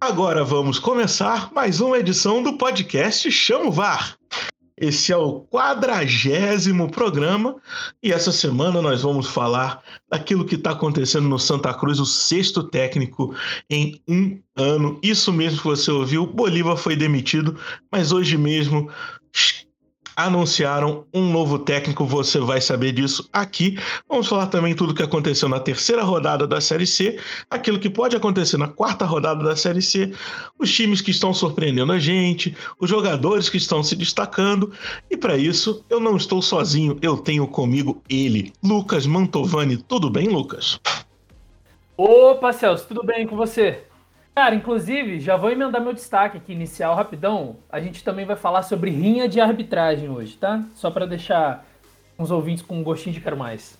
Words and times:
Agora 0.00 0.42
vamos 0.42 0.78
começar 0.78 1.52
mais 1.52 1.78
uma 1.82 1.98
edição 1.98 2.42
do 2.42 2.56
podcast 2.56 3.30
Chamo 3.30 3.70
VAR. 3.70 4.16
Esse 4.74 5.12
é 5.12 5.16
o 5.16 5.42
quadragésimo 5.42 6.90
programa 6.90 7.56
e 8.02 8.10
essa 8.10 8.32
semana 8.32 8.80
nós 8.80 9.02
vamos 9.02 9.26
falar 9.26 9.82
daquilo 10.10 10.46
que 10.46 10.54
está 10.54 10.70
acontecendo 10.70 11.28
no 11.28 11.38
Santa 11.38 11.74
Cruz, 11.74 12.00
o 12.00 12.06
sexto 12.06 12.62
técnico 12.62 13.34
em 13.68 14.00
um 14.08 14.40
ano. 14.56 14.98
Isso 15.02 15.30
mesmo 15.34 15.58
que 15.58 15.68
você 15.68 15.90
ouviu, 15.90 16.26
Bolívar 16.26 16.78
foi 16.78 16.96
demitido, 16.96 17.60
mas 17.92 18.10
hoje 18.10 18.38
mesmo 18.38 18.90
anunciaram 20.24 21.04
um 21.12 21.30
novo 21.30 21.58
técnico, 21.58 22.04
você 22.04 22.38
vai 22.38 22.60
saber 22.60 22.92
disso 22.92 23.28
aqui. 23.32 23.78
Vamos 24.08 24.28
falar 24.28 24.46
também 24.46 24.74
tudo 24.74 24.90
o 24.90 24.94
que 24.94 25.02
aconteceu 25.02 25.48
na 25.48 25.60
terceira 25.60 26.02
rodada 26.02 26.46
da 26.46 26.60
Série 26.60 26.86
C, 26.86 27.18
aquilo 27.48 27.78
que 27.78 27.90
pode 27.90 28.16
acontecer 28.16 28.56
na 28.56 28.68
quarta 28.68 29.04
rodada 29.04 29.42
da 29.42 29.56
Série 29.56 29.82
C, 29.82 30.12
os 30.58 30.72
times 30.72 31.00
que 31.00 31.10
estão 31.10 31.32
surpreendendo 31.32 31.92
a 31.92 31.98
gente, 31.98 32.56
os 32.78 32.88
jogadores 32.88 33.48
que 33.48 33.56
estão 33.56 33.82
se 33.82 33.96
destacando. 33.96 34.72
E 35.10 35.16
para 35.16 35.36
isso, 35.36 35.84
eu 35.90 36.00
não 36.00 36.16
estou 36.16 36.40
sozinho, 36.40 36.98
eu 37.02 37.16
tenho 37.16 37.46
comigo 37.46 38.02
ele, 38.08 38.52
Lucas 38.62 39.06
Mantovani. 39.06 39.76
Tudo 39.76 40.10
bem, 40.10 40.28
Lucas? 40.28 40.80
Opa, 41.96 42.52
Celso, 42.52 42.86
tudo 42.88 43.04
bem 43.04 43.26
com 43.26 43.36
você? 43.36 43.84
Cara, 44.34 44.54
inclusive, 44.54 45.20
já 45.20 45.36
vou 45.36 45.50
emendar 45.50 45.82
meu 45.82 45.92
destaque 45.92 46.38
aqui 46.38 46.52
inicial 46.52 46.94
rapidão. 46.94 47.56
A 47.68 47.80
gente 47.80 48.02
também 48.04 48.24
vai 48.24 48.36
falar 48.36 48.62
sobre 48.62 48.90
rinha 48.90 49.28
de 49.28 49.40
arbitragem 49.40 50.08
hoje, 50.08 50.36
tá? 50.36 50.64
Só 50.74 50.90
para 50.90 51.06
deixar 51.06 51.66
os 52.16 52.30
ouvintes 52.30 52.62
com 52.62 52.78
um 52.78 52.82
gostinho 52.82 53.14
de 53.14 53.20
quero 53.20 53.36
mais. 53.36 53.78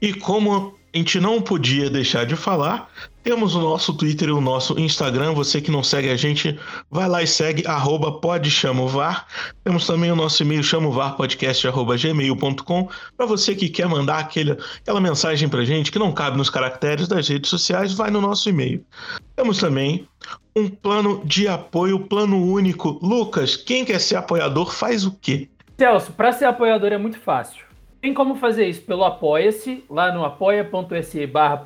E 0.00 0.14
como 0.14 0.74
a 0.94 0.96
gente 0.96 1.20
não 1.20 1.40
podia 1.40 1.90
deixar 1.90 2.24
de 2.24 2.36
falar, 2.36 2.90
temos 3.26 3.54
o 3.56 3.60
nosso 3.60 3.92
Twitter 3.92 4.28
e 4.28 4.32
o 4.32 4.40
nosso 4.40 4.78
Instagram. 4.78 5.32
Você 5.32 5.60
que 5.60 5.68
não 5.68 5.82
segue 5.82 6.10
a 6.10 6.16
gente, 6.16 6.56
vai 6.88 7.08
lá 7.08 7.24
e 7.24 7.26
segue, 7.26 7.66
arroba. 7.66 8.20
Temos 9.64 9.84
também 9.84 10.12
o 10.12 10.16
nosso 10.16 10.44
e-mail, 10.44 10.62
chamovarpodcast.gmail.com, 10.62 12.88
para 13.16 13.26
você 13.26 13.56
que 13.56 13.68
quer 13.68 13.88
mandar 13.88 14.20
aquele, 14.20 14.52
aquela 14.52 15.00
mensagem 15.00 15.48
pra 15.48 15.64
gente 15.64 15.90
que 15.90 15.98
não 15.98 16.12
cabe 16.12 16.36
nos 16.36 16.48
caracteres 16.48 17.08
das 17.08 17.26
redes 17.26 17.50
sociais, 17.50 17.92
vai 17.92 18.12
no 18.12 18.20
nosso 18.20 18.48
e-mail. 18.48 18.86
Temos 19.34 19.58
também 19.58 20.06
um 20.54 20.68
plano 20.68 21.20
de 21.24 21.48
apoio, 21.48 22.06
plano 22.06 22.40
único. 22.40 23.00
Lucas, 23.02 23.56
quem 23.56 23.84
quer 23.84 24.00
ser 24.00 24.14
apoiador 24.14 24.72
faz 24.72 25.04
o 25.04 25.10
quê? 25.20 25.48
Celso, 25.76 26.12
para 26.12 26.30
ser 26.30 26.44
apoiador 26.44 26.92
é 26.92 26.98
muito 26.98 27.18
fácil 27.18 27.66
tem 28.00 28.14
como 28.14 28.36
fazer 28.36 28.68
isso 28.68 28.82
pelo 28.82 29.04
Apoia-se, 29.04 29.84
lá 29.90 30.12
no 30.12 30.24
apoia.se 30.24 31.26
barra 31.26 31.56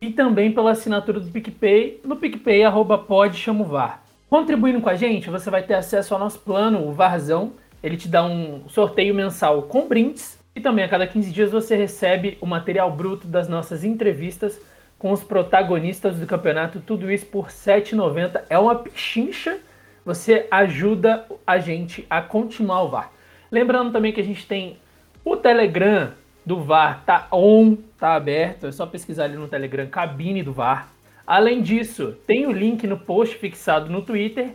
e 0.00 0.10
também 0.10 0.50
pela 0.50 0.70
assinatura 0.70 1.20
do 1.20 1.30
PicPay, 1.30 2.00
no 2.04 2.16
PicPay 2.16 2.62
podchamovar. 3.06 4.02
Contribuindo 4.28 4.80
com 4.80 4.88
a 4.88 4.94
gente, 4.94 5.28
você 5.28 5.50
vai 5.50 5.62
ter 5.62 5.74
acesso 5.74 6.14
ao 6.14 6.20
nosso 6.20 6.38
plano, 6.38 6.86
o 6.86 6.92
Varzão. 6.92 7.52
Ele 7.82 7.96
te 7.96 8.08
dá 8.08 8.24
um 8.24 8.68
sorteio 8.68 9.14
mensal 9.14 9.62
com 9.62 9.88
brindes 9.88 10.38
e 10.54 10.60
também 10.60 10.84
a 10.84 10.88
cada 10.88 11.06
15 11.06 11.30
dias 11.30 11.50
você 11.50 11.76
recebe 11.76 12.38
o 12.40 12.46
material 12.46 12.90
bruto 12.90 13.26
das 13.26 13.48
nossas 13.48 13.84
entrevistas 13.84 14.60
com 14.98 15.12
os 15.12 15.24
protagonistas 15.24 16.18
do 16.18 16.26
campeonato, 16.26 16.80
tudo 16.80 17.10
isso 17.10 17.26
por 17.26 17.46
R$ 17.46 17.52
7,90. 17.52 18.42
É 18.50 18.58
uma 18.58 18.74
pichincha, 18.74 19.58
você 20.04 20.46
ajuda 20.50 21.26
a 21.46 21.58
gente 21.58 22.06
a 22.08 22.20
continuar 22.20 22.82
o 22.82 22.88
VAR. 22.90 23.10
Lembrando 23.50 23.92
também 23.92 24.12
que 24.12 24.20
a 24.20 24.24
gente 24.24 24.46
tem 24.46 24.76
o 25.24 25.36
Telegram 25.36 26.12
do 26.44 26.62
VAR 26.62 27.04
tá 27.04 27.28
on, 27.32 27.76
tá 27.98 28.14
aberto, 28.14 28.66
é 28.66 28.72
só 28.72 28.86
pesquisar 28.86 29.24
ali 29.24 29.36
no 29.36 29.48
Telegram 29.48 29.86
cabine 29.86 30.42
do 30.42 30.52
VAR. 30.52 30.92
Além 31.26 31.62
disso, 31.62 32.16
tem 32.26 32.46
o 32.46 32.52
link 32.52 32.86
no 32.86 32.98
post 32.98 33.36
fixado 33.36 33.90
no 33.90 34.02
Twitter 34.02 34.54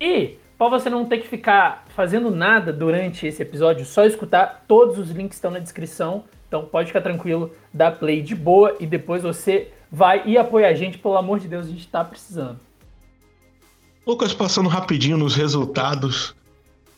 e 0.00 0.36
para 0.58 0.68
você 0.68 0.88
não 0.88 1.04
ter 1.04 1.18
que 1.18 1.28
ficar 1.28 1.84
fazendo 1.88 2.30
nada 2.30 2.72
durante 2.72 3.26
esse 3.26 3.42
episódio, 3.42 3.84
só 3.84 4.04
escutar, 4.04 4.64
todos 4.66 4.98
os 4.98 5.10
links 5.10 5.36
estão 5.36 5.50
na 5.50 5.58
descrição. 5.58 6.24
Então 6.48 6.64
pode 6.64 6.88
ficar 6.88 7.02
tranquilo, 7.02 7.52
dá 7.72 7.90
play 7.90 8.22
de 8.22 8.34
boa 8.34 8.74
e 8.80 8.86
depois 8.86 9.22
você 9.22 9.70
vai 9.90 10.22
e 10.24 10.38
apoia 10.38 10.68
a 10.68 10.74
gente, 10.74 10.96
pelo 10.98 11.16
amor 11.16 11.40
de 11.40 11.48
Deus, 11.48 11.66
a 11.66 11.70
gente 11.70 11.80
está 11.80 12.02
precisando. 12.02 12.58
Lucas, 14.06 14.32
passando 14.32 14.68
rapidinho 14.68 15.16
nos 15.16 15.34
resultados 15.34 16.34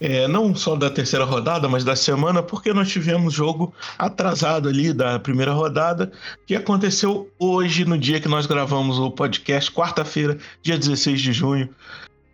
é, 0.00 0.28
não 0.28 0.54
só 0.54 0.76
da 0.76 0.90
terceira 0.90 1.24
rodada, 1.24 1.68
mas 1.68 1.84
da 1.84 1.96
semana, 1.96 2.42
porque 2.42 2.72
nós 2.72 2.88
tivemos 2.88 3.34
jogo 3.34 3.72
atrasado 3.98 4.68
ali 4.68 4.92
da 4.92 5.18
primeira 5.18 5.52
rodada, 5.52 6.12
que 6.46 6.54
aconteceu 6.54 7.30
hoje, 7.38 7.84
no 7.84 7.98
dia 7.98 8.20
que 8.20 8.28
nós 8.28 8.46
gravamos 8.46 8.98
o 8.98 9.10
podcast, 9.10 9.70
quarta-feira, 9.70 10.38
dia 10.62 10.78
16 10.78 11.20
de 11.20 11.32
junho. 11.32 11.68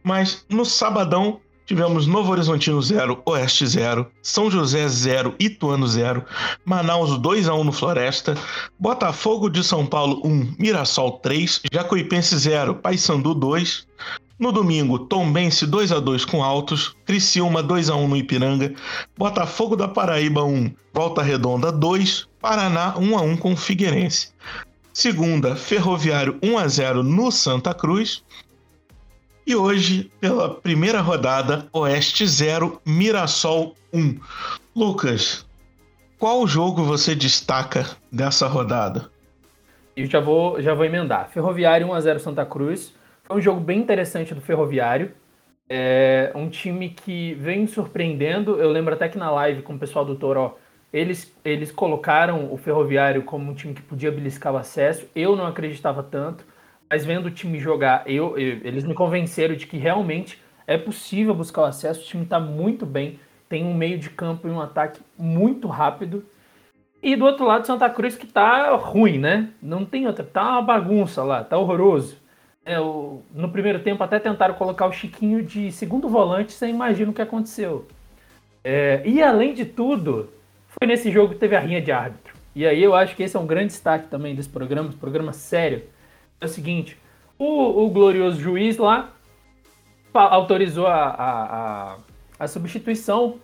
Mas 0.03 0.45
no 0.51 0.65
sabadão 0.65 1.41
tivemos 1.67 2.07
Novo 2.07 2.31
Horizontino 2.31 2.81
0, 2.81 3.23
Oeste 3.25 3.67
0, 3.67 4.07
São 4.23 4.51
José 4.51 4.87
0, 4.87 5.35
Ituano 5.39 5.87
0, 5.87 6.23
Manaus 6.65 7.19
2 7.19 7.49
a 7.49 7.55
1 7.55 7.65
no 7.65 7.73
Floresta, 7.73 8.35
Botafogo 8.79 9.49
de 9.49 9.65
São 9.65 9.87
Paulo 9.87 10.21
1, 10.25 10.57
Mirassol 10.59 11.13
3, 11.21 11.63
Jacuipense 11.73 12.37
0, 12.37 12.77
Paysandu 12.77 13.35
2, 13.35 13.87
no 14.39 14.51
domingo, 14.51 14.99
Tombense 14.99 15.67
2 15.67 15.93
a 15.93 16.01
2 16.01 16.25
com 16.25 16.43
Altos, 16.43 16.97
Criciúma 17.05 17.63
2 17.63 17.89
a 17.89 17.95
1 17.95 18.09
no 18.09 18.17
Ipiranga, 18.17 18.75
Botafogo 19.17 19.77
da 19.77 19.87
Paraíba 19.87 20.43
1, 20.45 20.73
Volta 20.93 21.23
Redonda 21.23 21.71
2, 21.71 22.29
Paraná 22.41 22.95
1 22.99 23.19
a 23.19 23.23
1 23.23 23.37
com 23.37 23.57
Figueirense. 23.57 24.33
Segunda, 24.93 25.57
Ferroviário 25.57 26.39
1 26.43 26.59
a 26.59 26.69
0 26.69 27.03
no 27.03 27.31
Santa 27.31 27.73
Cruz. 27.75 28.25
E 29.47 29.55
hoje, 29.55 30.11
pela 30.21 30.55
primeira 30.55 31.01
rodada, 31.01 31.69
Oeste 31.73 32.27
0, 32.27 32.81
Mirassol 32.85 33.75
1. 33.93 34.19
Lucas, 34.75 35.47
qual 36.19 36.47
jogo 36.47 36.83
você 36.83 37.15
destaca 37.15 37.87
dessa 38.11 38.47
rodada? 38.47 39.11
Eu 39.97 40.07
já 40.07 40.21
vou, 40.21 40.61
já 40.61 40.75
vou 40.75 40.85
emendar. 40.85 41.29
Ferroviário 41.31 41.89
1 41.89 41.93
a 41.93 42.01
0 42.01 42.21
Santa 42.21 42.47
Cruz. 42.47 42.93
Foi 43.25 43.39
um 43.39 43.41
jogo 43.41 43.61
bem 43.61 43.81
interessante 43.81 44.35
do 44.35 44.41
Ferroviário. 44.41 45.13
É 45.69 46.31
um 46.35 46.49
time 46.49 46.91
que 46.91 47.35
vem 47.35 47.67
surpreendendo. 47.67 48.61
Eu 48.61 48.71
lembro 48.71 48.93
até 48.93 49.09
que 49.09 49.17
na 49.17 49.31
live 49.31 49.63
com 49.63 49.75
o 49.75 49.79
pessoal 49.79 50.05
do 50.05 50.15
Toró, 50.15 50.59
eles, 50.93 51.35
eles 51.43 51.73
colocaram 51.73 52.53
o 52.53 52.59
Ferroviário 52.59 53.23
como 53.23 53.51
um 53.51 53.55
time 53.55 53.73
que 53.73 53.81
podia 53.81 54.13
beliscar 54.13 54.53
o 54.53 54.59
acesso. 54.59 55.09
Eu 55.17 55.35
não 55.35 55.47
acreditava 55.47 56.03
tanto, 56.03 56.45
mas 56.89 57.05
vendo 57.07 57.27
o 57.27 57.31
time 57.31 57.59
jogar, 57.59 58.03
eu, 58.07 58.37
eu 58.39 58.61
eles 58.63 58.85
me 58.85 58.93
convenceram 58.93 59.57
de 59.57 59.67
que 59.67 59.79
realmente 59.79 60.39
é 60.67 60.77
possível 60.77 61.35
buscar 61.35 61.63
o 61.63 61.65
acesso. 61.65 62.03
O 62.03 62.05
time 62.05 62.25
está 62.25 62.39
muito 62.39 62.85
bem, 62.85 63.19
tem 63.49 63.65
um 63.65 63.75
meio 63.75 63.99
de 63.99 64.11
campo 64.11 64.47
e 64.47 64.51
um 64.51 64.61
ataque 64.61 65.01
muito 65.17 65.67
rápido. 65.67 66.27
E 67.03 67.17
do 67.17 67.25
outro 67.25 67.47
lado, 67.47 67.67
Santa 67.67 67.89
Cruz 67.89 68.17
que 68.17 68.27
tá 68.27 68.75
ruim, 68.77 69.19
né? 69.19 69.49
Não 69.63 69.85
tem 69.85 70.07
outra, 70.07 70.25
tá 70.25 70.53
uma 70.53 70.63
bagunça 70.63 71.23
lá, 71.23 71.43
tá 71.43 71.57
horroroso. 71.57 72.23
É, 72.65 72.81
o, 72.81 73.21
no 73.35 73.51
primeiro 73.51 73.81
tempo 73.81 74.03
até 74.03 74.19
tentaram 74.19 74.55
colocar 74.55 74.87
o 74.87 74.93
Chiquinho 74.93 75.43
de 75.43 75.71
segundo 75.71 76.09
volante, 76.09 76.53
você 76.53 76.67
imagina 76.67 77.11
o 77.11 77.15
que 77.15 77.21
aconteceu. 77.21 77.87
É, 78.63 79.03
e 79.05 79.23
além 79.23 79.53
de 79.53 79.67
tudo, 79.67 80.31
foi 80.69 80.89
nesse 80.89 81.11
jogo 81.11 81.35
que 81.35 81.39
teve 81.39 81.55
a 81.55 81.61
rinha 81.61 81.83
de 81.83 81.93
árbitro. 81.93 82.35
E 82.55 82.67
aí 82.67 82.83
eu 82.83 82.95
acho 82.95 83.15
que 83.15 83.23
esse 83.23 83.37
é 83.37 83.41
um 83.41 83.47
grande 83.47 83.69
destaque 83.69 84.09
também 84.09 84.35
desse 84.35 84.49
programa, 84.49 84.89
esse 84.89 84.97
programa 84.97 85.33
sério. 85.33 85.83
É 86.41 86.47
o 86.47 86.49
seguinte, 86.49 86.97
o, 87.39 87.85
o 87.85 87.91
glorioso 87.91 88.41
juiz 88.41 88.79
lá 88.79 89.11
autorizou 90.15 90.87
a, 90.87 91.05
a, 91.05 91.45
a, 91.93 91.97
a 92.39 92.49
substituição 92.49 93.37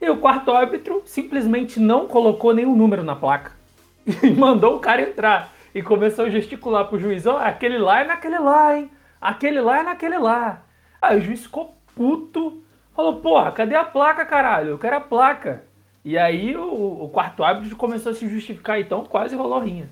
e 0.00 0.08
o 0.08 0.16
quarto 0.16 0.50
árbitro 0.50 1.02
simplesmente 1.04 1.78
não 1.78 2.06
colocou 2.06 2.54
nenhum 2.54 2.74
número 2.74 3.04
na 3.04 3.14
placa 3.14 3.52
e 4.22 4.30
mandou 4.30 4.76
o 4.76 4.80
cara 4.80 5.02
entrar 5.02 5.54
e 5.76 5.82
começou 5.82 6.24
a 6.24 6.30
gesticular 6.30 6.88
pro 6.88 6.98
juiz, 6.98 7.26
ó, 7.26 7.34
oh, 7.34 7.36
aquele 7.36 7.76
lá 7.76 8.00
é 8.00 8.04
naquele 8.06 8.38
lá, 8.38 8.78
hein? 8.78 8.90
Aquele 9.20 9.60
lá 9.60 9.80
é 9.80 9.82
naquele 9.82 10.16
lá. 10.16 10.62
Aí 11.02 11.18
o 11.18 11.22
juiz 11.22 11.42
ficou 11.42 11.76
puto, 11.94 12.62
falou, 12.94 13.16
porra, 13.16 13.52
cadê 13.52 13.74
a 13.74 13.84
placa, 13.84 14.24
caralho? 14.24 14.70
Eu 14.70 14.78
quero 14.78 14.96
a 14.96 15.00
placa. 15.02 15.64
E 16.02 16.16
aí 16.16 16.56
o, 16.56 17.04
o 17.04 17.10
quarto 17.10 17.44
árbitro 17.44 17.76
começou 17.76 18.12
a 18.12 18.14
se 18.14 18.26
justificar, 18.26 18.80
então 18.80 19.04
quase 19.04 19.36
rolou 19.36 19.60
rinha. 19.60 19.86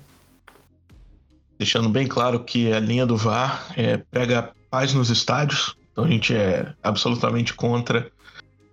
Deixando 1.59 1.87
bem 1.87 2.07
claro 2.07 2.39
que 2.39 2.73
a 2.73 2.79
linha 2.79 3.05
do 3.05 3.15
VAR 3.15 3.71
é, 3.77 3.97
pega 3.97 4.53
paz 4.71 4.91
nos 4.91 5.11
estádios, 5.11 5.77
então 5.91 6.05
a 6.05 6.07
gente 6.07 6.35
é 6.35 6.73
absolutamente 6.81 7.53
contra 7.53 8.11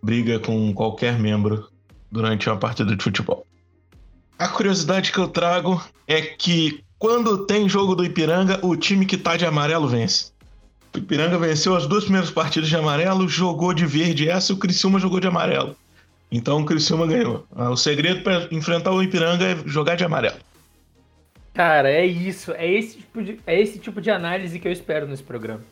briga 0.03 0.41
com 0.41 0.73
qualquer 0.73 1.19
membro 1.19 1.69
durante 2.11 2.49
uma 2.49 2.57
partida 2.57 2.97
de 2.97 3.05
futebol. 3.05 3.47
A 4.39 4.49
curiosidade 4.49 5.13
que 5.13 5.19
eu 5.19 5.29
trago 5.29 5.79
é 6.09 6.23
que 6.23 6.83
quando 7.03 7.47
tem 7.47 7.69
jogo 7.69 7.97
do 7.97 8.05
Ipiranga, 8.05 8.65
o 8.65 8.77
time 8.77 9.05
que 9.05 9.17
tá 9.17 9.37
de 9.37 9.45
amarelo 9.45 9.89
vence. 9.89 10.31
O 10.95 10.99
Ipiranga 10.99 11.37
venceu 11.37 11.75
as 11.75 11.85
duas 11.85 12.05
primeiras 12.05 12.31
partidas 12.31 12.69
de 12.69 12.77
amarelo, 12.77 13.29
jogou 13.29 13.75
de 13.75 13.85
verde 13.85 14.29
essa 14.29 14.53
e 14.53 14.55
o 14.55 14.59
Criciúma 14.59 15.01
jogou 15.01 15.19
de 15.19 15.27
amarelo. 15.27 15.75
Então 16.31 16.61
o 16.61 16.65
Criciúma 16.65 17.05
ganhou. 17.05 17.45
Ah, 17.57 17.71
o 17.71 17.77
segredo 17.77 18.23
para 18.23 18.47
enfrentar 18.53 18.93
o 18.93 19.03
Ipiranga 19.03 19.45
é 19.45 19.57
jogar 19.67 19.97
de 19.97 20.05
amarelo. 20.05 20.37
Cara, 21.53 21.91
é 21.91 22.07
isso. 22.07 22.53
É 22.53 22.71
esse 22.71 22.99
tipo 22.99 23.21
de, 23.21 23.41
é 23.49 23.61
esse 23.61 23.81
tipo 23.81 24.01
de 24.01 24.09
análise 24.09 24.61
que 24.61 24.69
eu 24.69 24.73
espero 24.73 25.09
nesse 25.09 25.25
programa. 25.25 25.63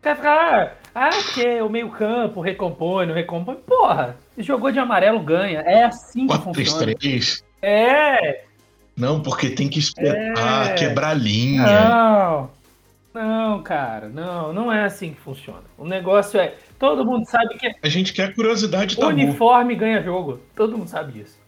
Cara 0.00 0.14
fala, 0.14 0.76
ah, 0.94 1.08
ah 1.08 1.22
que 1.34 1.44
é 1.44 1.60
o 1.60 1.68
meio 1.68 1.90
campo 1.90 2.40
recompõe, 2.40 3.06
não 3.06 3.14
recompõe. 3.14 3.56
Porra, 3.56 4.16
jogou 4.38 4.70
de 4.70 4.78
amarelo, 4.78 5.18
ganha. 5.18 5.58
É 5.62 5.82
assim 5.82 6.28
que 6.28 6.38
4, 6.38 6.54
funciona. 6.54 6.82
3, 6.82 6.96
3. 6.98 7.44
É. 7.62 8.46
Não, 8.96 9.20
porque 9.20 9.50
tem 9.50 9.68
que 9.68 9.78
espetar, 9.78 10.70
é... 10.70 10.74
quebrar 10.74 11.14
linha. 11.14 11.62
Não, 11.62 12.50
não, 13.12 13.62
cara, 13.62 14.08
não, 14.08 14.52
não 14.52 14.72
é 14.72 14.84
assim 14.84 15.12
que 15.12 15.20
funciona. 15.20 15.62
O 15.76 15.86
negócio 15.86 16.40
é, 16.40 16.54
todo 16.78 17.04
mundo 17.04 17.26
sabe 17.26 17.58
que... 17.58 17.70
A 17.82 17.88
gente 17.88 18.12
quer 18.12 18.34
curiosidade 18.34 18.96
tabu. 18.96 19.08
Uniforme 19.08 19.74
ganha 19.74 20.02
jogo, 20.02 20.40
todo 20.54 20.76
mundo 20.78 20.88
sabe 20.88 21.12
disso. 21.12 21.38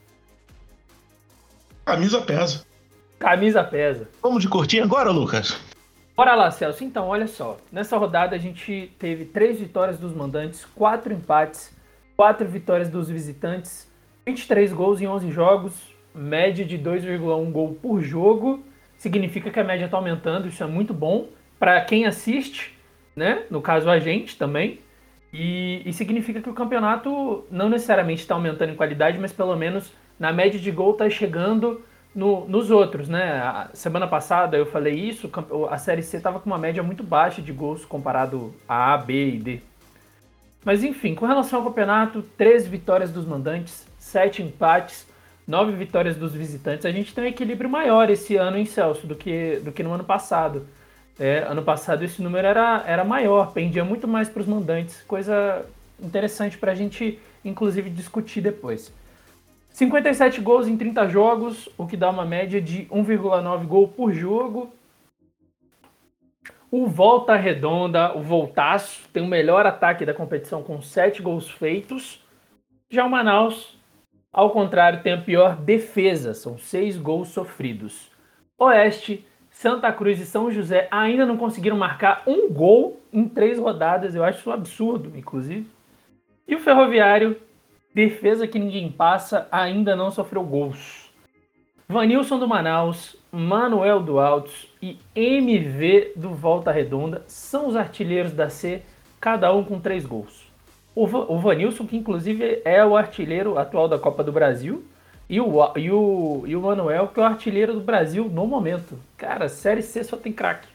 Camisa 1.87 2.21
pesa. 2.21 2.67
Camisa 3.19 3.65
pesa. 3.65 4.09
Vamos 4.23 4.43
de 4.43 4.49
curtinho 4.49 4.85
agora, 4.85 5.11
Lucas? 5.11 5.59
Bora 6.15 6.35
lá, 6.35 6.51
Celso. 6.51 6.85
Então, 6.85 7.07
olha 7.07 7.27
só. 7.27 7.57
Nessa 7.73 7.97
rodada 7.97 8.37
a 8.37 8.39
gente 8.39 8.93
teve 8.99 9.25
três 9.25 9.59
vitórias 9.59 9.99
dos 9.99 10.13
mandantes, 10.13 10.67
quatro 10.75 11.13
empates, 11.13 11.73
quatro 12.17 12.47
vitórias 12.47 12.91
dos 12.91 13.09
visitantes, 13.09 13.91
23 14.27 14.73
gols 14.73 15.01
em 15.01 15.07
11 15.07 15.31
jogos, 15.31 15.75
média 16.15 16.65
de 16.65 16.79
2,1 16.79 17.51
gol 17.51 17.79
por 17.81 18.01
jogo. 18.03 18.65
Significa 18.97 19.51
que 19.51 19.61
a 19.61 19.65
média 19.65 19.85
está 19.85 19.97
aumentando, 19.97 20.49
isso 20.49 20.63
é 20.63 20.67
muito 20.67 20.93
bom 20.93 21.29
para 21.59 21.81
quem 21.83 22.07
assiste, 22.07 22.77
né? 23.15 23.45
No 23.51 23.61
caso 23.61 23.89
a 23.91 23.99
gente 23.99 24.37
também. 24.37 24.81
E, 25.33 25.83
e 25.85 25.93
significa 25.93 26.41
que 26.41 26.49
o 26.49 26.55
campeonato 26.55 27.45
não 27.51 27.69
necessariamente 27.69 28.23
está 28.23 28.35
aumentando 28.35 28.73
em 28.73 28.77
qualidade, 28.77 29.19
mas 29.19 29.33
pelo 29.33 29.55
menos 29.57 29.93
na 30.19 30.33
média 30.33 30.59
de 30.59 30.71
gol 30.71 30.93
está 30.93 31.09
chegando 31.11 31.83
no, 32.15 32.49
nos 32.49 32.71
outros, 32.71 33.09
né? 33.09 33.39
A 33.41 33.71
semana 33.75 34.07
passada 34.07 34.57
eu 34.57 34.67
falei 34.67 34.95
isso, 34.95 35.31
a 35.71 35.79
Série 35.79 36.03
C 36.03 36.17
estava 36.17 36.41
com 36.41 36.47
uma 36.51 36.59
média 36.59 36.83
muito 36.83 37.03
baixa 37.03 37.43
de 37.43 37.53
gols 37.53 37.85
comparado 37.85 38.55
a 38.67 38.95
A, 38.95 38.99
B 38.99 39.35
e 39.35 39.39
D. 39.39 39.61
Mas 40.65 40.83
enfim, 40.83 41.15
com 41.15 41.27
relação 41.27 41.61
ao 41.61 41.67
campeonato, 41.67 42.23
13 42.37 42.69
vitórias 42.69 43.13
dos 43.13 43.25
mandantes, 43.25 43.87
7 43.99 44.43
empates, 44.43 45.07
9 45.49 45.73
vitórias 45.73 46.15
dos 46.15 46.35
visitantes. 46.35 46.85
A 46.85 46.93
gente 46.93 47.15
tem 47.15 47.25
um 47.25 47.27
equilíbrio 47.27 47.71
maior 47.71 48.11
esse 48.11 48.37
ano 48.37 48.59
em 48.59 48.67
Celso 48.67 49.07
do 49.07 49.17
que, 49.17 49.59
do 49.65 49.73
que 49.73 49.83
no 49.83 49.95
ano 49.95 50.05
passado. 50.05 50.67
É, 51.19 51.39
ano 51.39 51.63
passado 51.63 52.05
esse 52.05 52.23
número 52.23 52.47
era, 52.47 52.85
era 52.87 53.03
maior, 53.03 53.53
pendia 53.53 53.83
muito 53.83 54.07
mais 54.07 54.29
para 54.29 54.43
os 54.43 54.47
mandantes, 54.47 55.03
coisa 55.03 55.67
interessante 56.01 56.57
para 56.57 56.71
a 56.71 56.75
gente, 56.75 57.19
inclusive, 57.45 57.91
discutir 57.91 58.41
depois. 58.43 58.93
57 59.71 60.41
gols 60.41 60.69
em 60.69 60.77
30 60.77 61.09
jogos, 61.09 61.69
o 61.79 61.87
que 61.87 61.97
dá 61.97 62.11
uma 62.11 62.25
média 62.25 62.61
de 62.61 62.85
1,9 62.87 63.67
gol 63.67 63.89
por 63.89 64.13
jogo. 64.13 64.73
O 66.71 66.87
Volta 66.87 67.35
Redonda, 67.35 68.17
o 68.17 68.23
Voltaço, 68.23 69.09
tem 69.13 69.23
o 69.23 69.27
melhor 69.27 69.65
ataque 69.65 70.05
da 70.05 70.13
competição 70.13 70.63
com 70.63 70.83
7 70.83 71.23
gols 71.23 71.51
feitos. 71.51 72.23
Já 72.91 73.07
o 73.07 73.11
Manaus, 73.11 73.78
ao 74.33 74.51
contrário, 74.51 75.03
tem 75.03 75.13
a 75.13 75.21
pior 75.21 75.57
defesa, 75.57 76.35
são 76.35 76.59
6 76.59 76.97
gols 76.99 77.29
sofridos. 77.29 78.11
Oeste, 78.59 79.27
Santa 79.51 79.93
Cruz 79.93 80.21
e 80.21 80.27
São 80.27 80.51
José 80.51 80.89
ainda 80.91 81.27
não 81.27 81.37
conseguiram 81.37 81.77
marcar 81.77 82.23
um 82.27 82.53
gol 82.53 83.01
em 83.13 83.29
três 83.29 83.59
rodadas, 83.59 84.15
eu 84.15 84.25
acho 84.25 84.41
isso 84.41 84.51
um 84.51 84.53
absurdo, 84.53 85.17
inclusive. 85.17 85.67
E 86.47 86.55
o 86.55 86.61
Ferroviário 86.61 87.37
Defesa 87.95 88.47
que 88.47 88.61
ninguém 88.61 88.93
passa, 88.93 89.49
ainda 89.51 89.97
não 89.97 90.11
sofreu 90.11 90.45
gols. 90.45 91.11
Vanilson 91.89 92.39
do 92.39 92.47
Manaus, 92.47 93.17
Manuel 93.33 94.01
do 94.01 94.21
Altos 94.21 94.73
e 94.81 94.99
MV 95.17 96.13
do 96.15 96.31
Volta 96.35 96.71
Redonda 96.71 97.25
são 97.27 97.67
os 97.67 97.75
artilheiros 97.75 98.33
da 98.33 98.49
C, 98.49 98.83
cada 99.19 99.53
um 99.53 99.65
com 99.65 99.81
três 99.81 100.07
gols. 100.07 100.48
O, 100.95 101.05
o 101.05 101.39
Vanilson, 101.39 101.87
que 101.87 101.97
inclusive 101.97 102.61
é 102.65 102.85
o 102.85 102.97
artilheiro 102.97 103.59
atual 103.59 103.89
da 103.89 103.99
Copa 103.99 104.25
do 104.25 104.33
Brasil, 104.33 104.85
e 105.29 105.41
o, 105.41 105.73
e, 105.77 105.91
o, 105.91 106.45
e 106.47 106.57
o 106.57 106.63
Manuel, 106.63 107.09
que 107.09 107.21
é 107.21 107.23
o 107.23 107.27
artilheiro 107.27 107.75
do 107.75 107.81
Brasil 107.81 108.29
no 108.29 108.47
momento. 108.47 108.99
Cara, 109.17 109.49
Série 109.49 109.83
C 109.83 110.03
só 110.03 110.17
tem 110.17 110.33
craque. 110.33 110.69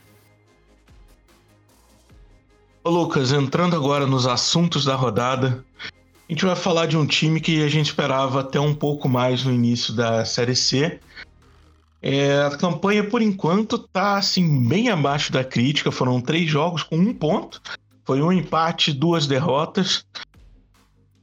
Lucas, 2.86 3.32
entrando 3.32 3.74
agora 3.74 4.06
nos 4.06 4.26
assuntos 4.26 4.84
da 4.84 4.94
rodada, 4.94 5.64
a 6.28 6.32
gente 6.32 6.44
vai 6.44 6.54
falar 6.54 6.86
de 6.86 6.96
um 6.96 7.06
time 7.06 7.40
que 7.40 7.64
a 7.64 7.68
gente 7.68 7.86
esperava 7.86 8.40
até 8.40 8.60
um 8.60 8.74
pouco 8.74 9.08
mais 9.08 9.44
no 9.44 9.52
início 9.52 9.92
da 9.94 10.24
Série 10.24 10.54
C. 10.54 11.00
É, 12.00 12.42
a 12.42 12.56
campanha, 12.56 13.02
por 13.02 13.22
enquanto, 13.22 13.78
tá 13.78 14.18
assim, 14.18 14.68
bem 14.68 14.90
abaixo 14.90 15.32
da 15.32 15.42
crítica. 15.42 15.90
Foram 15.90 16.20
três 16.20 16.48
jogos 16.48 16.82
com 16.82 16.96
um 16.96 17.14
ponto. 17.14 17.60
Foi 18.04 18.20
um 18.20 18.32
empate, 18.32 18.92
duas 18.92 19.26
derrotas. 19.26 20.06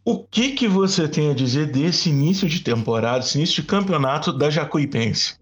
O 0.03 0.23
que, 0.23 0.53
que 0.53 0.67
você 0.67 1.07
tem 1.07 1.29
a 1.29 1.33
dizer 1.33 1.67
desse 1.67 2.09
início 2.09 2.49
de 2.49 2.61
temporada, 2.61 3.19
esse 3.19 3.37
início 3.37 3.61
de 3.61 3.67
campeonato 3.67 4.33
da 4.33 4.49
Jacuipense? 4.49 5.39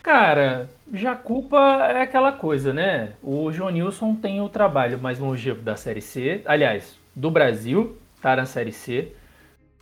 Cara, 0.00 0.70
Jacupa 0.92 1.58
é 1.90 2.02
aquela 2.02 2.30
coisa, 2.30 2.72
né? 2.72 3.14
O 3.20 3.50
João 3.50 3.70
Nilson 3.70 4.14
tem 4.14 4.40
o 4.40 4.48
trabalho 4.48 4.98
mais 5.00 5.18
longevo 5.18 5.60
da 5.60 5.74
Série 5.74 6.00
C. 6.00 6.42
Aliás, 6.44 6.96
do 7.14 7.28
Brasil, 7.28 7.98
tá 8.22 8.36
na 8.36 8.46
Série 8.46 8.72
C. 8.72 9.12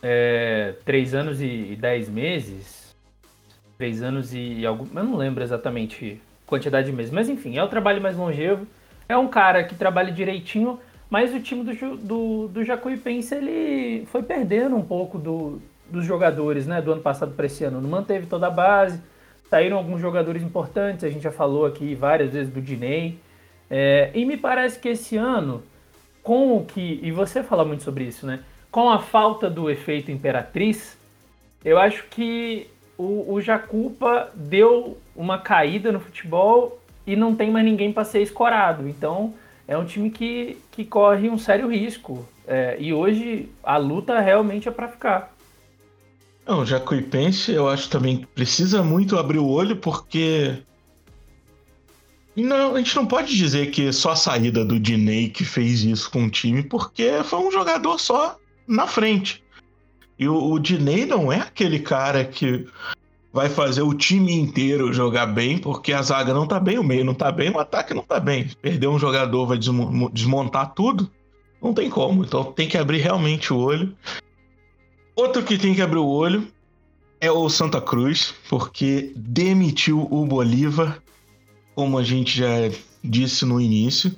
É, 0.01 0.73
três 0.83 1.13
anos 1.13 1.41
e, 1.41 1.77
dez 1.79 2.09
meses. 2.09 2.95
Três 3.77 4.01
anos 4.01 4.33
e 4.33 4.65
algum. 4.65 4.85
Eu 4.97 5.03
não 5.03 5.15
lembro 5.15 5.43
exatamente 5.43 6.19
quantidade 6.47 6.87
de 6.87 6.93
meses, 6.95 7.11
mas 7.11 7.29
enfim, 7.29 7.57
é 7.57 7.63
o 7.63 7.67
trabalho 7.67 8.01
mais 8.01 8.17
longevo. 8.17 8.65
É 9.07 9.17
um 9.17 9.27
cara 9.27 9.63
que 9.63 9.75
trabalha 9.75 10.11
direitinho, 10.11 10.79
mas 11.09 11.33
o 11.33 11.39
time 11.39 11.63
do, 11.63 11.97
do, 11.97 12.47
do 12.47 12.63
Jacuipense 12.63 13.35
ele 13.35 14.05
foi 14.07 14.23
perdendo 14.23 14.75
um 14.75 14.81
pouco 14.81 15.17
do, 15.17 15.61
dos 15.89 16.05
jogadores 16.05 16.65
né, 16.65 16.81
do 16.81 16.91
ano 16.91 17.01
passado 17.01 17.33
para 17.33 17.45
esse 17.45 17.63
ano. 17.63 17.79
Não 17.79 17.89
manteve 17.89 18.25
toda 18.25 18.47
a 18.47 18.51
base, 18.51 19.01
saíram 19.49 19.77
alguns 19.77 20.01
jogadores 20.01 20.41
importantes, 20.41 21.03
a 21.03 21.09
gente 21.09 21.21
já 21.21 21.31
falou 21.31 21.65
aqui 21.65 21.93
várias 21.93 22.31
vezes 22.31 22.51
do 22.51 22.61
Dinei. 22.61 23.19
É, 23.69 24.11
e 24.13 24.25
me 24.25 24.37
parece 24.37 24.79
que 24.79 24.89
esse 24.89 25.17
ano 25.17 25.63
com 26.25 26.57
o 26.57 26.65
que, 26.65 26.99
e 27.03 27.11
você 27.11 27.43
fala 27.43 27.63
muito 27.63 27.83
sobre 27.83 28.03
isso, 28.03 28.25
né? 28.25 28.39
Com 28.71 28.89
a 28.89 28.97
falta 28.97 29.47
do 29.47 29.69
efeito 29.69 30.11
Imperatriz, 30.11 30.97
eu 31.63 31.77
acho 31.77 32.03
que 32.09 32.67
o, 32.97 33.31
o 33.33 33.39
Jacupa 33.39 34.31
deu 34.33 34.97
uma 35.15 35.37
caída 35.37 35.91
no 35.91 35.99
futebol 35.99 36.79
e 37.05 37.15
não 37.15 37.35
tem 37.35 37.51
mais 37.51 37.65
ninguém 37.65 37.91
para 37.91 38.03
ser 38.03 38.21
escorado. 38.21 38.87
Então 38.87 39.33
é 39.67 39.77
um 39.77 39.85
time 39.85 40.09
que, 40.09 40.57
que 40.71 40.83
corre 40.85 41.29
um 41.29 41.37
sério 41.37 41.69
risco. 41.69 42.27
É, 42.47 42.77
e 42.79 42.93
hoje 42.93 43.49
a 43.63 43.77
luta 43.77 44.19
realmente 44.19 44.67
é 44.67 44.71
para 44.71 44.87
ficar. 44.87 45.33
Não, 46.45 46.59
o 46.59 46.65
Jacuipense 46.65 47.51
eu 47.51 47.67
acho 47.67 47.89
também 47.89 48.27
precisa 48.35 48.83
muito 48.83 49.17
abrir 49.17 49.39
o 49.39 49.47
olho 49.47 49.75
porque 49.77 50.61
não, 52.35 52.75
a 52.75 52.77
gente 52.77 52.95
não 52.95 53.05
pode 53.05 53.35
dizer 53.35 53.71
que 53.71 53.91
só 53.93 54.11
a 54.11 54.15
saída 54.15 54.65
do 54.65 54.79
Diney 54.79 55.29
que 55.29 55.45
fez 55.45 55.83
isso 55.83 56.11
com 56.11 56.25
o 56.25 56.29
time, 56.29 56.61
porque 56.61 57.23
foi 57.23 57.39
um 57.39 57.51
jogador 57.51 57.97
só 57.97 58.37
na 58.67 58.85
frente. 58.85 59.41
E 60.19 60.27
o, 60.27 60.51
o 60.51 60.59
Diney 60.59 61.05
não 61.05 61.31
é 61.31 61.37
aquele 61.37 61.79
cara 61.79 62.25
que 62.25 62.67
vai 63.35 63.49
fazer 63.49 63.81
o 63.81 63.93
time 63.93 64.31
inteiro 64.31 64.93
jogar 64.93 65.25
bem, 65.25 65.57
porque 65.57 65.91
a 65.91 66.01
zaga 66.01 66.33
não 66.33 66.47
tá 66.47 66.57
bem, 66.57 66.79
o 66.79 66.83
meio 66.83 67.03
não 67.03 67.13
tá 67.13 67.29
bem, 67.29 67.51
o 67.51 67.59
ataque 67.59 67.93
não 67.93 68.01
tá 68.01 68.17
bem. 68.17 68.49
Perder 68.61 68.87
um 68.87 68.97
jogador 68.97 69.45
vai 69.45 69.59
desmontar 70.13 70.73
tudo, 70.73 71.11
não 71.61 71.73
tem 71.73 71.89
como. 71.89 72.23
Então 72.23 72.45
tem 72.45 72.65
que 72.65 72.77
abrir 72.77 72.99
realmente 72.99 73.51
o 73.51 73.57
olho. 73.57 73.93
Outro 75.17 75.43
que 75.43 75.57
tem 75.57 75.75
que 75.75 75.81
abrir 75.81 75.99
o 75.99 76.07
olho 76.07 76.47
é 77.19 77.29
o 77.29 77.49
Santa 77.49 77.81
Cruz, 77.81 78.33
porque 78.47 79.11
demitiu 79.17 80.07
o 80.09 80.25
Bolívar 80.25 81.03
como 81.75 81.97
a 81.97 82.03
gente 82.03 82.37
já 82.37 82.71
disse 83.03 83.43
no 83.43 83.59
início. 83.59 84.15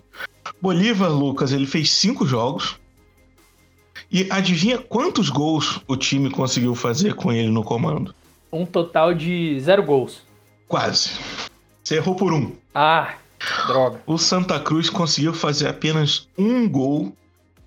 Bolívar, 0.61 1.09
Lucas, 1.09 1.51
ele 1.51 1.65
fez 1.65 1.89
cinco 1.89 2.23
jogos. 2.23 2.75
E 4.11 4.27
adivinha 4.29 4.77
quantos 4.77 5.31
gols 5.31 5.81
o 5.87 5.97
time 5.97 6.29
conseguiu 6.29 6.75
fazer 6.75 7.15
com 7.15 7.33
ele 7.33 7.49
no 7.49 7.63
comando? 7.63 8.13
Um 8.51 8.65
total 8.65 9.13
de 9.13 9.59
zero 9.59 9.83
gols. 9.83 10.21
Quase. 10.67 11.11
Você 11.83 11.95
errou 11.95 12.15
por 12.15 12.33
um. 12.33 12.53
Ah, 12.73 13.15
droga. 13.67 14.01
O 14.05 14.17
Santa 14.17 14.59
Cruz 14.59 14.89
conseguiu 14.89 15.33
fazer 15.33 15.67
apenas 15.67 16.27
um 16.37 16.67
gol 16.67 17.15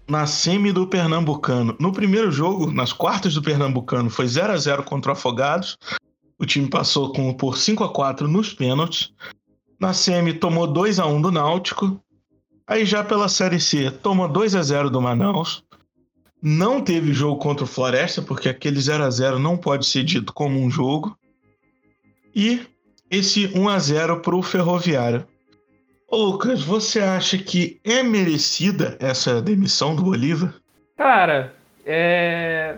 na 0.09 0.27
semi 0.27 0.73
do 0.73 0.87
Pernambucano. 0.87 1.77
No 1.79 1.93
primeiro 1.93 2.33
jogo, 2.33 2.71
nas 2.71 2.93
quartas 2.93 3.35
do 3.35 3.43
Pernambucano, 3.43 4.11
foi 4.11 4.27
0 4.27 4.53
a 4.53 4.57
0 4.57 4.83
contra 4.83 5.11
o 5.11 5.15
Afogados. 5.15 5.79
O 6.39 6.45
time 6.45 6.69
passou 6.69 7.13
com, 7.13 7.33
por 7.33 7.57
5 7.57 7.85
a 7.85 7.89
4 7.93 8.27
nos 8.27 8.53
pênaltis. 8.53 9.13
Na 9.79 9.93
semi 9.93 10.35
tomou 10.35 10.67
2 10.67 10.99
a 10.99 11.07
1 11.07 11.23
do 11.23 11.31
Náutico. 11.31 12.01
Aí 12.67 12.85
já 12.85 13.05
pela 13.05 13.29
Série 13.29 13.61
C 13.61 13.91
tomou 13.91 14.29
2 14.29 14.55
a 14.55 14.63
0 14.63 14.91
do 14.91 15.01
Manaus. 15.01 15.63
Não 16.43 16.81
teve 16.81 17.13
jogo 17.13 17.39
contra 17.39 17.65
o 17.65 17.69
Floresta, 17.69 18.23
porque 18.23 18.49
aquele 18.49 18.81
0 18.81 19.05
a 19.05 19.11
0 19.11 19.39
não 19.39 19.57
pode 19.57 19.87
ser 19.87 20.05
dito 20.05 20.33
como 20.33 20.59
um 20.59 20.71
jogo. 20.71 21.17
e 22.35 22.67
esse 23.11 23.51
1 23.59 23.69
a 23.69 23.79
0 23.79 24.21
para 24.21 24.37
o 24.37 24.43
Ferroviário. 24.43 25.27
Ô, 26.09 26.17
Lucas, 26.17 26.63
você 26.63 27.01
acha 27.01 27.37
que 27.39 27.81
é 27.85 28.03
merecida 28.03 28.97
essa 29.01 29.43
demissão 29.43 29.97
do 29.97 30.03
Bolívar? 30.03 30.55
Cara, 30.97 31.55
é. 31.85 32.77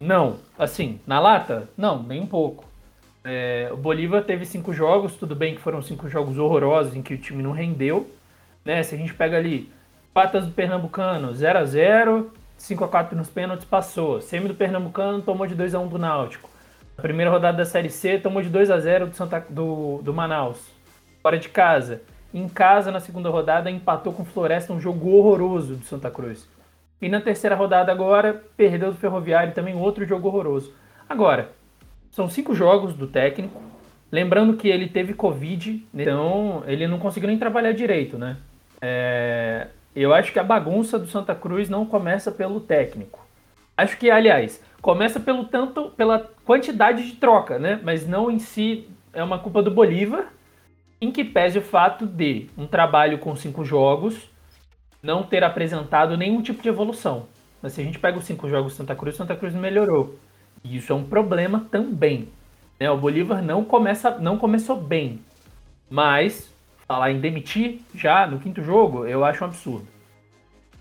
Não. 0.00 0.38
Assim, 0.58 0.98
na 1.06 1.20
lata? 1.20 1.68
Não, 1.76 2.02
nem 2.02 2.20
um 2.20 2.26
pouco. 2.26 2.64
É, 3.22 3.68
o 3.72 3.76
Bolívar 3.76 4.24
teve 4.24 4.44
cinco 4.44 4.72
jogos, 4.72 5.14
tudo 5.14 5.36
bem 5.36 5.54
que 5.54 5.60
foram 5.60 5.82
cinco 5.82 6.08
jogos 6.08 6.38
horrorosos 6.38 6.96
em 6.96 7.02
que 7.02 7.14
o 7.14 7.18
time 7.18 7.42
não 7.42 7.52
rendeu. 7.52 8.10
Né? 8.64 8.82
Se 8.82 8.94
a 8.94 8.98
gente 8.98 9.14
pega 9.14 9.36
ali, 9.36 9.70
patas 10.12 10.46
do 10.46 10.52
Pernambucano, 10.52 11.34
0 11.34 11.58
a 11.58 11.64
0 11.64 12.32
5 12.60 12.84
a 12.84 12.88
4 12.88 13.16
nos 13.16 13.30
pênaltis, 13.30 13.64
passou. 13.64 14.20
Semi 14.20 14.46
do 14.46 14.54
Pernambucano 14.54 15.22
tomou 15.22 15.46
de 15.46 15.54
2 15.54 15.74
a 15.74 15.80
1 15.80 15.88
do 15.88 15.98
Náutico. 15.98 16.50
Na 16.94 17.02
primeira 17.02 17.30
rodada 17.30 17.56
da 17.56 17.64
Série 17.64 17.88
C, 17.88 18.18
tomou 18.18 18.42
de 18.42 18.50
2 18.50 18.70
a 18.70 18.78
0 18.78 19.06
do, 19.06 19.16
Santa, 19.16 19.44
do, 19.48 20.00
do 20.02 20.12
Manaus. 20.12 20.70
Fora 21.22 21.38
de 21.38 21.48
casa. 21.48 22.02
Em 22.34 22.46
casa, 22.46 22.90
na 22.90 23.00
segunda 23.00 23.30
rodada, 23.30 23.70
empatou 23.70 24.12
com 24.12 24.22
o 24.22 24.26
Floresta, 24.26 24.74
um 24.74 24.80
jogo 24.80 25.08
horroroso 25.08 25.74
do 25.74 25.84
Santa 25.86 26.10
Cruz. 26.10 26.46
E 27.00 27.08
na 27.08 27.18
terceira 27.18 27.56
rodada 27.56 27.90
agora, 27.90 28.44
perdeu 28.58 28.92
do 28.92 28.98
Ferroviário, 28.98 29.54
também 29.54 29.74
outro 29.74 30.04
jogo 30.04 30.28
horroroso. 30.28 30.74
Agora, 31.08 31.50
são 32.10 32.28
cinco 32.28 32.54
jogos 32.54 32.94
do 32.94 33.06
técnico. 33.06 33.58
Lembrando 34.12 34.58
que 34.58 34.68
ele 34.68 34.86
teve 34.86 35.14
Covid, 35.14 35.82
então 35.94 36.62
ele 36.66 36.86
não 36.86 36.98
conseguiu 36.98 37.28
nem 37.28 37.38
trabalhar 37.38 37.72
direito, 37.72 38.18
né? 38.18 38.36
É, 38.82 39.68
eu 39.94 40.14
acho 40.14 40.32
que 40.32 40.38
a 40.38 40.44
bagunça 40.44 40.98
do 40.98 41.06
Santa 41.06 41.34
Cruz 41.34 41.68
não 41.68 41.84
começa 41.84 42.30
pelo 42.30 42.60
técnico. 42.60 43.18
Acho 43.76 43.96
que, 43.96 44.10
aliás, 44.10 44.62
começa 44.80 45.18
pelo 45.18 45.44
tanto 45.44 45.90
pela 45.90 46.30
quantidade 46.44 47.06
de 47.06 47.16
troca, 47.16 47.58
né? 47.58 47.80
Mas 47.82 48.06
não 48.06 48.30
em 48.30 48.38
si 48.38 48.88
é 49.12 49.22
uma 49.22 49.38
culpa 49.38 49.62
do 49.62 49.70
Bolívar, 49.70 50.26
em 51.00 51.10
que 51.10 51.24
pese 51.24 51.58
o 51.58 51.62
fato 51.62 52.06
de 52.06 52.48
um 52.56 52.66
trabalho 52.66 53.18
com 53.18 53.34
cinco 53.34 53.64
jogos 53.64 54.30
não 55.02 55.22
ter 55.22 55.42
apresentado 55.42 56.16
nenhum 56.16 56.42
tipo 56.42 56.62
de 56.62 56.68
evolução. 56.68 57.26
Mas 57.62 57.72
se 57.72 57.80
a 57.80 57.84
gente 57.84 57.98
pega 57.98 58.18
os 58.18 58.24
cinco 58.24 58.48
jogos 58.48 58.74
do 58.74 58.76
Santa 58.76 58.94
Cruz, 58.94 59.16
Santa 59.16 59.36
Cruz 59.36 59.54
melhorou. 59.54 60.18
E 60.62 60.76
isso 60.76 60.92
é 60.92 60.96
um 60.96 61.04
problema 61.04 61.66
também. 61.70 62.28
Né? 62.78 62.90
O 62.90 62.96
Bolívar 62.96 63.42
não, 63.42 63.64
começa, 63.64 64.18
não 64.18 64.36
começou 64.36 64.76
bem. 64.76 65.20
Mas 65.88 66.52
falar 66.90 67.12
em 67.12 67.20
demitir 67.20 67.78
já 67.94 68.26
no 68.26 68.40
quinto 68.40 68.64
jogo, 68.64 69.06
eu 69.06 69.24
acho 69.24 69.44
um 69.44 69.46
absurdo. 69.46 69.86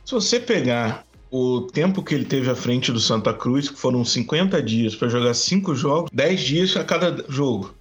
Se 0.04 0.16
você 0.16 0.39
pegar 0.39 1.06
o 1.30 1.62
tempo 1.62 2.01
que 2.01 2.16
ele 2.16 2.25
teve 2.25 2.50
à 2.50 2.56
frente 2.56 2.92
do 2.92 3.00
Santa 3.00 3.32
Cruz, 3.32 3.70
que 3.70 3.78
foram 3.78 4.04
50 4.04 4.60
dias 4.63 4.96
para 4.96 5.08
jogar 5.08 5.36
cinco 5.36 5.75
jogos, 5.75 6.10
10 6.12 6.42
dias 6.42 6.75
a 6.75 6.84
cada 6.84 7.24
jogo. 7.30 7.75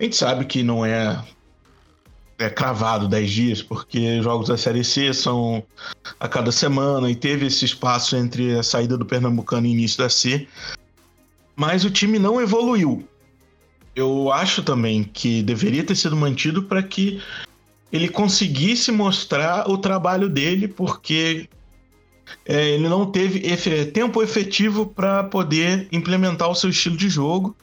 A 0.00 0.04
gente 0.04 0.16
sabe 0.16 0.46
que 0.46 0.62
não 0.62 0.86
é, 0.86 1.22
é 2.38 2.48
cravado 2.48 3.06
10 3.06 3.30
dias, 3.30 3.62
porque 3.62 4.22
jogos 4.22 4.48
da 4.48 4.56
Série 4.56 4.82
C 4.82 5.12
são 5.12 5.62
a 6.18 6.28
cada 6.28 6.50
semana 6.50 7.10
e 7.10 7.14
teve 7.14 7.44
esse 7.44 7.66
espaço 7.66 8.16
entre 8.16 8.58
a 8.58 8.62
saída 8.62 8.96
do 8.96 9.04
Pernambucano 9.04 9.66
e 9.66 9.72
início 9.72 9.98
da 9.98 10.08
C 10.08 10.48
mas 11.58 11.84
o 11.84 11.90
time 11.90 12.20
não 12.20 12.40
evoluiu. 12.40 13.06
Eu 13.98 14.30
acho 14.30 14.62
também 14.62 15.02
que 15.02 15.42
deveria 15.42 15.82
ter 15.82 15.96
sido 15.96 16.14
mantido 16.14 16.62
para 16.62 16.80
que 16.80 17.20
ele 17.90 18.08
conseguisse 18.08 18.92
mostrar 18.92 19.68
o 19.68 19.76
trabalho 19.76 20.28
dele, 20.28 20.68
porque 20.68 21.48
é, 22.46 22.74
ele 22.74 22.88
não 22.88 23.10
teve 23.10 23.40
tempo 23.86 24.22
efetivo 24.22 24.86
para 24.86 25.24
poder 25.24 25.88
implementar 25.90 26.48
o 26.48 26.54
seu 26.54 26.70
estilo 26.70 26.96
de 26.96 27.08
jogo. 27.08 27.56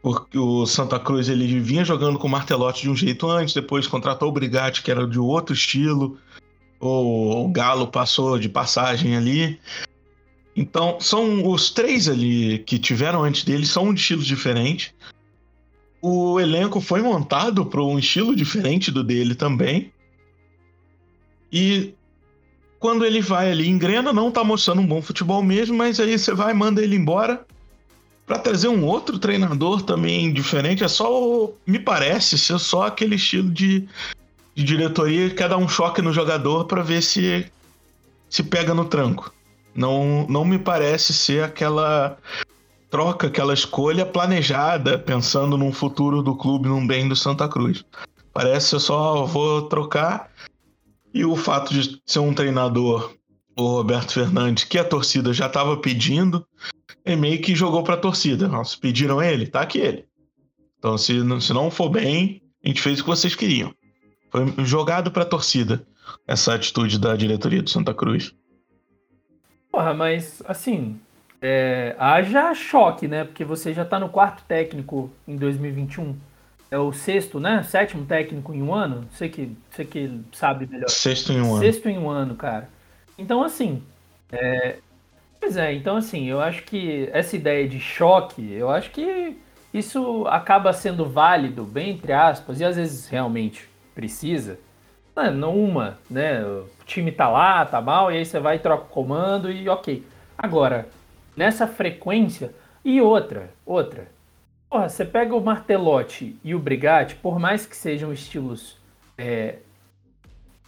Porque 0.00 0.38
o 0.38 0.64
Santa 0.66 1.00
Cruz 1.00 1.28
ele 1.28 1.58
vinha 1.58 1.84
jogando 1.84 2.16
com 2.16 2.28
o 2.28 2.30
Martelotti 2.30 2.82
de 2.82 2.90
um 2.90 2.94
jeito 2.94 3.28
antes, 3.28 3.52
depois 3.52 3.88
contratou 3.88 4.28
o 4.28 4.32
Brigatti, 4.32 4.84
que 4.84 4.90
era 4.92 5.04
de 5.04 5.18
outro 5.18 5.52
estilo. 5.52 6.16
O, 6.78 7.44
o 7.44 7.48
Galo 7.48 7.88
passou 7.88 8.38
de 8.38 8.48
passagem 8.48 9.16
ali. 9.16 9.58
Então, 10.54 11.00
são 11.00 11.44
os 11.50 11.70
três 11.70 12.08
ali 12.08 12.60
que 12.60 12.78
tiveram 12.78 13.24
antes 13.24 13.42
dele, 13.42 13.66
são 13.66 13.92
de 13.92 14.00
estilos 14.00 14.26
diferentes. 14.26 14.94
O 16.02 16.40
elenco 16.40 16.80
foi 16.80 17.02
montado 17.02 17.66
para 17.66 17.82
um 17.82 17.98
estilo 17.98 18.34
diferente 18.34 18.90
do 18.90 19.04
dele 19.04 19.34
também. 19.34 19.92
E 21.52 21.94
quando 22.78 23.04
ele 23.04 23.20
vai 23.20 23.50
ali, 23.50 23.68
engrena, 23.68 24.12
não 24.12 24.30
tá 24.30 24.42
mostrando 24.42 24.80
um 24.80 24.86
bom 24.86 25.02
futebol 25.02 25.42
mesmo, 25.42 25.76
mas 25.76 26.00
aí 26.00 26.18
você 26.18 26.32
vai 26.32 26.54
manda 26.54 26.82
ele 26.82 26.96
embora 26.96 27.44
para 28.26 28.38
trazer 28.38 28.68
um 28.68 28.84
outro 28.84 29.18
treinador 29.18 29.82
também 29.82 30.32
diferente. 30.32 30.84
É 30.84 30.88
só, 30.88 31.50
me 31.66 31.78
parece, 31.78 32.38
ser 32.38 32.58
só 32.58 32.86
aquele 32.86 33.16
estilo 33.16 33.50
de, 33.50 33.86
de 34.54 34.64
diretoria 34.64 35.28
que 35.28 35.34
quer 35.34 35.48
dar 35.48 35.58
um 35.58 35.68
choque 35.68 36.00
no 36.00 36.12
jogador 36.12 36.64
para 36.64 36.82
ver 36.82 37.02
se 37.02 37.46
se 38.30 38.44
pega 38.44 38.72
no 38.72 38.84
tranco. 38.84 39.34
Não, 39.74 40.26
não 40.28 40.44
me 40.44 40.58
parece 40.58 41.12
ser 41.12 41.42
aquela 41.42 42.16
troca, 42.90 43.28
aquela 43.28 43.54
escolha 43.54 44.04
planejada, 44.04 44.98
pensando 44.98 45.56
num 45.56 45.72
futuro 45.72 46.22
do 46.22 46.36
clube, 46.36 46.68
num 46.68 46.86
bem 46.86 47.08
do 47.08 47.14
Santa 47.14 47.48
Cruz. 47.48 47.84
Parece 48.32 48.74
eu 48.74 48.80
só 48.80 49.24
vou 49.24 49.62
trocar. 49.62 50.30
E 51.14 51.24
o 51.24 51.34
fato 51.36 51.72
de 51.72 52.00
ser 52.04 52.18
um 52.18 52.34
treinador, 52.34 53.14
o 53.56 53.62
Roberto 53.62 54.12
Fernandes, 54.12 54.64
que 54.64 54.78
a 54.78 54.84
torcida 54.84 55.32
já 55.32 55.46
estava 55.46 55.76
pedindo, 55.76 56.46
é 57.04 57.16
meio 57.16 57.40
que 57.40 57.54
jogou 57.54 57.82
para 57.82 57.94
a 57.94 58.00
torcida. 58.00 58.46
Nossa, 58.46 58.76
pediram 58.78 59.22
ele, 59.22 59.46
tá 59.46 59.62
aqui 59.62 59.78
ele. 59.78 60.04
Então, 60.78 60.96
se, 60.96 61.14
se 61.40 61.52
não 61.52 61.70
for 61.70 61.88
bem, 61.88 62.42
a 62.64 62.68
gente 62.68 62.80
fez 62.80 63.00
o 63.00 63.02
que 63.02 63.10
vocês 63.10 63.34
queriam. 63.34 63.74
Foi 64.30 64.46
jogado 64.64 65.10
para 65.10 65.22
a 65.22 65.26
torcida 65.26 65.84
essa 66.26 66.54
atitude 66.54 66.98
da 66.98 67.16
diretoria 67.16 67.62
do 67.62 67.70
Santa 67.70 67.92
Cruz. 67.92 68.32
Porra, 69.70 69.94
mas 69.94 70.42
assim, 70.46 70.98
é, 71.40 71.94
haja 71.98 72.54
choque, 72.54 73.08
né? 73.08 73.24
Porque 73.24 73.44
você 73.44 73.72
já 73.72 73.84
tá 73.84 73.98
no 73.98 74.08
quarto 74.08 74.42
técnico 74.44 75.10
em 75.26 75.36
2021. 75.36 76.16
É 76.70 76.78
o 76.78 76.92
sexto, 76.92 77.40
né? 77.40 77.62
Sétimo 77.62 78.06
técnico 78.06 78.54
em 78.54 78.62
um 78.62 78.72
ano. 78.72 79.06
Você 79.12 79.28
que, 79.28 79.56
você 79.70 79.84
que 79.84 80.20
sabe 80.32 80.66
melhor. 80.66 80.88
Sexto 80.88 81.32
em 81.32 81.40
um 81.40 81.54
ano. 81.54 81.58
Sexto 81.58 81.88
em 81.88 81.98
um 81.98 82.08
ano, 82.08 82.34
cara. 82.34 82.68
Então, 83.18 83.42
assim. 83.42 83.82
É... 84.30 84.76
Pois 85.40 85.56
é, 85.56 85.72
então, 85.72 85.96
assim, 85.96 86.26
eu 86.26 86.38
acho 86.38 86.62
que 86.64 87.08
essa 87.12 87.34
ideia 87.34 87.66
de 87.66 87.80
choque, 87.80 88.52
eu 88.52 88.68
acho 88.68 88.90
que 88.90 89.38
isso 89.72 90.26
acaba 90.26 90.70
sendo 90.74 91.06
válido, 91.06 91.64
bem 91.64 91.92
entre 91.92 92.12
aspas, 92.12 92.60
e 92.60 92.64
às 92.64 92.76
vezes 92.76 93.08
realmente 93.08 93.66
precisa 93.94 94.58
é, 95.16 95.30
não 95.30 95.56
uma, 95.56 95.98
né? 96.08 96.42
O 96.44 96.66
time 96.86 97.12
tá 97.12 97.28
lá, 97.28 97.64
tá 97.66 97.80
mal, 97.80 98.10
e 98.10 98.16
aí 98.16 98.24
você 98.24 98.40
vai 98.40 98.56
e 98.56 98.58
troca 98.58 98.84
o 98.84 98.88
comando 98.88 99.50
e 99.50 99.68
ok. 99.68 100.04
Agora, 100.36 100.88
nessa 101.36 101.66
frequência, 101.66 102.54
e 102.84 103.00
outra, 103.00 103.50
outra. 103.64 104.08
Porra, 104.68 104.88
você 104.88 105.04
pega 105.04 105.34
o 105.34 105.40
Martelotti 105.40 106.38
e 106.42 106.54
o 106.54 106.58
Brigatti, 106.58 107.16
por 107.16 107.38
mais 107.38 107.66
que 107.66 107.76
sejam 107.76 108.12
estilos 108.12 108.78
é, 109.18 109.56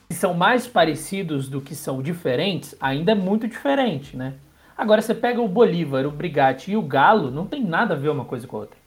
que 0.08 0.14
são 0.14 0.34
mais 0.34 0.66
parecidos 0.66 1.48
do 1.48 1.60
que 1.60 1.74
são 1.74 2.02
diferentes, 2.02 2.74
ainda 2.80 3.12
é 3.12 3.14
muito 3.14 3.46
diferente, 3.48 4.16
né? 4.16 4.34
Agora 4.76 5.00
você 5.00 5.14
pega 5.14 5.40
o 5.40 5.48
Bolívar, 5.48 6.06
o 6.06 6.10
Brigatti 6.10 6.72
e 6.72 6.76
o 6.76 6.82
Galo, 6.82 7.30
não 7.30 7.46
tem 7.46 7.62
nada 7.62 7.94
a 7.94 7.96
ver 7.96 8.08
uma 8.08 8.24
coisa 8.24 8.46
com 8.46 8.56
a 8.56 8.60
outra. 8.60 8.78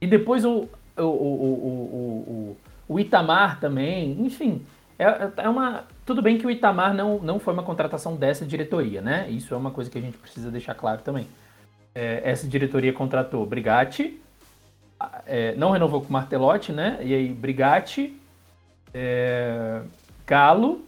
E 0.00 0.06
depois 0.06 0.44
o, 0.44 0.68
o, 0.96 1.02
o, 1.02 1.04
o, 1.04 2.56
o 2.56 2.56
o 2.88 3.00
Itamar 3.00 3.60
também, 3.60 4.12
enfim. 4.20 4.62
É, 4.98 5.42
é 5.42 5.48
uma. 5.48 5.84
Tudo 6.06 6.22
bem 6.22 6.38
que 6.38 6.46
o 6.46 6.50
Itamar 6.50 6.94
não, 6.94 7.18
não 7.18 7.38
foi 7.38 7.52
uma 7.52 7.62
contratação 7.62 8.16
dessa 8.16 8.44
diretoria, 8.44 9.00
né? 9.00 9.28
Isso 9.28 9.54
é 9.54 9.56
uma 9.56 9.70
coisa 9.70 9.90
que 9.90 9.98
a 9.98 10.00
gente 10.00 10.16
precisa 10.16 10.50
deixar 10.50 10.74
claro 10.74 11.02
também. 11.02 11.26
É, 11.94 12.22
essa 12.24 12.46
diretoria 12.46 12.92
contratou 12.92 13.46
Brigatti, 13.46 14.20
é, 15.26 15.54
não 15.56 15.70
renovou 15.70 16.00
com 16.00 16.12
Martelotti, 16.12 16.72
né? 16.72 16.98
E 17.02 17.14
aí 17.14 17.28
Brigatti, 17.28 18.16
é, 18.92 19.80
Galo, 20.26 20.84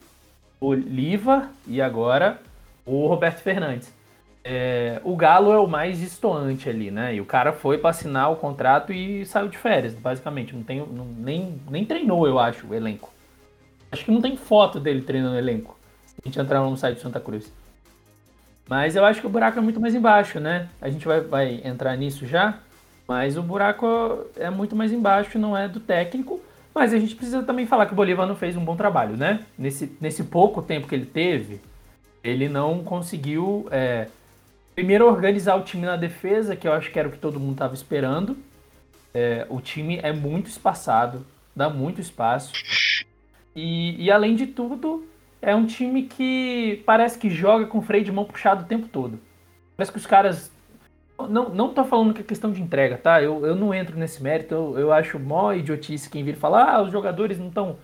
Oliva 0.60 1.50
e 1.66 1.80
agora 1.80 2.38
o 2.84 3.06
Roberto 3.06 3.40
Fernandes. 3.40 3.94
É, 4.44 5.00
o 5.02 5.16
Galo 5.16 5.52
é 5.52 5.58
o 5.58 5.66
mais 5.66 6.00
estoante 6.00 6.68
ali, 6.68 6.92
né? 6.92 7.16
E 7.16 7.20
o 7.20 7.24
cara 7.24 7.52
foi 7.52 7.78
para 7.78 7.90
assinar 7.90 8.30
o 8.30 8.36
contrato 8.36 8.92
e 8.92 9.26
saiu 9.26 9.48
de 9.48 9.58
férias, 9.58 9.92
basicamente. 9.92 10.54
Não 10.54 10.62
tem, 10.62 10.78
não, 10.78 11.04
nem, 11.04 11.60
nem 11.68 11.84
treinou, 11.84 12.28
eu 12.28 12.38
acho, 12.38 12.64
o 12.68 12.74
elenco. 12.74 13.12
Acho 13.96 14.04
que 14.04 14.12
não 14.12 14.20
tem 14.20 14.36
foto 14.36 14.78
dele 14.78 15.00
treinando 15.00 15.36
o 15.36 15.38
elenco. 15.38 15.76
A 16.22 16.28
gente 16.28 16.38
entrar 16.38 16.60
no 16.60 16.76
site 16.76 16.96
do 16.96 17.00
Santa 17.00 17.18
Cruz. 17.18 17.50
Mas 18.68 18.94
eu 18.94 19.04
acho 19.04 19.20
que 19.20 19.26
o 19.26 19.30
buraco 19.30 19.58
é 19.58 19.62
muito 19.62 19.80
mais 19.80 19.94
embaixo, 19.94 20.38
né? 20.38 20.68
A 20.82 20.90
gente 20.90 21.06
vai, 21.06 21.20
vai 21.22 21.62
entrar 21.64 21.96
nisso 21.96 22.26
já. 22.26 22.58
Mas 23.08 23.38
o 23.38 23.42
buraco 23.42 24.26
é 24.36 24.50
muito 24.50 24.76
mais 24.76 24.92
embaixo, 24.92 25.38
não 25.38 25.56
é 25.56 25.66
do 25.66 25.80
técnico. 25.80 26.40
Mas 26.74 26.92
a 26.92 26.98
gente 26.98 27.14
precisa 27.14 27.42
também 27.42 27.64
falar 27.64 27.86
que 27.86 27.92
o 27.92 27.96
Bolívar 27.96 28.26
não 28.26 28.36
fez 28.36 28.54
um 28.54 28.64
bom 28.64 28.76
trabalho, 28.76 29.16
né? 29.16 29.40
Nesse, 29.56 29.96
nesse 29.98 30.24
pouco 30.24 30.60
tempo 30.60 30.86
que 30.86 30.94
ele 30.94 31.06
teve, 31.06 31.58
ele 32.22 32.50
não 32.50 32.84
conseguiu. 32.84 33.66
É, 33.70 34.08
primeiro 34.74 35.06
organizar 35.06 35.56
o 35.56 35.62
time 35.62 35.86
na 35.86 35.96
defesa, 35.96 36.54
que 36.54 36.68
eu 36.68 36.72
acho 36.74 36.90
que 36.90 36.98
era 36.98 37.08
o 37.08 37.12
que 37.12 37.18
todo 37.18 37.40
mundo 37.40 37.52
estava 37.52 37.72
esperando. 37.72 38.36
É, 39.14 39.46
o 39.48 39.58
time 39.58 39.98
é 40.02 40.12
muito 40.12 40.50
espaçado, 40.50 41.24
dá 41.54 41.70
muito 41.70 41.98
espaço. 41.98 42.52
E, 43.56 44.04
e, 44.04 44.10
além 44.10 44.36
de 44.36 44.46
tudo, 44.46 45.08
é 45.40 45.54
um 45.54 45.64
time 45.64 46.02
que 46.02 46.82
parece 46.84 47.18
que 47.18 47.30
joga 47.30 47.66
com 47.66 47.80
freio 47.80 48.04
de 48.04 48.12
mão 48.12 48.26
puxado 48.26 48.64
o 48.64 48.66
tempo 48.66 48.86
todo. 48.86 49.18
Parece 49.76 49.90
que 49.90 49.98
os 49.98 50.06
caras. 50.06 50.52
Não, 51.30 51.48
não 51.48 51.72
tô 51.72 51.82
falando 51.82 52.12
que 52.12 52.20
é 52.20 52.24
questão 52.24 52.52
de 52.52 52.60
entrega, 52.60 52.98
tá? 52.98 53.22
Eu, 53.22 53.46
eu 53.46 53.56
não 53.56 53.72
entro 53.72 53.98
nesse 53.98 54.22
mérito. 54.22 54.54
Eu, 54.54 54.78
eu 54.78 54.92
acho 54.92 55.18
mó 55.18 55.54
idiotice 55.54 56.10
quem 56.10 56.22
vir 56.22 56.36
falar, 56.36 56.74
ah, 56.74 56.82
os 56.82 56.92
jogadores 56.92 57.38
não 57.38 57.48
estão 57.48 57.78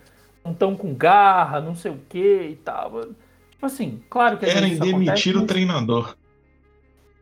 não 0.45 0.53
tão 0.53 0.75
com 0.75 0.93
garra, 0.93 1.59
não 1.59 1.73
sei 1.73 1.91
o 1.91 1.99
que 2.09 2.49
e 2.51 2.55
tal. 2.57 3.01
Tipo 3.49 3.65
assim, 3.65 4.03
claro 4.09 4.37
que. 4.37 4.45
Querem 4.45 4.77
demitir 4.77 5.33
acontece, 5.33 5.37
o 5.37 5.47
treinador. 5.47 6.15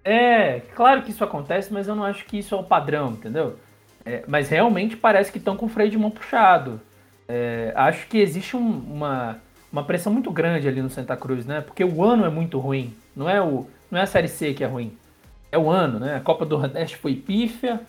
É, 0.04 0.62
claro 0.76 1.04
que 1.04 1.12
isso 1.12 1.24
acontece, 1.24 1.72
mas 1.72 1.88
eu 1.88 1.96
não 1.96 2.04
acho 2.04 2.26
que 2.26 2.40
isso 2.40 2.56
é 2.56 2.58
o 2.58 2.64
padrão, 2.64 3.12
entendeu? 3.12 3.58
É, 4.04 4.24
mas 4.28 4.50
realmente 4.50 4.98
parece 4.98 5.32
que 5.32 5.38
estão 5.38 5.56
com 5.56 5.68
o 5.68 5.70
freio 5.70 5.92
de 5.92 5.98
mão 5.98 6.10
puxado. 6.10 6.82
É, 7.34 7.72
acho 7.76 8.08
que 8.08 8.18
existe 8.18 8.58
um, 8.58 8.80
uma, 8.80 9.40
uma 9.72 9.86
pressão 9.86 10.12
muito 10.12 10.30
grande 10.30 10.68
ali 10.68 10.82
no 10.82 10.90
Santa 10.90 11.16
Cruz, 11.16 11.46
né? 11.46 11.62
Porque 11.62 11.82
o 11.82 12.04
ano 12.04 12.26
é 12.26 12.30
muito 12.30 12.60
ruim. 12.60 12.94
Não 13.16 13.30
é, 13.30 13.42
o, 13.42 13.66
não 13.90 14.00
é 14.00 14.04
a 14.04 14.06
Série 14.06 14.28
C 14.28 14.54
que 14.54 14.66
é 14.66 14.68
ruim. 14.68 14.92
É 15.50 15.58
o 15.58 15.70
ano, 15.70 15.98
né? 15.98 16.18
A 16.18 16.20
Copa 16.20 16.46
do 16.46 16.58
Nordeste 16.58 16.98
foi 16.98 17.16
pífia. 17.16 17.80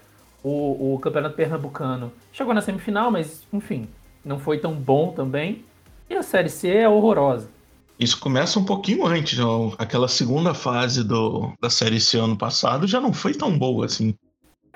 O, 0.44 0.94
o 0.94 0.98
Campeonato 1.00 1.34
Pernambucano 1.34 2.12
chegou 2.32 2.54
na 2.54 2.60
semifinal, 2.60 3.10
mas 3.10 3.42
enfim, 3.52 3.88
não 4.24 4.38
foi 4.38 4.58
tão 4.58 4.74
bom 4.74 5.10
também. 5.10 5.64
E 6.08 6.14
a 6.14 6.22
Série 6.22 6.48
C 6.48 6.68
é 6.68 6.88
horrorosa. 6.88 7.50
Isso 7.98 8.20
começa 8.20 8.60
um 8.60 8.64
pouquinho 8.64 9.04
antes, 9.06 9.38
aquela 9.76 10.06
segunda 10.06 10.54
fase 10.54 11.02
do, 11.02 11.52
da 11.60 11.68
Série 11.68 12.00
C 12.00 12.18
ano 12.18 12.36
passado 12.36 12.86
já 12.86 13.00
não 13.00 13.12
foi 13.12 13.34
tão 13.34 13.56
boa 13.58 13.86
assim. 13.86 14.14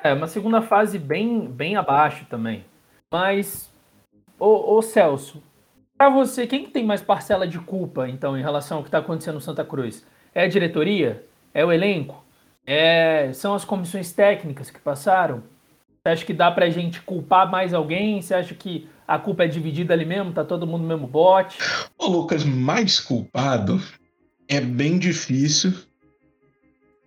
É, 0.02 0.12
uma 0.12 0.26
segunda 0.26 0.60
fase 0.60 0.98
bem, 0.98 1.46
bem 1.46 1.76
abaixo 1.76 2.26
também. 2.28 2.64
Mas, 3.12 3.70
ô, 4.38 4.76
ô 4.76 4.82
Celso, 4.82 5.42
para 5.96 6.10
você, 6.10 6.46
quem 6.46 6.66
tem 6.66 6.84
mais 6.84 7.00
parcela 7.00 7.46
de 7.46 7.58
culpa, 7.58 8.08
então, 8.08 8.36
em 8.36 8.42
relação 8.42 8.78
ao 8.78 8.82
que 8.82 8.88
está 8.88 8.98
acontecendo 8.98 9.36
no 9.36 9.40
Santa 9.40 9.64
Cruz? 9.64 10.04
É 10.34 10.44
a 10.44 10.48
diretoria? 10.48 11.24
É 11.54 11.64
o 11.64 11.72
elenco? 11.72 12.24
É, 12.66 13.30
são 13.32 13.54
as 13.54 13.64
comissões 13.64 14.12
técnicas 14.12 14.70
que 14.70 14.78
passaram? 14.78 15.42
Você 16.02 16.10
acha 16.10 16.24
que 16.24 16.34
dá 16.34 16.50
pra 16.50 16.68
gente 16.68 17.00
culpar 17.00 17.50
mais 17.50 17.72
alguém? 17.72 18.20
Você 18.20 18.34
acha 18.34 18.54
que 18.54 18.88
a 19.08 19.18
culpa 19.18 19.44
é 19.44 19.48
dividida 19.48 19.94
ali 19.94 20.04
mesmo? 20.04 20.32
Tá 20.32 20.44
todo 20.44 20.66
mundo 20.66 20.82
no 20.82 20.88
mesmo 20.88 21.06
bote? 21.06 21.58
Ô, 21.98 22.06
Lucas, 22.06 22.44
mais 22.44 23.00
culpado 23.00 23.80
é 24.48 24.60
bem 24.60 24.98
difícil, 24.98 25.72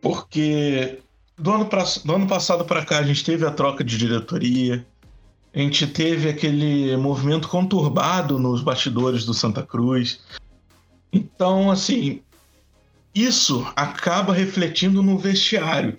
porque 0.02 1.00
do 1.38 1.52
ano, 1.52 1.66
pra, 1.68 1.84
do 2.04 2.16
ano 2.16 2.28
passado 2.28 2.66
para 2.66 2.86
cá 2.86 3.00
a 3.00 3.04
gente 3.04 3.24
teve 3.24 3.46
a 3.46 3.52
troca 3.52 3.84
de 3.84 3.98
diretoria, 3.98 4.86
a 5.54 5.60
gente 5.60 5.88
teve 5.88 6.30
aquele 6.30 6.96
movimento 6.96 7.48
conturbado 7.48 8.38
nos 8.38 8.62
bastidores 8.62 9.26
do 9.26 9.34
Santa 9.34 9.64
Cruz. 9.64 10.22
Então, 11.12 11.72
assim, 11.72 12.22
isso 13.14 13.66
acaba 13.76 14.34
refletindo 14.34 15.02
no 15.02 15.18
vestiário. 15.18 15.98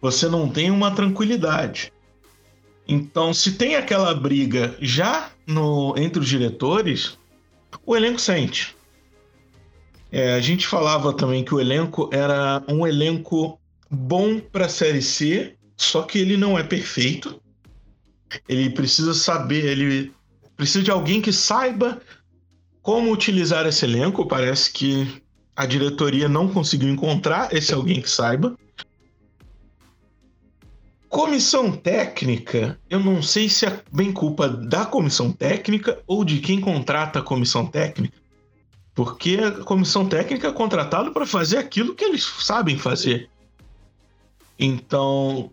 Você 0.00 0.28
não 0.28 0.48
tem 0.48 0.70
uma 0.70 0.90
tranquilidade. 0.90 1.92
Então, 2.86 3.32
se 3.32 3.52
tem 3.52 3.76
aquela 3.76 4.14
briga 4.14 4.76
já 4.80 5.30
no, 5.46 5.94
entre 5.96 6.20
os 6.20 6.28
diretores, 6.28 7.18
o 7.86 7.96
elenco 7.96 8.20
sente. 8.20 8.76
É, 10.10 10.34
a 10.34 10.40
gente 10.40 10.66
falava 10.66 11.12
também 11.14 11.42
que 11.42 11.54
o 11.54 11.60
elenco 11.60 12.10
era 12.12 12.62
um 12.68 12.86
elenco 12.86 13.58
bom 13.90 14.38
para 14.38 14.66
a 14.66 14.68
Série 14.68 15.00
C, 15.00 15.56
só 15.76 16.02
que 16.02 16.18
ele 16.18 16.36
não 16.36 16.58
é 16.58 16.62
perfeito. 16.62 17.41
Ele 18.48 18.70
precisa 18.70 19.14
saber, 19.14 19.64
ele 19.64 20.12
precisa 20.56 20.82
de 20.82 20.90
alguém 20.90 21.20
que 21.20 21.32
saiba 21.32 22.00
como 22.80 23.12
utilizar 23.12 23.66
esse 23.66 23.84
elenco. 23.84 24.26
Parece 24.26 24.72
que 24.72 25.22
a 25.54 25.66
diretoria 25.66 26.28
não 26.28 26.48
conseguiu 26.48 26.88
encontrar 26.88 27.52
esse 27.54 27.72
alguém 27.72 28.00
que 28.00 28.10
saiba. 28.10 28.56
Comissão 31.08 31.70
técnica, 31.70 32.80
eu 32.88 32.98
não 32.98 33.22
sei 33.22 33.46
se 33.46 33.66
é 33.66 33.82
bem 33.92 34.10
culpa 34.10 34.48
da 34.48 34.86
comissão 34.86 35.30
técnica 35.30 36.00
ou 36.06 36.24
de 36.24 36.38
quem 36.38 36.58
contrata 36.58 37.18
a 37.18 37.22
comissão 37.22 37.66
técnica, 37.66 38.16
porque 38.94 39.36
a 39.36 39.62
comissão 39.62 40.08
técnica 40.08 40.48
é 40.48 40.52
contratada 40.52 41.10
para 41.10 41.26
fazer 41.26 41.58
aquilo 41.58 41.94
que 41.94 42.04
eles 42.04 42.24
sabem 42.24 42.78
fazer. 42.78 43.28
Então, 44.58 45.50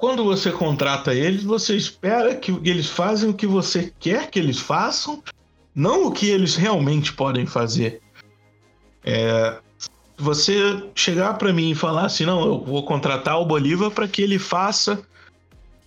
quando 0.00 0.24
você 0.24 0.50
contrata 0.50 1.14
eles, 1.14 1.44
você 1.44 1.76
espera 1.76 2.34
que 2.34 2.50
eles 2.64 2.88
façam 2.88 3.28
o 3.28 3.34
que 3.34 3.46
você 3.46 3.92
quer 4.00 4.30
que 4.30 4.38
eles 4.38 4.58
façam, 4.58 5.22
não 5.74 6.06
o 6.06 6.10
que 6.10 6.26
eles 6.26 6.56
realmente 6.56 7.12
podem 7.12 7.44
fazer. 7.44 8.00
É, 9.04 9.58
você 10.16 10.82
chegar 10.94 11.34
para 11.34 11.52
mim 11.52 11.72
e 11.72 11.74
falar 11.74 12.06
assim, 12.06 12.24
não, 12.24 12.42
eu 12.46 12.64
vou 12.64 12.82
contratar 12.82 13.38
o 13.38 13.44
Bolívar 13.44 13.90
para 13.90 14.08
que 14.08 14.22
ele 14.22 14.38
faça 14.38 15.02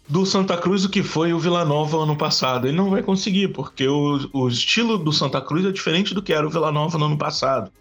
do 0.07 0.27
Santa 0.27 0.57
Cruz 0.57 0.85
o 0.85 0.89
que 0.89 1.01
foi 1.01 1.33
o 1.33 1.39
Vila 1.39 1.65
Nova 1.65 1.97
ano 1.97 2.15
passado. 2.15 2.67
Ele 2.67 2.77
não 2.77 2.91
vai 2.91 3.01
conseguir, 3.01 3.47
porque 3.47 3.87
o, 3.87 4.29
o 4.31 4.47
estilo 4.47 4.95
do 4.95 5.11
Santa 5.11 5.41
Cruz 5.41 5.65
é 5.65 5.71
diferente 5.71 6.13
do 6.13 6.21
que 6.21 6.33
era 6.33 6.45
o 6.45 6.51
Vila 6.51 6.71
Nova 6.71 6.99
no 6.99 7.05
ano 7.05 7.17
passado. 7.17 7.71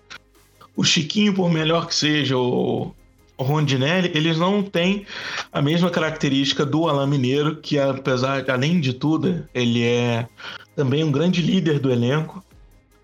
O 0.75 0.83
Chiquinho, 0.83 1.35
por 1.35 1.51
melhor 1.51 1.87
que 1.87 1.95
seja, 1.95 2.39
o, 2.39 2.95
Rondinelli, 3.43 4.11
eles 4.15 4.39
não 4.39 4.63
têm 4.63 5.07
a 5.53 5.61
mesma 5.61 5.91
característica 5.91 6.65
do 6.65 6.89
Alain 6.89 7.09
Mineiro, 7.09 7.57
que 7.57 7.79
apesar, 7.79 8.49
além 8.51 8.81
de 8.81 8.93
tudo, 8.93 9.47
ele 9.55 9.83
é 9.83 10.29
também 10.75 11.05
um 11.05 11.13
grande 11.13 11.43
líder 11.43 11.79
do 11.79 11.91
elenco. 11.91 12.45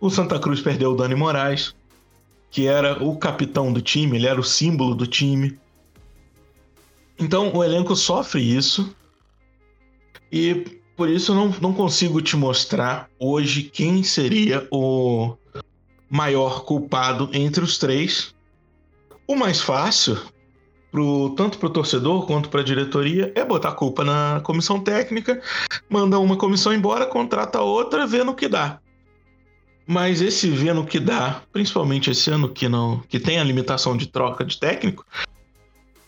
O 0.01 0.11
Santa 0.11 0.38
Cruz 0.38 0.61
perdeu 0.61 0.92
o 0.92 0.96
Dani 0.96 1.14
Moraes, 1.14 1.74
que 2.51 2.66
era 2.66 3.03
o 3.03 3.16
capitão 3.16 3.72
do 3.72 3.81
time, 3.81 4.16
ele 4.16 4.27
era 4.27 4.40
o 4.40 4.44
símbolo 4.44 4.94
do 4.94 5.07
time. 5.07 5.59
Então 7.18 7.55
o 7.55 7.64
elenco 7.64 7.94
sofre 7.96 8.40
isso. 8.40 8.94
E 10.31 10.79
por 10.96 11.09
isso 11.09 11.33
eu 11.33 11.37
não, 11.37 11.48
não 11.61 11.72
consigo 11.72 12.20
te 12.20 12.37
mostrar 12.37 13.09
hoje 13.18 13.62
quem 13.62 14.03
seria 14.03 14.66
o 14.70 15.37
maior 16.09 16.64
culpado 16.64 17.29
entre 17.33 17.62
os 17.62 17.79
três. 17.79 18.35
O 19.30 19.36
mais 19.36 19.60
fácil, 19.60 20.18
pro, 20.90 21.34
tanto 21.36 21.58
para 21.58 21.66
o 21.66 21.70
torcedor 21.70 22.26
quanto 22.26 22.48
para 22.48 22.62
a 22.62 22.64
diretoria, 22.64 23.30
é 23.34 23.44
botar 23.44 23.68
a 23.68 23.74
culpa 23.74 24.02
na 24.02 24.40
comissão 24.42 24.80
técnica, 24.80 25.42
manda 25.86 26.18
uma 26.18 26.34
comissão 26.34 26.72
embora, 26.72 27.04
contrata 27.04 27.60
outra, 27.60 28.06
vê 28.06 28.24
no 28.24 28.34
que 28.34 28.48
dá. 28.48 28.80
Mas 29.86 30.22
esse 30.22 30.48
vendo 30.48 30.82
que 30.82 30.98
dá, 30.98 31.42
principalmente 31.52 32.10
esse 32.10 32.30
ano 32.30 32.48
que 32.48 32.70
não 32.70 33.02
que 33.06 33.20
tem 33.20 33.38
a 33.38 33.44
limitação 33.44 33.98
de 33.98 34.06
troca 34.06 34.46
de 34.46 34.58
técnico, 34.58 35.04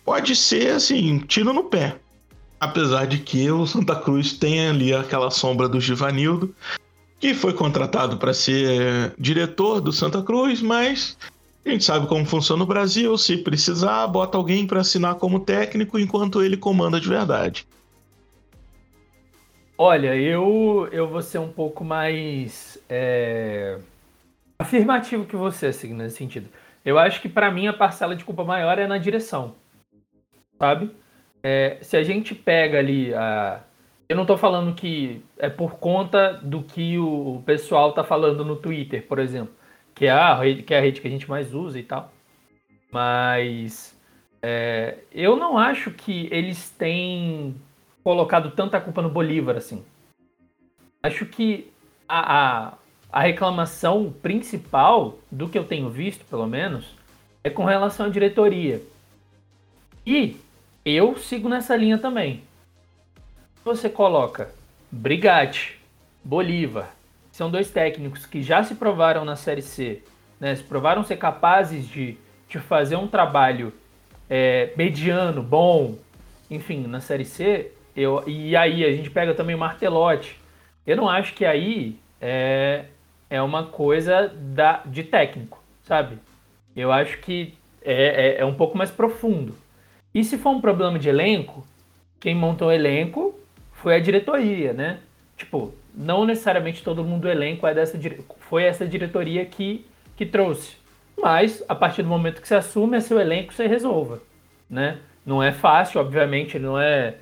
pode 0.02 0.34
ser 0.34 0.72
assim, 0.72 1.18
tiro 1.18 1.52
no 1.52 1.64
pé. 1.64 2.00
Apesar 2.58 3.06
de 3.06 3.18
que 3.18 3.50
o 3.50 3.66
Santa 3.66 3.96
Cruz 3.96 4.32
tem 4.32 4.66
ali 4.66 4.94
aquela 4.94 5.30
sombra 5.30 5.68
do 5.68 5.78
Givanildo, 5.78 6.54
que 7.18 7.34
foi 7.34 7.52
contratado 7.52 8.16
para 8.16 8.32
ser 8.32 9.12
diretor 9.18 9.78
do 9.82 9.92
Santa 9.92 10.22
Cruz, 10.22 10.62
mas 10.62 11.18
a 11.64 11.70
gente 11.70 11.84
sabe 11.84 12.06
como 12.06 12.24
funciona 12.24 12.62
o 12.62 12.66
Brasil. 12.66 13.16
Se 13.18 13.36
precisar, 13.36 14.06
bota 14.06 14.38
alguém 14.38 14.66
para 14.66 14.80
assinar 14.80 15.16
como 15.16 15.40
técnico 15.40 15.98
enquanto 15.98 16.42
ele 16.42 16.56
comanda 16.56 16.98
de 16.98 17.08
verdade. 17.08 17.66
Olha, 19.76 20.14
eu, 20.14 20.88
eu 20.92 21.08
vou 21.08 21.22
ser 21.22 21.38
um 21.38 21.48
pouco 21.48 21.82
mais 21.82 22.78
é, 22.88 23.78
afirmativo 24.58 25.24
que 25.24 25.36
você, 25.36 25.66
assim, 25.68 25.94
nesse 25.94 26.16
sentido. 26.16 26.48
Eu 26.84 26.98
acho 26.98 27.20
que 27.20 27.28
para 27.28 27.50
mim 27.50 27.66
a 27.66 27.72
parcela 27.72 28.14
de 28.14 28.24
culpa 28.24 28.44
maior 28.44 28.78
é 28.78 28.86
na 28.86 28.98
direção, 28.98 29.54
sabe? 30.58 30.90
É, 31.42 31.78
se 31.80 31.96
a 31.96 32.02
gente 32.02 32.34
pega 32.34 32.78
ali 32.78 33.14
a. 33.14 33.60
Eu 34.08 34.16
não 34.16 34.24
estou 34.24 34.36
falando 34.36 34.74
que 34.74 35.22
é 35.38 35.48
por 35.48 35.76
conta 35.76 36.32
do 36.42 36.62
que 36.62 36.98
o 36.98 37.42
pessoal 37.46 37.92
tá 37.92 38.02
falando 38.02 38.44
no 38.44 38.56
Twitter, 38.56 39.06
por 39.06 39.18
exemplo, 39.18 39.54
que 40.00 40.06
é 40.06 40.10
a 40.10 40.34
rede 40.34 40.62
que, 40.62 40.72
é 40.72 40.78
a 40.78 40.80
rede 40.80 40.98
que 40.98 41.06
a 41.06 41.10
gente 41.10 41.28
mais 41.28 41.52
usa 41.52 41.78
e 41.78 41.82
tal. 41.82 42.10
Mas 42.90 43.94
é, 44.40 44.96
eu 45.12 45.36
não 45.36 45.58
acho 45.58 45.90
que 45.90 46.26
eles 46.32 46.70
têm 46.70 47.54
colocado 48.02 48.50
tanta 48.52 48.80
culpa 48.80 49.02
no 49.02 49.10
Bolívar 49.10 49.58
assim. 49.58 49.84
Acho 51.02 51.26
que 51.26 51.70
a, 52.08 52.38
a, 52.38 52.74
a, 53.12 53.20
reclamação 53.20 54.10
principal, 54.22 55.18
do 55.30 55.50
que 55.50 55.58
eu 55.58 55.64
tenho 55.64 55.90
visto, 55.90 56.24
pelo 56.24 56.46
menos, 56.46 56.96
é 57.44 57.50
com 57.50 57.66
relação 57.66 58.06
à 58.06 58.08
diretoria. 58.08 58.80
E 60.06 60.40
eu 60.82 61.18
sigo 61.18 61.46
nessa 61.46 61.76
linha 61.76 61.98
também. 61.98 62.42
Você 63.62 63.90
coloca 63.90 64.50
Brigatti, 64.90 65.78
Bolívar, 66.24 66.88
são 67.40 67.50
dois 67.50 67.70
técnicos 67.70 68.26
que 68.26 68.42
já 68.42 68.62
se 68.62 68.74
provaram 68.74 69.24
na 69.24 69.34
Série 69.34 69.62
C, 69.62 70.02
né, 70.38 70.54
se 70.54 70.62
provaram 70.62 71.02
ser 71.02 71.16
capazes 71.16 71.88
de, 71.88 72.18
de 72.46 72.58
fazer 72.58 72.96
um 72.96 73.08
trabalho 73.08 73.72
é, 74.28 74.74
mediano, 74.76 75.42
bom, 75.42 75.96
enfim, 76.50 76.86
na 76.86 77.00
Série 77.00 77.24
C, 77.24 77.72
Eu, 77.96 78.22
e 78.26 78.54
aí 78.54 78.84
a 78.84 78.90
gente 78.90 79.08
pega 79.08 79.32
também 79.32 79.56
o 79.56 79.58
Martelotti. 79.58 80.38
Eu 80.86 80.98
não 80.98 81.08
acho 81.08 81.32
que 81.32 81.46
aí 81.46 81.98
é, 82.20 82.84
é 83.30 83.40
uma 83.40 83.64
coisa 83.64 84.28
da, 84.28 84.82
de 84.84 85.02
técnico, 85.02 85.64
sabe? 85.82 86.18
Eu 86.76 86.92
acho 86.92 87.20
que 87.20 87.54
é, 87.80 88.34
é, 88.34 88.40
é 88.40 88.44
um 88.44 88.54
pouco 88.54 88.76
mais 88.76 88.90
profundo. 88.90 89.56
E 90.12 90.22
se 90.24 90.36
for 90.36 90.50
um 90.50 90.60
problema 90.60 90.98
de 90.98 91.08
elenco, 91.08 91.66
quem 92.20 92.34
montou 92.34 92.68
o 92.68 92.72
elenco 92.72 93.34
foi 93.72 93.94
a 93.94 93.98
diretoria, 93.98 94.74
né? 94.74 95.00
Tipo, 95.38 95.72
não 95.94 96.24
necessariamente 96.24 96.82
todo 96.82 97.04
mundo 97.04 97.22
do 97.22 97.28
elenco 97.28 97.66
é 97.66 97.74
dessa 97.74 97.98
foi 98.40 98.64
essa 98.64 98.86
diretoria 98.86 99.44
que, 99.44 99.84
que 100.16 100.24
trouxe. 100.26 100.76
Mas, 101.20 101.62
a 101.68 101.74
partir 101.74 102.02
do 102.02 102.08
momento 102.08 102.40
que 102.40 102.48
você 102.48 102.54
assume, 102.54 102.96
é 102.96 103.00
seu 103.00 103.20
elenco, 103.20 103.52
você 103.52 103.66
resolva, 103.66 104.22
né? 104.68 104.98
Não 105.24 105.42
é 105.42 105.52
fácil, 105.52 106.00
obviamente, 106.00 106.58
não 106.58 106.80
é, 106.80 107.16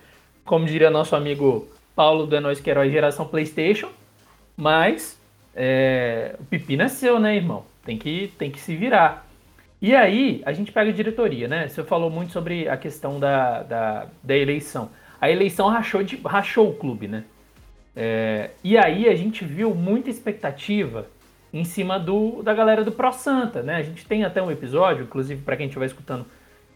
como 0.44 0.66
diria 0.66 0.90
nosso 0.90 1.16
amigo 1.16 1.68
Paulo 1.96 2.26
do 2.26 2.37
Enóis 2.37 2.61
Queiroz, 2.61 2.92
geração 2.92 3.26
Playstation, 3.26 3.90
mas 4.57 5.20
é, 5.54 6.37
o 6.38 6.44
pepino 6.44 6.85
é 6.85 6.88
seu, 6.88 7.18
né, 7.18 7.35
irmão? 7.35 7.64
Tem 7.85 7.98
que, 7.98 8.33
tem 8.38 8.50
que 8.50 8.61
se 8.61 8.76
virar. 8.76 9.26
E 9.83 9.94
aí, 9.94 10.42
a 10.44 10.52
gente 10.52 10.70
pega 10.70 10.90
a 10.90 10.94
diretoria, 10.94 11.48
né? 11.48 11.68
Você 11.68 11.83
falou 11.83 12.11
muito 12.11 12.33
sobre 12.33 12.68
a 12.68 12.76
questão 12.76 13.18
da, 13.18 13.62
da, 13.62 14.07
da 14.22 14.37
eleição. 14.37 14.90
A 15.20 15.31
eleição 15.31 15.68
rachou, 15.68 16.02
de, 16.02 16.16
rachou 16.24 16.70
o 16.70 16.74
clube, 16.74 17.09
né? 17.09 17.24
É, 18.00 18.50
e 18.62 18.78
aí 18.78 19.08
a 19.08 19.14
gente 19.16 19.44
viu 19.44 19.74
muita 19.74 20.08
expectativa 20.08 21.06
em 21.52 21.64
cima 21.64 21.98
do, 21.98 22.44
da 22.44 22.54
galera 22.54 22.84
do 22.84 22.92
Pro 22.92 23.12
Santa, 23.12 23.61
né? 23.61 23.74
A 23.74 23.82
gente 23.82 24.06
tem 24.06 24.22
até 24.22 24.40
um 24.40 24.52
episódio, 24.52 25.02
inclusive 25.02 25.42
para 25.42 25.56
quem 25.56 25.66
estiver 25.66 25.87
escutando, 25.87 26.24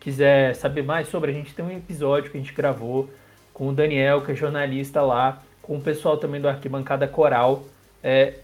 quiser 0.00 0.56
saber 0.56 0.82
mais 0.82 1.06
sobre, 1.06 1.30
a 1.30 1.35
gente 1.35 1.54
tem 1.54 1.64
um 1.64 1.70
episódio 1.70 2.28
que 2.28 2.37
a 2.37 2.40
gente 2.40 2.52
gravou 2.52 3.08
com 3.54 3.68
o 3.68 3.72
Daniel, 3.72 4.22
que 4.22 4.32
é 4.32 4.35
jornalista 4.35 5.00
lá, 5.00 5.40
com 5.62 5.76
o 5.76 5.80
pessoal 5.80 6.16
também 6.16 6.40
do 6.40 6.48
Arquibancada 6.48 7.06
Coral, 7.06 7.66
é, 8.02 8.35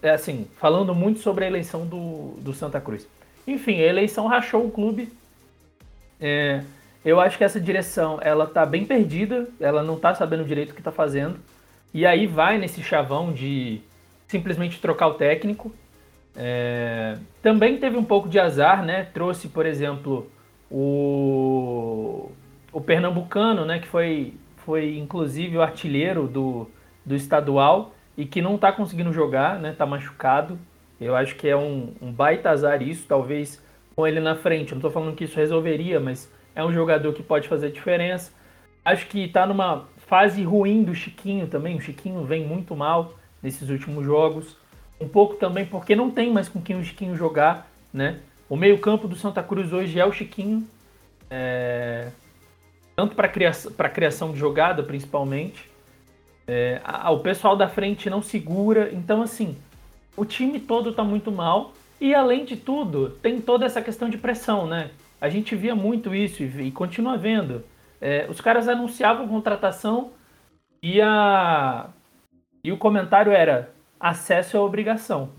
é 0.00 0.10
assim, 0.10 0.46
falando 0.56 0.94
muito 0.94 1.18
sobre 1.18 1.44
a 1.44 1.48
eleição 1.48 1.84
do, 1.84 2.36
do 2.38 2.54
Santa 2.54 2.80
Cruz. 2.80 3.08
Enfim, 3.44 3.80
a 3.80 3.88
eleição 3.88 4.28
rachou 4.28 4.64
o 4.64 4.70
clube. 4.70 5.12
É, 6.20 6.62
eu 7.04 7.18
acho 7.18 7.36
que 7.36 7.42
essa 7.42 7.60
direção 7.60 8.20
ela 8.22 8.46
tá 8.46 8.64
bem 8.64 8.84
perdida, 8.84 9.48
ela 9.58 9.82
não 9.82 9.98
tá 9.98 10.14
sabendo 10.14 10.44
direito 10.44 10.70
o 10.70 10.74
que 10.76 10.82
tá 10.82 10.92
fazendo. 10.92 11.40
E 11.92 12.06
aí 12.06 12.26
vai 12.26 12.58
nesse 12.58 12.82
chavão 12.82 13.32
de 13.32 13.80
simplesmente 14.28 14.80
trocar 14.80 15.08
o 15.08 15.14
técnico. 15.14 15.72
É, 16.36 17.16
também 17.42 17.78
teve 17.78 17.96
um 17.96 18.04
pouco 18.04 18.28
de 18.28 18.38
azar, 18.38 18.84
né? 18.84 19.04
Trouxe, 19.12 19.48
por 19.48 19.66
exemplo, 19.66 20.30
o, 20.70 22.30
o 22.72 22.80
Pernambucano, 22.80 23.64
né? 23.64 23.80
Que 23.80 23.88
foi, 23.88 24.34
foi 24.58 24.96
inclusive 24.96 25.56
o 25.56 25.62
artilheiro 25.62 26.28
do, 26.28 26.70
do 27.04 27.16
estadual 27.16 27.92
e 28.16 28.24
que 28.24 28.40
não 28.40 28.54
está 28.54 28.70
conseguindo 28.70 29.12
jogar, 29.12 29.58
né? 29.58 29.74
Tá 29.76 29.84
machucado. 29.84 30.58
Eu 31.00 31.16
acho 31.16 31.34
que 31.34 31.48
é 31.48 31.56
um, 31.56 31.94
um 32.00 32.12
baita 32.12 32.50
azar 32.50 32.82
isso, 32.82 33.06
talvez 33.08 33.62
com 33.96 34.06
ele 34.06 34.20
na 34.20 34.36
frente. 34.36 34.70
Eu 34.70 34.76
não 34.76 34.80
estou 34.80 34.90
falando 34.90 35.16
que 35.16 35.24
isso 35.24 35.36
resolveria, 35.36 35.98
mas 35.98 36.30
é 36.54 36.64
um 36.64 36.72
jogador 36.72 37.12
que 37.12 37.22
pode 37.22 37.48
fazer 37.48 37.72
diferença. 37.72 38.32
Acho 38.84 39.06
que 39.06 39.24
está 39.24 39.46
numa 39.46 39.88
fase 40.10 40.42
ruim 40.42 40.82
do 40.82 40.92
Chiquinho 40.92 41.46
também. 41.46 41.76
O 41.76 41.80
Chiquinho 41.80 42.24
vem 42.24 42.44
muito 42.44 42.74
mal 42.74 43.14
nesses 43.40 43.70
últimos 43.70 44.04
jogos. 44.04 44.56
Um 45.00 45.06
pouco 45.06 45.36
também 45.36 45.64
porque 45.64 45.94
não 45.94 46.10
tem 46.10 46.32
mais 46.32 46.48
com 46.48 46.60
quem 46.60 46.76
o 46.76 46.82
Chiquinho 46.82 47.14
jogar, 47.14 47.70
né? 47.94 48.18
O 48.48 48.56
meio-campo 48.56 49.06
do 49.06 49.14
Santa 49.14 49.40
Cruz 49.40 49.72
hoje 49.72 50.00
é 50.00 50.04
o 50.04 50.12
Chiquinho. 50.12 50.66
É... 51.30 52.10
Tanto 52.96 53.14
para 53.14 53.28
criação, 53.28 53.72
criação 53.94 54.32
de 54.32 54.38
jogada, 54.40 54.82
principalmente. 54.82 55.70
É... 56.44 56.82
o 57.12 57.20
pessoal 57.20 57.56
da 57.56 57.68
frente 57.68 58.10
não 58.10 58.20
segura. 58.20 58.90
Então, 58.92 59.22
assim, 59.22 59.56
o 60.16 60.24
time 60.24 60.58
todo 60.58 60.90
está 60.90 61.04
muito 61.04 61.30
mal. 61.30 61.72
E 62.00 62.12
além 62.12 62.44
de 62.44 62.56
tudo, 62.56 63.10
tem 63.22 63.40
toda 63.40 63.64
essa 63.64 63.80
questão 63.80 64.10
de 64.10 64.18
pressão, 64.18 64.66
né? 64.66 64.90
A 65.20 65.28
gente 65.28 65.54
via 65.54 65.76
muito 65.76 66.12
isso 66.12 66.42
e, 66.42 66.66
e 66.66 66.72
continua 66.72 67.16
vendo. 67.16 67.62
É, 68.00 68.26
os 68.28 68.40
caras 68.40 68.68
anunciavam 68.68 69.28
contratação 69.28 70.12
e, 70.82 71.00
a, 71.00 71.88
e 72.64 72.72
o 72.72 72.78
comentário 72.78 73.32
era: 73.32 73.70
acesso 73.98 74.56
é 74.56 74.60
obrigação. 74.60 75.30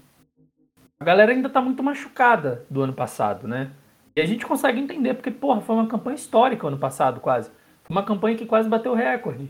A 1.00 1.04
galera 1.04 1.32
ainda 1.32 1.47
está 1.47 1.60
muito 1.60 1.82
machucada 1.82 2.63
do 2.69 2.82
ano 2.82 2.93
passado, 2.93 3.47
né? 3.47 3.71
E 4.15 4.21
a 4.21 4.26
gente 4.26 4.45
consegue 4.45 4.80
entender, 4.80 5.15
porque, 5.15 5.32
porra, 5.32 5.62
foi 5.62 5.76
uma 5.76 5.88
campanha 5.88 6.15
histórica 6.15 6.67
ano 6.67 6.78
passado, 6.78 7.19
quase. 7.19 7.50
Foi 7.84 7.95
uma 7.95 8.04
campanha 8.04 8.38
que 8.38 8.45
quase 8.45 8.69
bateu 8.69 8.93
recorde. 8.93 9.50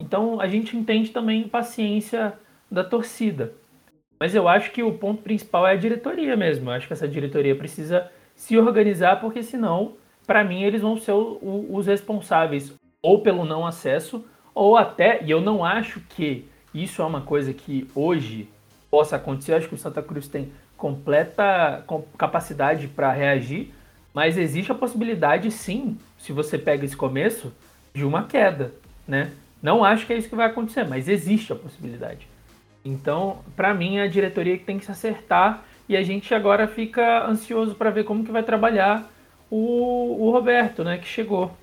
Então 0.00 0.40
a 0.40 0.46
gente 0.46 0.76
entende 0.76 1.10
também 1.10 1.44
a 1.44 1.48
paciência 1.48 2.34
da 2.70 2.82
torcida. 2.82 3.52
Mas 4.18 4.34
eu 4.34 4.48
acho 4.48 4.72
que 4.72 4.82
o 4.82 4.94
ponto 4.94 5.22
principal 5.22 5.66
é 5.66 5.72
a 5.72 5.76
diretoria 5.76 6.36
mesmo. 6.36 6.70
Eu 6.70 6.74
acho 6.74 6.86
que 6.86 6.92
essa 6.92 7.06
diretoria 7.06 7.54
precisa 7.54 8.10
se 8.34 8.56
organizar, 8.56 9.20
porque 9.20 9.42
senão, 9.42 9.96
para 10.26 10.44
mim, 10.44 10.62
eles 10.62 10.82
vão 10.82 10.96
ser 10.98 11.12
o, 11.12 11.38
o, 11.40 11.76
os 11.76 11.86
responsáveis 11.86 12.74
ou 13.00 13.20
pelo 13.20 13.44
não 13.44 13.66
acesso, 13.66 14.24
ou 14.54 14.76
até, 14.76 15.22
e 15.22 15.30
eu 15.30 15.40
não 15.40 15.64
acho 15.64 16.00
que 16.00 16.48
isso 16.74 17.00
é 17.00 17.04
uma 17.04 17.20
coisa 17.20 17.52
que 17.52 17.88
hoje 17.94 18.48
possa 18.90 19.16
acontecer. 19.16 19.52
Eu 19.52 19.56
acho 19.58 19.68
que 19.68 19.74
o 19.74 19.78
Santa 19.78 20.02
Cruz 20.02 20.28
tem 20.28 20.50
completa 20.76 21.84
capacidade 22.18 22.88
para 22.88 23.12
reagir, 23.12 23.72
mas 24.12 24.36
existe 24.36 24.72
a 24.72 24.74
possibilidade, 24.74 25.50
sim, 25.50 25.98
se 26.18 26.32
você 26.32 26.58
pega 26.58 26.84
esse 26.84 26.96
começo, 26.96 27.52
de 27.94 28.04
uma 28.04 28.24
queda, 28.24 28.74
né? 29.06 29.32
Não 29.62 29.84
acho 29.84 30.06
que 30.06 30.12
é 30.12 30.16
isso 30.16 30.28
que 30.28 30.36
vai 30.36 30.46
acontecer, 30.46 30.84
mas 30.84 31.08
existe 31.08 31.52
a 31.52 31.56
possibilidade. 31.56 32.28
Então, 32.84 33.38
para 33.54 33.74
mim, 33.74 33.96
é 33.96 34.02
a 34.02 34.08
diretoria 34.08 34.56
que 34.56 34.64
tem 34.64 34.78
que 34.78 34.84
se 34.84 34.90
acertar 34.90 35.64
e 35.88 35.96
a 35.96 36.02
gente 36.02 36.34
agora 36.34 36.66
fica 36.66 37.26
ansioso 37.26 37.74
para 37.74 37.90
ver 37.90 38.04
como 38.04 38.24
que 38.24 38.32
vai 38.32 38.42
trabalhar 38.42 39.10
o, 39.50 40.26
o 40.26 40.30
Roberto, 40.30 40.82
né, 40.84 40.98
que 40.98 41.06
chegou. 41.06 41.56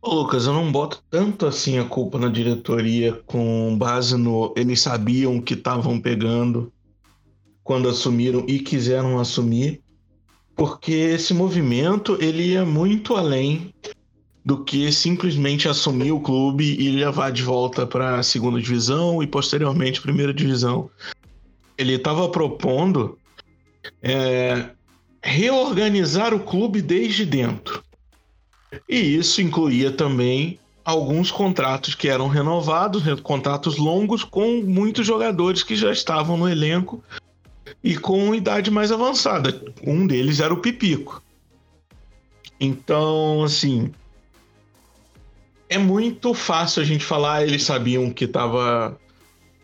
Ô, 0.00 0.14
Lucas, 0.14 0.46
eu 0.46 0.52
não 0.52 0.70
boto 0.70 1.02
tanto 1.10 1.46
assim 1.46 1.78
a 1.78 1.84
culpa 1.84 2.18
na 2.18 2.28
diretoria 2.28 3.12
com 3.26 3.76
base 3.76 4.16
no 4.16 4.54
eles 4.56 4.80
sabiam 4.80 5.40
que 5.40 5.54
estavam 5.54 6.00
pegando 6.00 6.72
quando 7.64 7.88
assumiram 7.88 8.44
e 8.48 8.60
quiseram 8.60 9.18
assumir, 9.18 9.82
porque 10.56 10.92
esse 10.92 11.34
movimento 11.34 12.16
ele 12.20 12.52
ia 12.52 12.64
muito 12.64 13.16
além 13.16 13.74
do 14.44 14.64
que 14.64 14.90
simplesmente 14.90 15.68
assumir 15.68 16.12
o 16.12 16.20
clube 16.20 16.64
e 16.80 16.90
levar 16.90 17.30
de 17.30 17.42
volta 17.42 17.86
para 17.86 18.18
a 18.18 18.22
segunda 18.22 18.58
divisão 18.58 19.22
e 19.22 19.26
posteriormente 19.26 20.00
primeira 20.00 20.32
divisão. 20.32 20.88
Ele 21.76 21.94
estava 21.94 22.26
propondo 22.30 23.18
é, 24.00 24.70
reorganizar 25.22 26.34
o 26.34 26.40
clube 26.40 26.80
desde 26.80 27.24
dentro. 27.24 27.82
E 28.88 28.96
isso 28.96 29.40
incluía 29.40 29.90
também 29.90 30.58
alguns 30.84 31.30
contratos 31.30 31.94
que 31.94 32.08
eram 32.08 32.28
renovados, 32.28 33.02
contratos 33.20 33.76
longos 33.76 34.24
com 34.24 34.62
muitos 34.62 35.06
jogadores 35.06 35.62
que 35.62 35.76
já 35.76 35.92
estavam 35.92 36.36
no 36.36 36.48
elenco 36.48 37.02
e 37.84 37.96
com 37.96 38.34
idade 38.34 38.70
mais 38.70 38.90
avançada. 38.90 39.62
Um 39.86 40.06
deles 40.06 40.40
era 40.40 40.52
o 40.52 40.60
Pipico. 40.60 41.22
Então, 42.58 43.44
assim, 43.44 43.92
é 45.68 45.78
muito 45.78 46.32
fácil 46.32 46.82
a 46.82 46.84
gente 46.84 47.04
falar, 47.04 47.46
eles 47.46 47.62
sabiam 47.62 48.10
que 48.10 48.26
tava, 48.26 48.98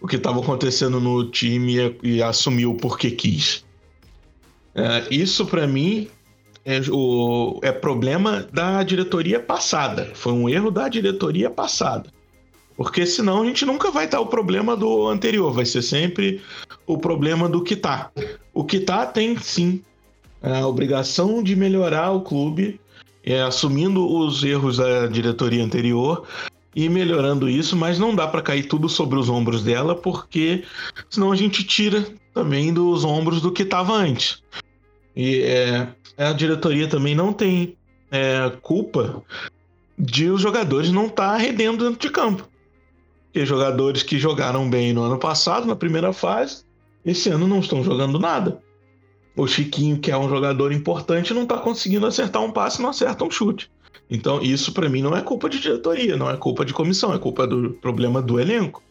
o 0.01 0.07
que 0.07 0.17
estava 0.17 0.41
acontecendo 0.41 1.01
no 1.01 1.31
time 1.31 1.77
e, 2.03 2.17
e 2.17 2.23
assumiu 2.23 2.75
porque 2.75 3.11
quis. 3.11 3.64
É, 4.75 5.07
isso 5.11 5.47
para 5.47 5.67
mim 5.67 6.09
é, 6.65 6.81
o, 6.91 7.61
é 7.63 7.71
problema 7.71 8.47
da 8.53 8.83
diretoria 8.83 9.39
passada. 9.39 10.11
Foi 10.15 10.33
um 10.33 10.49
erro 10.49 10.71
da 10.71 10.89
diretoria 10.89 11.51
passada. 11.51 12.11
Porque 12.77 13.07
senão 13.07 13.43
a 13.43 13.47
gente 13.47 13.65
nunca 13.65 13.91
vai 13.91 14.07
estar 14.07 14.21
o 14.21 14.27
problema 14.27 14.77
do 14.77 15.07
anterior, 15.07 15.53
vai 15.53 15.65
ser 15.65 15.83
sempre 15.83 16.43
o 16.87 16.99
problema 16.99 17.49
do 17.49 17.63
que 17.63 17.77
tá. 17.77 18.11
O 18.53 18.65
que 18.65 18.81
tá 18.81 19.07
tem 19.07 19.37
sim 19.39 19.81
a 20.43 20.67
obrigação 20.67 21.43
de 21.43 21.55
melhorar 21.55 22.11
o 22.11 22.21
clube 22.21 22.81
é, 23.25 23.41
assumindo 23.41 24.07
os 24.07 24.43
erros 24.43 24.77
da 24.77 25.07
diretoria 25.07 25.65
anterior 25.65 26.27
e 26.75 26.89
melhorando 26.89 27.49
isso, 27.49 27.77
mas 27.77 27.99
não 27.99 28.15
dá 28.15 28.27
para 28.27 28.43
cair 28.43 28.65
tudo 28.65 28.89
sobre 28.89 29.19
os 29.19 29.29
ombros 29.29 29.63
dela, 29.63 29.95
porque 29.95 30.65
senão 31.09 31.31
a 31.31 31.37
gente 31.37 31.65
tira 31.65 32.05
também 32.35 32.75
dos 32.75 33.05
ombros 33.05 33.41
do 33.41 33.53
que 33.53 33.63
estava 33.63 33.95
antes. 33.95 34.43
E 35.17 35.43
é, 35.43 35.89
a 36.19 36.33
diretoria 36.33 36.89
também 36.89 37.15
não 37.15 37.33
tem 37.33 37.77
é, 38.11 38.51
culpa 38.63 39.23
de 39.99 40.29
os 40.29 40.41
jogadores 40.41 40.91
não 40.91 41.07
estar 41.07 41.33
tá 41.33 41.37
rendendo 41.37 41.85
dentro 41.85 42.01
de 42.01 42.13
campo. 42.13 42.49
Porque 43.27 43.47
jogadores 43.47 44.03
que 44.03 44.19
jogaram 44.19 44.69
bem 44.69 44.93
no 44.93 45.03
ano 45.03 45.19
passado, 45.19 45.67
na 45.67 45.75
primeira 45.75 46.13
fase, 46.13 46.65
esse 47.05 47.29
ano 47.29 47.49
não 47.49 47.61
estão 47.61 47.83
jogando 47.83 48.19
nada. 48.19 48.61
O 49.37 49.47
Chiquinho, 49.47 49.99
que 49.99 50.11
é 50.11 50.17
um 50.17 50.29
jogador 50.29 50.73
importante, 50.73 51.35
não 51.35 51.43
está 51.43 51.59
conseguindo 51.59 52.07
acertar 52.07 52.43
um 52.43 52.53
passe, 52.53 52.81
não 52.81 52.91
acerta 52.91 53.25
um 53.25 53.31
chute. 53.31 53.69
Então, 54.09 54.41
isso 54.41 54.73
para 54.73 54.89
mim 54.89 55.03
não 55.03 55.17
é 55.17 55.21
culpa 55.21 55.49
de 55.49 55.59
diretoria, 55.59 56.17
não 56.17 56.31
é 56.31 56.37
culpa 56.37 56.65
de 56.65 56.73
comissão, 56.73 57.13
é 57.13 57.19
culpa 57.19 57.47
do 57.47 57.71
problema 57.71 58.23
do 58.23 58.39
elenco. 58.39 58.83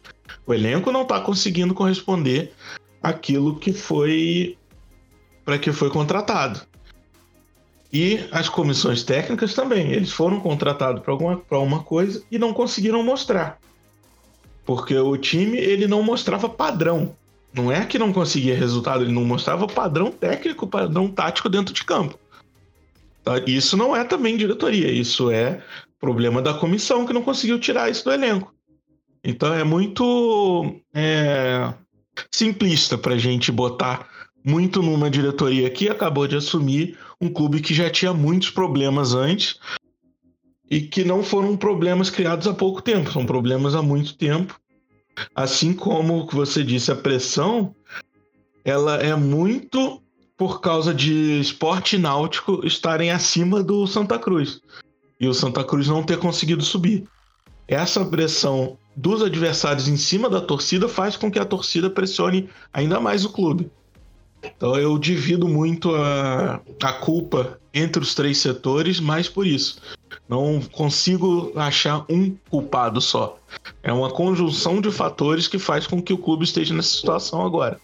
O 0.45 0.53
elenco 0.53 0.91
não 0.91 1.03
está 1.03 1.21
conseguindo 1.21 1.73
corresponder 1.73 2.51
aquilo 3.01 3.57
que 3.57 3.71
foi 3.71 4.57
para 5.43 5.57
que 5.57 5.71
foi 5.71 5.89
contratado. 5.89 6.61
E 7.91 8.27
as 8.31 8.49
comissões 8.49 9.03
técnicas 9.03 9.53
também, 9.53 9.91
eles 9.91 10.11
foram 10.11 10.39
contratados 10.39 11.03
para 11.03 11.59
uma 11.59 11.83
coisa 11.83 12.23
e 12.31 12.39
não 12.39 12.51
conseguiram 12.51 13.03
mostrar. 13.03 13.59
Porque 14.65 14.97
o 14.97 15.15
time 15.15 15.57
ele 15.57 15.87
não 15.87 16.01
mostrava 16.01 16.49
padrão. 16.49 17.15
Não 17.53 17.71
é 17.71 17.85
que 17.85 17.99
não 17.99 18.11
conseguia 18.11 18.57
resultado, 18.57 19.03
ele 19.03 19.11
não 19.11 19.23
mostrava 19.23 19.67
padrão 19.67 20.09
técnico, 20.09 20.65
padrão 20.65 21.07
tático 21.07 21.47
dentro 21.47 21.71
de 21.71 21.83
campo. 21.83 22.17
Tá? 23.23 23.37
Isso 23.45 23.77
não 23.77 23.95
é 23.95 24.03
também 24.03 24.35
diretoria, 24.35 24.91
isso 24.91 25.29
é 25.29 25.61
problema 25.99 26.41
da 26.41 26.53
comissão 26.55 27.05
que 27.05 27.13
não 27.13 27.21
conseguiu 27.21 27.59
tirar 27.59 27.91
isso 27.91 28.03
do 28.03 28.11
elenco. 28.11 28.53
Então 29.23 29.53
é 29.53 29.63
muito 29.63 30.75
é, 30.93 31.73
simplista 32.31 32.97
para 32.97 33.17
gente 33.17 33.51
botar 33.51 34.09
muito 34.43 34.81
numa 34.81 35.09
diretoria 35.09 35.69
que 35.69 35.87
acabou 35.89 36.27
de 36.27 36.35
assumir 36.35 36.97
um 37.19 37.29
clube 37.29 37.61
que 37.61 37.73
já 37.73 37.89
tinha 37.89 38.13
muitos 38.13 38.49
problemas 38.49 39.13
antes 39.13 39.57
e 40.69 40.81
que 40.81 41.03
não 41.03 41.23
foram 41.23 41.55
problemas 41.55 42.09
criados 42.09 42.47
há 42.47 42.53
pouco 42.53 42.81
tempo, 42.81 43.11
são 43.11 43.25
problemas 43.25 43.75
há 43.75 43.81
muito 43.81 44.17
tempo. 44.17 44.59
Assim 45.35 45.73
como 45.73 46.27
você 46.27 46.63
disse, 46.63 46.91
a 46.91 46.95
pressão 46.95 47.75
ela 48.65 48.95
é 48.95 49.15
muito 49.15 50.01
por 50.35 50.59
causa 50.59 50.93
de 50.93 51.39
esporte 51.39 51.97
náutico 51.97 52.65
estarem 52.65 53.11
acima 53.11 53.61
do 53.61 53.85
Santa 53.85 54.17
Cruz 54.17 54.59
e 55.19 55.27
o 55.27 55.33
Santa 55.33 55.63
Cruz 55.63 55.87
não 55.87 56.03
ter 56.03 56.17
conseguido 56.17 56.63
subir. 56.63 57.07
Essa 57.67 58.03
pressão 58.03 58.77
dos 58.95 59.21
adversários 59.21 59.87
em 59.87 59.95
cima 59.95 60.29
da 60.29 60.41
torcida 60.41 60.89
faz 60.89 61.15
com 61.15 61.31
que 61.31 61.39
a 61.39 61.45
torcida 61.45 61.89
pressione 61.89 62.49
ainda 62.73 62.99
mais 62.99 63.23
o 63.23 63.29
clube. 63.29 63.71
Então 64.43 64.75
eu 64.75 64.97
divido 64.97 65.47
muito 65.47 65.95
a, 65.95 66.61
a 66.81 66.93
culpa 66.93 67.59
entre 67.73 68.01
os 68.01 68.13
três 68.13 68.37
setores, 68.37 68.99
mas 68.99 69.29
por 69.29 69.47
isso. 69.47 69.81
Não 70.27 70.61
consigo 70.61 71.51
achar 71.55 72.05
um 72.09 72.35
culpado 72.49 73.01
só. 73.01 73.39
É 73.81 73.91
uma 73.91 74.11
conjunção 74.11 74.81
de 74.81 74.91
fatores 74.91 75.47
que 75.47 75.57
faz 75.57 75.87
com 75.87 76.01
que 76.01 76.13
o 76.13 76.17
clube 76.17 76.43
esteja 76.43 76.73
nessa 76.73 76.89
situação 76.89 77.45
agora. 77.45 77.79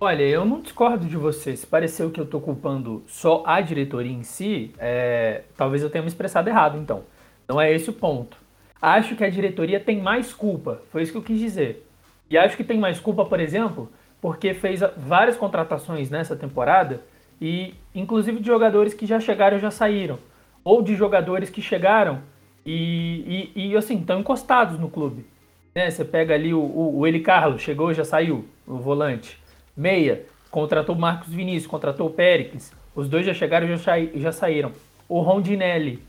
Olha, 0.00 0.24
eu 0.24 0.44
não 0.44 0.60
discordo 0.60 1.06
de 1.06 1.16
você. 1.16 1.56
Se 1.56 1.64
pareceu 1.64 2.10
que 2.10 2.18
eu 2.18 2.24
estou 2.24 2.40
culpando 2.40 3.04
só 3.06 3.44
a 3.46 3.60
diretoria 3.60 4.10
em 4.10 4.24
si, 4.24 4.72
é... 4.76 5.44
talvez 5.56 5.82
eu 5.82 5.90
tenha 5.90 6.02
me 6.02 6.08
expressado 6.08 6.48
errado, 6.48 6.76
então. 6.76 7.04
Não 7.48 7.60
é 7.60 7.72
esse 7.72 7.88
o 7.88 7.92
ponto. 7.92 8.36
Acho 8.80 9.14
que 9.14 9.22
a 9.22 9.30
diretoria 9.30 9.78
tem 9.78 10.02
mais 10.02 10.32
culpa. 10.32 10.82
Foi 10.90 11.02
isso 11.02 11.12
que 11.12 11.18
eu 11.18 11.22
quis 11.22 11.38
dizer. 11.38 11.86
E 12.32 12.38
acho 12.38 12.56
que 12.56 12.64
tem 12.64 12.78
mais 12.78 12.98
culpa, 12.98 13.26
por 13.26 13.38
exemplo, 13.38 13.92
porque 14.18 14.54
fez 14.54 14.80
várias 14.96 15.36
contratações 15.36 16.08
nessa 16.08 16.34
temporada 16.34 17.02
e 17.38 17.74
inclusive 17.94 18.40
de 18.40 18.46
jogadores 18.46 18.94
que 18.94 19.04
já 19.04 19.20
chegaram 19.20 19.58
e 19.58 19.60
já 19.60 19.70
saíram. 19.70 20.18
Ou 20.64 20.80
de 20.80 20.96
jogadores 20.96 21.50
que 21.50 21.60
chegaram 21.60 22.20
e, 22.64 23.50
e, 23.54 23.68
e 23.68 23.76
assim, 23.76 23.98
estão 23.98 24.18
encostados 24.18 24.78
no 24.78 24.88
clube. 24.88 25.26
Né? 25.74 25.90
Você 25.90 26.06
pega 26.06 26.32
ali 26.32 26.54
o, 26.54 26.58
o, 26.58 27.00
o 27.00 27.06
Eli 27.06 27.20
Carlos, 27.20 27.60
chegou 27.60 27.90
e 27.90 27.94
já 27.94 28.04
saiu, 28.04 28.46
o 28.66 28.78
volante. 28.78 29.38
Meia, 29.76 30.24
contratou 30.50 30.96
o 30.96 30.98
Marcos 30.98 31.28
Vinícius, 31.28 31.70
contratou 31.70 32.06
o 32.06 32.12
Péricles. 32.14 32.72
Os 32.96 33.10
dois 33.10 33.26
já 33.26 33.34
chegaram 33.34 33.66
e 33.68 33.76
já, 33.76 33.92
já 34.14 34.32
saíram. 34.32 34.72
O 35.06 35.20
Rondinelli, 35.20 36.02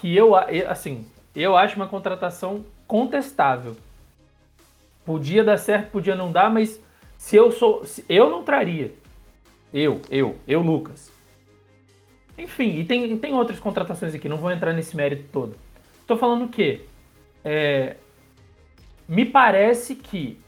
que 0.00 0.16
eu, 0.16 0.34
assim, 0.34 1.04
eu 1.36 1.54
acho 1.58 1.76
uma 1.76 1.88
contratação 1.88 2.64
contestável. 2.86 3.76
Podia 5.08 5.42
dar 5.42 5.56
certo, 5.56 5.90
podia 5.90 6.14
não 6.14 6.30
dar, 6.30 6.50
mas 6.50 6.78
se 7.16 7.34
eu 7.34 7.50
sou. 7.50 7.82
Se, 7.86 8.04
eu 8.10 8.28
não 8.28 8.44
traria. 8.44 8.92
Eu, 9.72 10.02
eu, 10.10 10.36
eu, 10.46 10.60
Lucas. 10.60 11.10
Enfim, 12.36 12.78
e 12.78 12.84
tem, 12.84 13.16
tem 13.16 13.32
outras 13.32 13.58
contratações 13.58 14.14
aqui, 14.14 14.28
não 14.28 14.36
vou 14.36 14.52
entrar 14.52 14.74
nesse 14.74 14.94
mérito 14.94 15.24
todo. 15.32 15.56
Tô 16.06 16.18
falando 16.18 16.44
o 16.44 16.48
quê? 16.50 16.82
É, 17.42 17.96
me 19.08 19.24
parece 19.24 19.94
que 19.94 20.38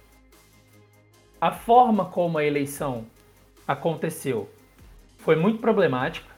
a 1.41 1.53
forma 1.53 2.05
como 2.05 2.37
a 2.37 2.45
eleição 2.45 3.07
aconteceu 3.67 4.47
foi 5.17 5.37
muito 5.37 5.59
problemática, 5.59 6.29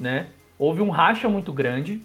né? 0.00 0.30
Houve 0.58 0.82
um 0.82 0.90
racha 0.90 1.28
muito 1.28 1.52
grande. 1.52 2.02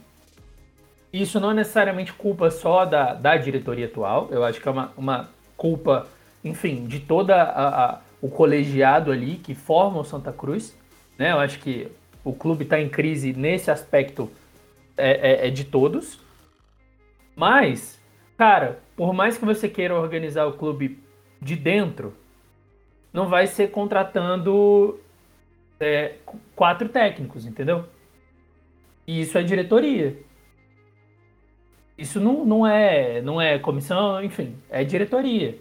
Isso 1.11 1.39
não 1.39 1.49
é 1.49 1.55
necessariamente 1.55 2.13
culpa 2.13 2.51
só 2.51 2.85
da, 2.85 3.15
da 3.15 3.37
diretoria 3.37 3.87
atual, 3.87 4.27
eu 4.29 4.43
acho 4.43 4.61
que 4.61 4.67
é 4.67 4.71
uma, 4.71 4.93
uma 4.95 5.32
culpa, 5.57 6.07
enfim, 6.43 6.85
de 6.85 6.99
toda 6.99 7.35
a, 7.35 7.85
a, 7.85 7.99
o 8.21 8.29
colegiado 8.29 9.11
ali 9.11 9.35
que 9.35 9.55
forma 9.55 9.99
o 9.99 10.03
Santa 10.03 10.31
Cruz. 10.31 10.77
Né? 11.17 11.31
Eu 11.31 11.39
acho 11.39 11.59
que 11.59 11.91
o 12.23 12.33
clube 12.33 12.63
está 12.63 12.79
em 12.79 12.89
crise 12.89 13.33
nesse 13.33 13.69
aspecto 13.69 14.31
é, 14.97 15.45
é, 15.45 15.47
é 15.47 15.49
de 15.49 15.63
todos. 15.63 16.19
Mas, 17.35 17.99
cara, 18.37 18.79
por 18.95 19.13
mais 19.13 19.37
que 19.37 19.45
você 19.45 19.67
queira 19.67 19.95
organizar 19.95 20.45
o 20.45 20.53
clube 20.53 20.99
de 21.41 21.55
dentro, 21.55 22.13
não 23.11 23.27
vai 23.27 23.47
ser 23.47 23.71
contratando 23.71 24.99
é, 25.79 26.15
quatro 26.55 26.89
técnicos, 26.89 27.45
entendeu? 27.45 27.85
E 29.05 29.21
isso 29.21 29.37
é 29.37 29.43
diretoria. 29.43 30.17
Isso 31.97 32.19
não, 32.19 32.43
não, 32.45 32.67
é, 32.67 33.21
não 33.21 33.39
é 33.39 33.59
comissão, 33.59 34.23
enfim, 34.23 34.55
é 34.69 34.83
diretoria. 34.83 35.57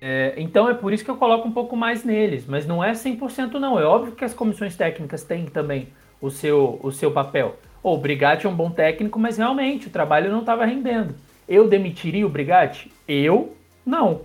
É, 0.00 0.34
então 0.36 0.68
é 0.68 0.74
por 0.74 0.92
isso 0.92 1.04
que 1.04 1.10
eu 1.10 1.16
coloco 1.16 1.46
um 1.46 1.52
pouco 1.52 1.76
mais 1.76 2.04
neles, 2.04 2.46
mas 2.46 2.66
não 2.66 2.82
é 2.82 2.92
100% 2.92 3.54
não. 3.54 3.78
É 3.78 3.84
óbvio 3.84 4.12
que 4.12 4.24
as 4.24 4.34
comissões 4.34 4.76
técnicas 4.76 5.22
têm 5.22 5.46
também 5.46 5.88
o 6.20 6.30
seu, 6.30 6.78
o 6.82 6.90
seu 6.90 7.10
papel. 7.10 7.56
o 7.82 7.96
Brigatti 7.96 8.46
é 8.46 8.48
um 8.48 8.54
bom 8.54 8.70
técnico, 8.70 9.18
mas 9.18 9.38
realmente 9.38 9.88
o 9.88 9.90
trabalho 9.90 10.30
não 10.30 10.40
estava 10.40 10.64
rendendo. 10.64 11.14
Eu 11.48 11.68
demitiria 11.68 12.26
o 12.26 12.30
Brigatti? 12.30 12.92
Eu? 13.08 13.56
Não. 13.84 14.22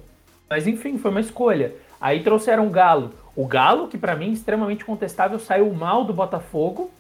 Mas 0.50 0.68
enfim, 0.68 0.98
foi 0.98 1.12
uma 1.12 1.20
escolha. 1.22 1.74
Aí 2.00 2.22
trouxeram 2.22 2.68
o 2.68 2.70
Galo. 2.70 3.14
O 3.36 3.48
Galo, 3.48 3.88
que 3.88 3.98
para 3.98 4.16
mim 4.16 4.30
é 4.30 4.34
extremamente 4.34 4.86
contestável, 4.86 5.40
saiu 5.40 5.74
mal 5.74 6.04
do 6.06 6.14
Botafogo 6.14 6.92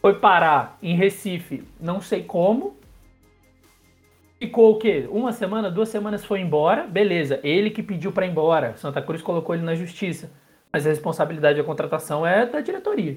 foi 0.00 0.14
parar 0.14 0.78
em 0.82 0.94
Recife, 0.94 1.64
não 1.80 2.00
sei 2.00 2.22
como. 2.22 2.76
Ficou 4.38 4.72
o 4.72 4.78
quê? 4.78 5.08
Uma 5.10 5.32
semana, 5.32 5.70
duas 5.70 5.88
semanas 5.88 6.24
foi 6.24 6.40
embora. 6.40 6.86
Beleza, 6.86 7.40
ele 7.42 7.70
que 7.70 7.82
pediu 7.82 8.12
para 8.12 8.26
ir 8.26 8.30
embora. 8.30 8.76
Santa 8.76 9.00
Cruz 9.00 9.22
colocou 9.22 9.54
ele 9.54 9.64
na 9.64 9.74
justiça. 9.74 10.30
Mas 10.70 10.86
a 10.86 10.90
responsabilidade 10.90 11.58
da 11.58 11.64
contratação 11.64 12.26
é 12.26 12.44
da 12.44 12.60
diretoria. 12.60 13.16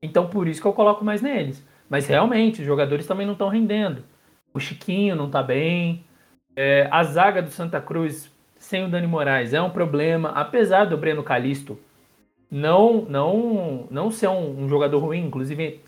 Então 0.00 0.28
por 0.28 0.46
isso 0.46 0.60
que 0.60 0.66
eu 0.66 0.72
coloco 0.72 1.04
mais 1.04 1.20
neles. 1.20 1.64
Mas 1.88 2.06
realmente, 2.06 2.60
os 2.60 2.66
jogadores 2.66 3.06
também 3.06 3.26
não 3.26 3.34
estão 3.34 3.48
rendendo. 3.48 4.04
O 4.54 4.60
Chiquinho 4.60 5.16
não 5.16 5.26
está 5.26 5.42
bem. 5.42 6.04
É, 6.54 6.88
a 6.90 7.02
zaga 7.02 7.42
do 7.42 7.50
Santa 7.50 7.80
Cruz 7.80 8.30
sem 8.56 8.84
o 8.84 8.88
Dani 8.88 9.06
Moraes 9.06 9.52
é 9.52 9.60
um 9.60 9.70
problema. 9.70 10.30
Apesar 10.30 10.84
do 10.84 10.96
Breno 10.96 11.22
Calisto 11.22 11.78
não 12.52 13.06
não 13.08 13.88
não 13.90 14.10
ser 14.10 14.28
um, 14.28 14.64
um, 14.64 14.68
jogador 14.68 14.98
ruim, 14.98 15.24
inclusive 15.24 15.80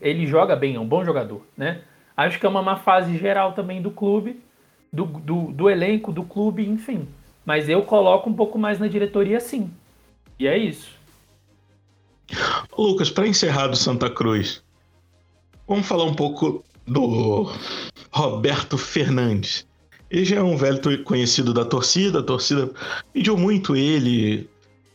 ele 0.00 0.24
joga 0.24 0.54
bem, 0.54 0.76
é 0.76 0.80
um 0.80 0.86
bom 0.86 1.04
jogador, 1.04 1.44
né? 1.56 1.82
Acho 2.16 2.38
que 2.38 2.46
é 2.46 2.48
uma 2.48 2.62
má 2.62 2.76
fase 2.76 3.18
geral 3.18 3.54
também 3.54 3.82
do 3.82 3.90
clube, 3.90 4.40
do, 4.92 5.04
do, 5.04 5.50
do 5.50 5.68
elenco, 5.68 6.12
do 6.12 6.22
clube, 6.22 6.64
enfim. 6.64 7.08
Mas 7.44 7.68
eu 7.68 7.82
coloco 7.82 8.30
um 8.30 8.34
pouco 8.34 8.56
mais 8.56 8.78
na 8.78 8.86
diretoria 8.86 9.40
sim. 9.40 9.68
E 10.38 10.46
é 10.46 10.56
isso. 10.56 10.90
Lucas, 12.78 13.10
para 13.10 13.26
encerrar 13.26 13.66
do 13.66 13.76
Santa 13.76 14.08
Cruz, 14.08 14.62
vamos 15.66 15.88
falar 15.88 16.04
um 16.04 16.14
pouco 16.14 16.64
do 16.86 17.50
Roberto 18.12 18.78
Fernandes. 18.78 19.66
Ele 20.08 20.24
já 20.24 20.36
é 20.36 20.42
um 20.42 20.56
velho 20.56 21.02
conhecido 21.02 21.52
da 21.52 21.64
torcida, 21.64 22.20
a 22.20 22.22
torcida 22.22 22.70
pediu 23.12 23.36
muito 23.36 23.74
ele 23.74 24.48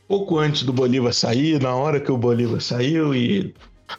pouco 0.07 0.39
antes 0.39 0.63
do 0.63 0.73
Bolívar 0.73 1.13
sair, 1.13 1.61
na 1.61 1.75
hora 1.75 1.99
que 1.99 2.11
o 2.11 2.17
Bolívar 2.17 2.61
saiu 2.61 3.13
e 3.13 3.53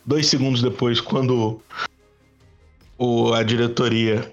dois 0.06 0.26
segundos 0.26 0.62
depois, 0.62 1.00
quando 1.00 1.60
o, 2.96 3.32
a 3.32 3.42
diretoria 3.42 4.32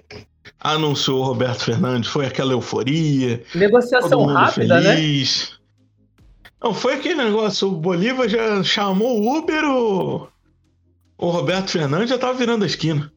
anunciou 0.60 1.22
o 1.22 1.24
Roberto 1.24 1.66
Fernandes, 1.66 2.10
foi 2.10 2.26
aquela 2.26 2.54
euforia. 2.54 3.44
Negociação 3.54 4.26
rápida, 4.26 4.80
né? 4.80 4.96
feliz. 4.96 5.52
né? 5.52 5.58
Não, 6.64 6.74
foi 6.74 6.94
aquele 6.94 7.16
negócio, 7.16 7.68
o 7.68 7.76
Bolívar 7.76 8.28
já 8.28 8.64
chamou 8.64 9.22
o 9.22 9.38
Uber, 9.38 9.64
o, 9.66 10.28
o 11.18 11.30
Roberto 11.30 11.72
Fernandes 11.72 12.10
já 12.10 12.18
tava 12.18 12.34
virando 12.34 12.64
a 12.64 12.68
esquina. 12.68 13.12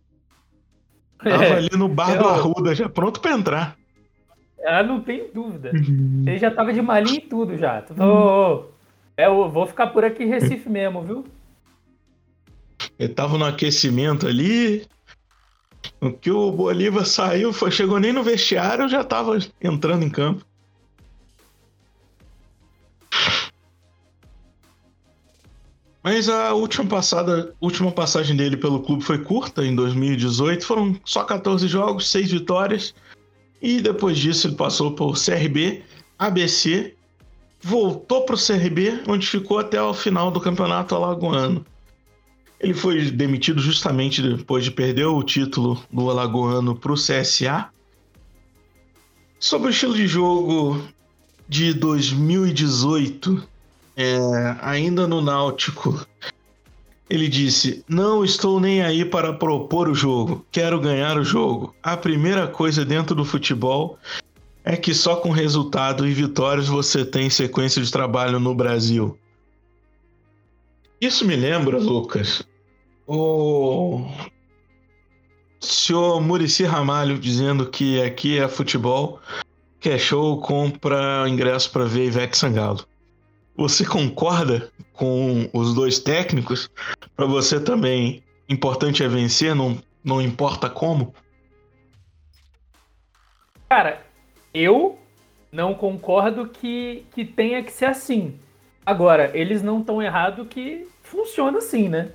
Tava 1.22 1.44
é, 1.44 1.52
ali 1.52 1.70
no 1.72 1.88
bar 1.88 2.14
eu... 2.14 2.22
do 2.22 2.28
Arruda, 2.28 2.74
já 2.74 2.88
pronto 2.88 3.20
para 3.20 3.32
entrar. 3.32 3.76
Ah, 4.64 4.82
não 4.82 5.00
tem 5.00 5.30
dúvida. 5.32 5.70
Uhum. 5.72 6.24
Ele 6.26 6.38
já 6.38 6.50
tava 6.50 6.72
de 6.72 6.82
malinha 6.82 7.18
e 7.18 7.20
tudo 7.20 7.56
já. 7.56 7.84
Uhum. 7.90 8.64
É, 9.16 9.26
eu 9.26 9.48
vou 9.48 9.66
ficar 9.66 9.88
por 9.88 10.04
aqui 10.04 10.24
em 10.24 10.28
Recife 10.28 10.68
mesmo, 10.70 11.02
viu? 11.02 11.24
Ele 12.98 13.12
tava 13.12 13.38
no 13.38 13.44
aquecimento 13.44 14.26
ali. 14.26 14.86
O 16.00 16.12
que 16.12 16.30
o 16.30 16.52
Bolívar 16.52 17.06
saiu, 17.06 17.52
foi, 17.52 17.70
chegou 17.70 17.98
nem 17.98 18.12
no 18.12 18.22
vestiário, 18.22 18.88
já 18.88 19.02
tava 19.02 19.38
entrando 19.60 20.04
em 20.04 20.10
campo. 20.10 20.44
Mas 26.02 26.28
a 26.28 26.54
última, 26.54 26.86
passada, 26.86 27.54
última 27.60 27.92
passagem 27.92 28.36
dele 28.36 28.56
pelo 28.56 28.80
clube 28.80 29.02
foi 29.02 29.18
curta, 29.18 29.64
em 29.64 29.74
2018. 29.74 30.64
Foram 30.64 30.98
só 31.04 31.24
14 31.24 31.66
jogos, 31.66 32.08
6 32.10 32.30
vitórias. 32.30 32.94
E 33.60 33.80
depois 33.80 34.18
disso 34.18 34.46
ele 34.46 34.56
passou 34.56 34.92
por 34.92 35.16
CRB, 35.16 35.82
ABC, 36.18 36.94
voltou 37.60 38.24
para 38.24 38.34
o 38.34 38.38
CRB, 38.38 39.02
onde 39.08 39.26
ficou 39.26 39.58
até 39.58 39.82
o 39.82 39.92
final 39.92 40.30
do 40.30 40.40
campeonato 40.40 40.94
alagoano. 40.94 41.64
Ele 42.60 42.74
foi 42.74 43.10
demitido 43.10 43.60
justamente 43.60 44.20
depois 44.20 44.64
de 44.64 44.70
perder 44.70 45.06
o 45.06 45.22
título 45.22 45.82
do 45.92 46.10
alagoano 46.10 46.74
para 46.74 46.92
o 46.92 46.96
CSA. 46.96 47.68
Sobre 49.38 49.68
o 49.68 49.70
estilo 49.70 49.94
de 49.94 50.06
jogo 50.06 50.82
de 51.48 51.72
2018, 51.72 53.46
é, 53.96 54.18
ainda 54.60 55.06
no 55.06 55.20
Náutico, 55.20 56.04
ele 57.08 57.28
disse: 57.28 57.84
Não 57.88 58.24
estou 58.24 58.60
nem 58.60 58.82
aí 58.82 59.04
para 59.04 59.32
propor 59.32 59.88
o 59.88 59.94
jogo, 59.94 60.44
quero 60.50 60.80
ganhar 60.80 61.18
o 61.18 61.24
jogo. 61.24 61.74
A 61.82 61.96
primeira 61.96 62.46
coisa 62.46 62.84
dentro 62.84 63.14
do 63.14 63.24
futebol 63.24 63.98
é 64.64 64.76
que 64.76 64.92
só 64.92 65.16
com 65.16 65.30
resultado 65.30 66.06
e 66.06 66.12
vitórias 66.12 66.68
você 66.68 67.04
tem 67.04 67.30
sequência 67.30 67.82
de 67.82 67.90
trabalho 67.90 68.38
no 68.38 68.54
Brasil. 68.54 69.18
Isso 71.00 71.24
me 71.24 71.36
lembra, 71.36 71.78
Lucas, 71.78 72.42
o 73.06 74.04
senhor 75.60 76.20
Murici 76.20 76.64
Ramalho 76.64 77.18
dizendo 77.18 77.66
que 77.70 78.02
aqui 78.02 78.38
é 78.38 78.48
futebol, 78.48 79.20
que 79.80 79.88
é 79.88 79.98
show, 79.98 80.40
compra 80.40 81.24
ingresso 81.28 81.70
para 81.70 81.84
ver 81.84 82.06
Ivete 82.06 82.36
Sangalo. 82.36 82.84
Você 83.58 83.84
concorda 83.84 84.70
com 84.92 85.50
os 85.52 85.74
dois 85.74 85.98
técnicos? 85.98 86.70
Para 87.16 87.26
você 87.26 87.58
também, 87.58 88.22
importante 88.48 89.02
é 89.02 89.08
vencer, 89.08 89.52
não, 89.52 89.82
não 90.04 90.22
importa 90.22 90.70
como? 90.70 91.12
Cara, 93.68 94.00
eu 94.54 94.96
não 95.50 95.74
concordo 95.74 96.46
que, 96.46 97.04
que 97.12 97.24
tenha 97.24 97.60
que 97.60 97.72
ser 97.72 97.86
assim. 97.86 98.38
Agora, 98.86 99.36
eles 99.36 99.60
não 99.60 99.80
estão 99.80 100.00
errados 100.00 100.46
que 100.46 100.86
funciona 101.02 101.58
assim, 101.58 101.88
né? 101.88 102.12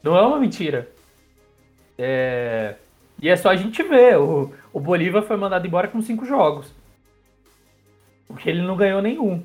Não 0.00 0.16
é 0.16 0.22
uma 0.22 0.38
mentira. 0.38 0.88
É... 1.98 2.76
E 3.20 3.28
é 3.28 3.34
só 3.34 3.48
a 3.48 3.56
gente 3.56 3.82
ver. 3.82 4.16
O, 4.16 4.52
o 4.72 4.78
Bolívar 4.78 5.24
foi 5.24 5.36
mandado 5.36 5.66
embora 5.66 5.88
com 5.88 6.00
cinco 6.00 6.24
jogos. 6.24 6.72
Porque 8.28 8.48
ele 8.48 8.62
não 8.62 8.76
ganhou 8.76 9.02
nenhum. 9.02 9.44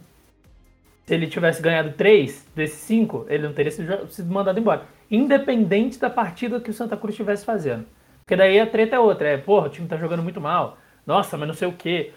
Se 1.11 1.15
ele 1.15 1.27
tivesse 1.27 1.61
ganhado 1.61 1.91
três 1.91 2.47
desses 2.55 2.77
cinco, 2.77 3.25
ele 3.27 3.43
não 3.43 3.51
teria 3.51 3.69
sido, 3.69 4.31
mandado 4.31 4.57
embora. 4.57 4.85
Independente 5.11 5.99
da 5.99 6.09
partida 6.09 6.61
que 6.61 6.69
o 6.69 6.73
Santa 6.73 6.95
Cruz 6.95 7.11
estivesse 7.11 7.43
fazendo. 7.43 7.85
Porque 8.19 8.33
daí 8.33 8.57
a 8.57 8.65
treta 8.65 8.95
é 8.95 8.99
outra. 8.99 9.27
É, 9.27 9.35
porra, 9.35 9.67
o 9.67 9.69
time 9.69 9.89
tá 9.89 9.97
jogando 9.97 10.23
muito 10.23 10.39
mal. 10.39 10.77
Nossa, 11.05 11.37
mas 11.37 11.49
não 11.49 11.53
sei 11.53 11.67
o 11.67 11.73
quê. 11.73 12.13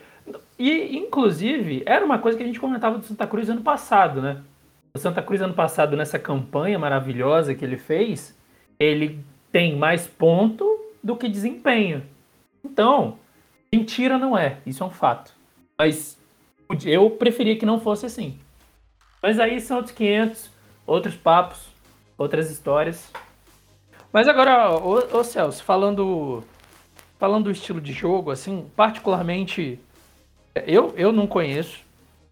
E, 0.57 0.96
inclusive, 0.96 1.83
era 1.85 2.04
uma 2.04 2.20
coisa 2.20 2.38
que 2.38 2.44
a 2.44 2.46
gente 2.46 2.61
comentava 2.61 2.96
do 2.96 3.04
Santa 3.04 3.26
Cruz 3.26 3.50
ano 3.50 3.62
passado, 3.62 4.22
né? 4.22 4.40
O 4.94 4.98
Santa 5.00 5.20
Cruz 5.20 5.42
ano 5.42 5.54
passado, 5.54 5.96
nessa 5.96 6.16
campanha 6.16 6.78
maravilhosa 6.78 7.52
que 7.52 7.64
ele 7.64 7.76
fez, 7.76 8.38
ele 8.78 9.18
tem 9.50 9.76
mais 9.76 10.07
ponto 10.07 10.64
do 11.02 11.16
que 11.16 11.28
desempenho. 11.28 12.00
Então, 12.64 13.18
mentira 13.72 14.18
não 14.18 14.38
é, 14.38 14.59
isso 14.64 14.85
é 14.85 14.87
um 14.87 14.90
fato. 14.90 15.33
Mas 15.76 16.16
eu 16.85 17.11
preferia 17.11 17.57
que 17.57 17.66
não 17.66 17.80
fosse 17.80 18.07
assim. 18.07 18.38
Mas 19.25 19.41
aí 19.41 19.59
são 19.59 19.79
outros 19.79 19.95
500, 19.97 20.51
outros 20.87 21.15
papos, 21.15 21.59
outras 22.19 22.51
histórias. 22.51 23.11
Mas 24.13 24.29
agora, 24.29 24.71
ô, 24.77 25.19
ô 25.19 25.25
Celso, 25.25 25.65
falando 25.65 26.45
falando 27.19 27.45
do 27.45 27.51
estilo 27.51 27.81
de 27.81 27.91
jogo, 27.91 28.31
assim, 28.31 28.67
particularmente, 28.77 29.81
eu, 30.67 30.93
eu 30.95 31.11
não 31.11 31.27
conheço 31.27 31.81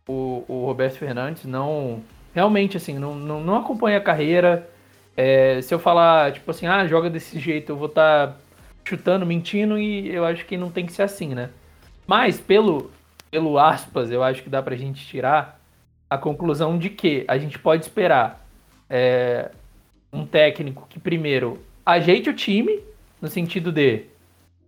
o, 0.07 0.45
o 0.47 0.67
Roberto 0.67 0.99
Fernandes, 0.99 1.47
não. 1.47 2.03
Realmente, 2.35 2.77
assim, 2.77 2.99
não, 2.99 3.15
não, 3.15 3.41
não 3.43 3.57
acompanho 3.57 3.97
a 3.97 4.03
carreira. 4.03 4.69
É, 5.17 5.63
se 5.63 5.73
eu 5.73 5.79
falar, 5.79 6.31
tipo 6.33 6.51
assim, 6.51 6.67
ah, 6.67 6.87
joga 6.87 7.09
desse 7.09 7.41
jeito, 7.41 7.73
eu 7.73 7.77
vou 7.77 7.89
estar 7.89 8.29
tá 8.29 8.37
chutando, 8.85 9.25
mentindo, 9.25 9.79
e 9.79 10.15
eu 10.15 10.27
acho 10.27 10.45
que 10.45 10.59
não 10.59 10.71
tem 10.71 10.85
que 10.85 10.93
ser 10.93 11.05
assim, 11.05 11.29
né? 11.29 11.49
Mas, 12.07 12.39
pelo, 12.39 12.91
pelo 13.31 13.59
aspas, 13.59 14.11
eu 14.11 14.23
acho 14.23 14.43
que 14.43 14.51
dá 14.51 14.63
pra 14.63 14.77
gente 14.77 15.07
tirar 15.07 15.62
a 16.13 16.19
conclusão 16.19 16.77
de 16.77 16.91
que 16.91 17.25
a 17.27 17.39
gente 17.39 17.59
pode 17.59 17.85
esperar 17.85 18.47
é, 18.89 19.51
um 20.13 20.27
técnico 20.27 20.87
que, 20.87 21.01
primeiro, 21.01 21.59
ajeite 21.87 22.29
o 22.29 22.35
time, 22.35 22.81
no 23.19 23.29
sentido 23.29 23.73
de 23.73 24.05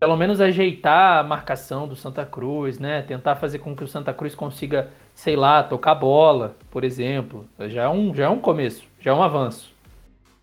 pelo 0.01 0.17
menos 0.17 0.41
ajeitar 0.41 1.19
a 1.19 1.23
marcação 1.23 1.87
do 1.87 1.95
Santa 1.95 2.25
Cruz, 2.25 2.79
né? 2.79 3.03
Tentar 3.03 3.37
fazer 3.37 3.59
com 3.59 3.77
que 3.77 3.85
o 3.85 3.89
Santa 3.89 4.15
Cruz 4.15 4.35
consiga, 4.35 4.89
sei 5.15 5.37
lá, 5.37 5.63
tocar 5.63 5.95
bola, 5.95 6.57
por 6.71 6.83
exemplo. 6.83 7.47
Já 7.69 7.83
é 7.83 7.89
um, 7.89 8.15
já 8.15 8.25
é 8.25 8.29
um 8.29 8.39
começo, 8.39 8.85
já 8.99 9.11
é 9.11 9.15
um 9.15 9.23
avanço. 9.23 9.71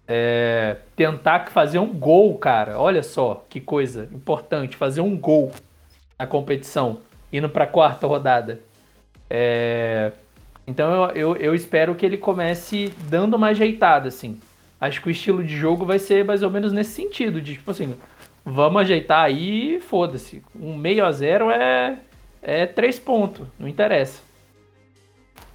É, 0.07 0.77
tentar 0.95 1.49
fazer 1.49 1.79
um 1.79 1.91
gol, 1.91 2.37
cara. 2.37 2.79
Olha 2.79 3.01
só 3.01 3.43
que 3.49 3.59
coisa 3.59 4.07
importante, 4.13 4.75
fazer 4.75 5.01
um 5.01 5.17
gol 5.17 5.51
na 6.17 6.27
competição, 6.27 6.99
indo 7.33 7.49
para 7.49 7.63
a 7.63 7.67
quarta 7.67 8.05
rodada. 8.05 8.59
É, 9.27 10.11
então 10.67 10.93
eu, 10.93 11.15
eu, 11.15 11.35
eu, 11.37 11.55
espero 11.55 11.95
que 11.95 12.05
ele 12.05 12.17
comece 12.17 12.93
dando 13.09 13.35
uma 13.35 13.47
ajeitada, 13.47 14.07
assim. 14.07 14.39
Acho 14.79 15.01
que 15.01 15.07
o 15.07 15.11
estilo 15.11 15.43
de 15.43 15.55
jogo 15.55 15.85
vai 15.85 15.99
ser 15.99 16.25
mais 16.25 16.43
ou 16.43 16.49
menos 16.49 16.71
nesse 16.71 16.91
sentido, 16.91 17.41
de 17.41 17.53
tipo 17.53 17.69
assim, 17.71 17.95
vamos 18.43 18.81
ajeitar 18.81 19.23
aí 19.23 19.75
e 19.75 19.81
foda-se. 19.81 20.43
Um 20.59 20.75
meio 20.75 21.05
a 21.05 21.11
zero 21.11 21.51
é, 21.51 21.99
é 22.41 22.65
três 22.65 22.99
pontos, 22.99 23.47
não 23.59 23.67
interessa. 23.67 24.21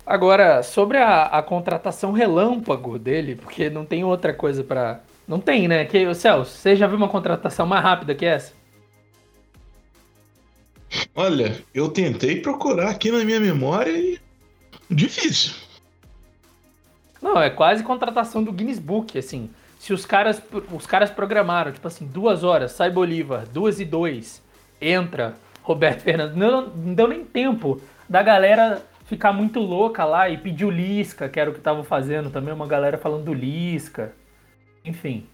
Agora, 0.06 0.62
sobre 0.62 0.98
a, 0.98 1.24
a 1.24 1.42
contratação 1.42 2.12
relâmpago 2.12 2.96
dele, 2.96 3.34
porque 3.34 3.68
não 3.68 3.84
tem 3.84 4.04
outra 4.04 4.32
coisa 4.32 4.62
para 4.62 5.00
Não 5.26 5.40
tem, 5.40 5.66
né? 5.66 5.84
Que, 5.84 6.14
Celso, 6.14 6.56
você 6.56 6.76
já 6.76 6.86
viu 6.86 6.96
uma 6.96 7.08
contratação 7.08 7.66
mais 7.66 7.82
rápida 7.82 8.14
que 8.14 8.24
essa? 8.24 8.52
Olha, 11.12 11.60
eu 11.74 11.88
tentei 11.88 12.40
procurar 12.40 12.90
aqui 12.90 13.10
na 13.10 13.24
minha 13.24 13.40
memória 13.40 13.90
e. 13.90 14.20
Difícil. 14.90 15.54
Não, 17.20 17.40
é 17.40 17.50
quase 17.50 17.82
contratação 17.82 18.42
do 18.42 18.52
Guinness 18.52 18.78
Book, 18.78 19.18
assim 19.18 19.50
se 19.78 19.92
os 19.92 20.04
caras, 20.04 20.42
os 20.72 20.86
caras 20.86 21.10
programaram, 21.10 21.70
tipo 21.70 21.86
assim, 21.86 22.06
duas 22.06 22.42
horas, 22.42 22.72
sai 22.72 22.90
Bolívar, 22.90 23.46
duas 23.46 23.78
e 23.78 23.84
dois, 23.84 24.42
entra 24.80 25.36
Roberto 25.62 26.00
Fernandes. 26.00 26.36
Não, 26.36 26.66
não 26.68 26.94
deu 26.94 27.06
nem 27.06 27.24
tempo 27.24 27.80
da 28.08 28.22
galera 28.22 28.82
ficar 29.04 29.32
muito 29.32 29.60
louca 29.60 30.04
lá 30.04 30.28
e 30.28 30.38
pedir 30.38 30.64
o 30.64 30.70
Lisca, 30.70 31.28
que 31.28 31.38
era 31.38 31.50
o 31.50 31.52
que 31.52 31.60
estavam 31.60 31.84
fazendo 31.84 32.30
também, 32.30 32.52
uma 32.52 32.66
galera 32.66 32.98
falando 32.98 33.26
do 33.26 33.32
Lisca. 33.32 34.12
Enfim. 34.84 35.26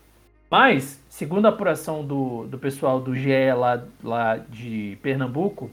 Mas, 0.50 1.02
segundo 1.08 1.46
a 1.46 1.48
apuração 1.48 2.04
do, 2.04 2.46
do 2.46 2.58
pessoal 2.58 3.00
do 3.00 3.14
GE 3.14 3.54
lá, 3.56 3.82
lá 4.04 4.36
de 4.36 4.98
Pernambuco, 5.00 5.70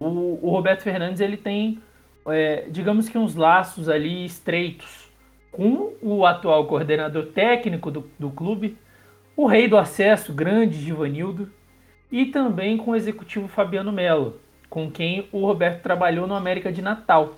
o, 0.00 0.40
o 0.42 0.50
Roberto 0.50 0.82
Fernandes 0.82 1.20
ele 1.20 1.36
tem, 1.36 1.80
é, 2.26 2.66
digamos 2.68 3.08
que 3.08 3.18
uns 3.18 3.34
laços 3.34 3.88
ali 3.88 4.24
estreitos 4.24 5.10
com 5.50 5.92
o 6.00 6.24
atual 6.24 6.66
coordenador 6.66 7.26
técnico 7.26 7.90
do, 7.90 8.10
do 8.18 8.30
clube, 8.30 8.76
o 9.36 9.46
rei 9.46 9.68
do 9.68 9.76
acesso, 9.76 10.32
grande 10.32 10.76
Givanildo, 10.76 11.50
e 12.10 12.26
também 12.26 12.76
com 12.76 12.92
o 12.92 12.96
executivo 12.96 13.48
Fabiano 13.48 13.92
Melo, 13.92 14.40
com 14.68 14.90
quem 14.90 15.28
o 15.32 15.46
Roberto 15.46 15.82
trabalhou 15.82 16.26
no 16.26 16.34
América 16.34 16.72
de 16.72 16.82
Natal. 16.82 17.34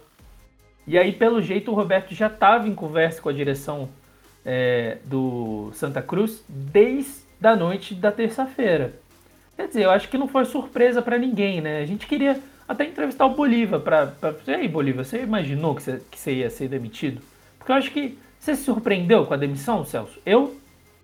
E 0.86 0.98
aí, 0.98 1.12
pelo 1.12 1.40
jeito, 1.40 1.70
o 1.70 1.74
Roberto 1.74 2.14
já 2.14 2.26
estava 2.26 2.68
em 2.68 2.74
conversa 2.74 3.20
com 3.20 3.28
a 3.28 3.32
direção 3.32 3.88
é, 4.44 4.98
do 5.04 5.70
Santa 5.72 6.02
Cruz 6.02 6.44
desde 6.48 7.24
a 7.42 7.56
noite 7.56 7.94
da 7.94 8.12
terça-feira. 8.12 8.94
Quer 9.56 9.68
dizer, 9.68 9.84
eu 9.84 9.90
acho 9.90 10.08
que 10.08 10.18
não 10.18 10.28
foi 10.28 10.44
surpresa 10.44 11.00
para 11.00 11.16
ninguém, 11.16 11.60
né? 11.60 11.80
A 11.80 11.86
gente 11.86 12.06
queria 12.06 12.38
até 12.66 12.86
entrevistar 12.86 13.26
o 13.26 13.34
Bolívar 13.34 13.80
para. 13.80 14.14
E 14.46 14.50
aí, 14.50 14.68
Bolívar, 14.68 15.04
você 15.04 15.22
imaginou 15.22 15.74
que 15.74 15.82
você, 15.82 16.02
que 16.10 16.18
você 16.18 16.34
ia 16.34 16.50
ser 16.50 16.68
demitido? 16.68 17.20
Porque 17.58 17.72
eu 17.72 17.76
acho 17.76 17.90
que 17.90 18.18
você 18.38 18.54
se 18.54 18.64
surpreendeu 18.64 19.24
com 19.26 19.34
a 19.34 19.38
demissão, 19.38 19.84
Celso? 19.84 20.18
Eu, 20.24 20.56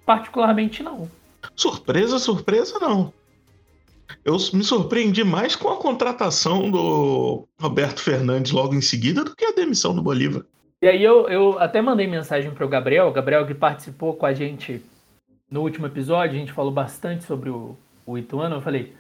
particularmente, 0.04 0.82
não. 0.82 1.10
Surpresa, 1.56 2.18
surpresa, 2.18 2.78
não. 2.78 3.12
Eu 4.24 4.36
me 4.52 4.64
surpreendi 4.64 5.24
mais 5.24 5.56
com 5.56 5.68
a 5.68 5.76
contratação 5.76 6.70
do 6.70 7.46
Roberto 7.60 8.00
Fernandes 8.00 8.52
logo 8.52 8.74
em 8.74 8.80
seguida 8.80 9.24
do 9.24 9.34
que 9.34 9.44
a 9.44 9.52
demissão 9.52 9.94
do 9.94 10.02
Bolívar. 10.02 10.44
E 10.82 10.88
aí 10.88 11.02
eu, 11.02 11.28
eu 11.28 11.58
até 11.58 11.80
mandei 11.80 12.06
mensagem 12.06 12.50
para 12.50 12.64
o 12.64 12.68
Gabriel, 12.68 13.08
o 13.08 13.12
Gabriel 13.12 13.46
que 13.46 13.54
participou 13.54 14.14
com 14.14 14.26
a 14.26 14.32
gente 14.32 14.82
no 15.50 15.60
último 15.60 15.86
episódio, 15.86 16.36
a 16.36 16.38
gente 16.38 16.52
falou 16.52 16.72
bastante 16.72 17.24
sobre 17.24 17.50
o, 17.50 17.76
o 18.06 18.16
Ituano, 18.16 18.56
eu 18.56 18.60
falei, 18.60 18.94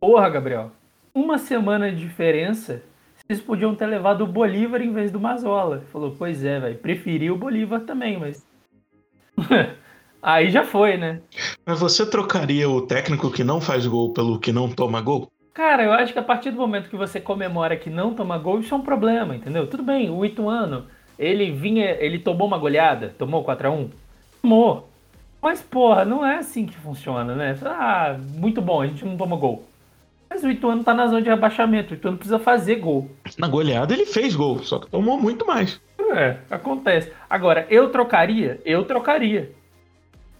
porra, 0.00 0.28
Gabriel, 0.28 0.72
uma 1.16 1.38
semana 1.38 1.90
de 1.90 1.96
diferença, 1.96 2.82
vocês 3.16 3.40
podiam 3.40 3.74
ter 3.74 3.86
levado 3.86 4.22
o 4.22 4.26
Bolívar 4.26 4.82
em 4.82 4.92
vez 4.92 5.10
do 5.10 5.18
Mazola. 5.18 5.82
Falou, 5.90 6.14
pois 6.16 6.44
é, 6.44 6.60
velho, 6.60 6.76
preferi 6.76 7.30
o 7.30 7.38
Bolívar 7.38 7.80
também, 7.80 8.18
mas... 8.18 8.46
aí 10.22 10.50
já 10.50 10.62
foi, 10.62 10.98
né? 10.98 11.22
Mas 11.64 11.80
você 11.80 12.04
trocaria 12.04 12.68
o 12.68 12.82
técnico 12.82 13.30
que 13.30 13.42
não 13.42 13.62
faz 13.62 13.86
gol 13.86 14.12
pelo 14.12 14.38
que 14.38 14.52
não 14.52 14.68
toma 14.68 15.00
gol? 15.00 15.32
Cara, 15.54 15.84
eu 15.84 15.92
acho 15.92 16.12
que 16.12 16.18
a 16.18 16.22
partir 16.22 16.50
do 16.50 16.58
momento 16.58 16.90
que 16.90 16.96
você 16.96 17.18
comemora 17.18 17.78
que 17.78 17.88
não 17.88 18.12
toma 18.12 18.36
gol, 18.36 18.60
isso 18.60 18.74
é 18.74 18.76
um 18.76 18.82
problema, 18.82 19.34
entendeu? 19.34 19.66
Tudo 19.66 19.82
bem, 19.82 20.10
o 20.10 20.22
Ituano 20.22 20.84
ele 21.18 21.50
vinha, 21.50 21.96
ele 21.98 22.18
tomou 22.18 22.46
uma 22.46 22.58
goleada, 22.58 23.14
tomou 23.18 23.42
4 23.42 23.68
a 23.68 23.70
1 23.70 23.90
Tomou. 24.42 24.90
Mas, 25.40 25.62
porra, 25.62 26.04
não 26.04 26.26
é 26.26 26.36
assim 26.36 26.66
que 26.66 26.76
funciona, 26.76 27.34
né? 27.34 27.58
Ah, 27.64 28.18
muito 28.34 28.60
bom, 28.60 28.82
a 28.82 28.86
gente 28.86 29.02
não 29.02 29.16
toma 29.16 29.36
gol. 29.36 29.66
Mas 30.28 30.42
o 30.42 30.50
Ituano 30.50 30.84
tá 30.84 30.92
na 30.92 31.06
zona 31.06 31.22
de 31.22 31.28
rebaixamento, 31.28 31.94
o 31.94 31.96
Ituano 31.96 32.16
precisa 32.16 32.38
fazer 32.38 32.76
gol. 32.76 33.10
Na 33.38 33.48
goleada 33.48 33.94
ele 33.94 34.06
fez 34.06 34.34
gol, 34.34 34.62
só 34.62 34.78
que 34.78 34.90
tomou 34.90 35.18
muito 35.18 35.46
mais. 35.46 35.80
É, 36.14 36.38
acontece. 36.50 37.12
Agora, 37.28 37.66
eu 37.70 37.90
trocaria? 37.90 38.60
Eu 38.64 38.84
trocaria. 38.84 39.52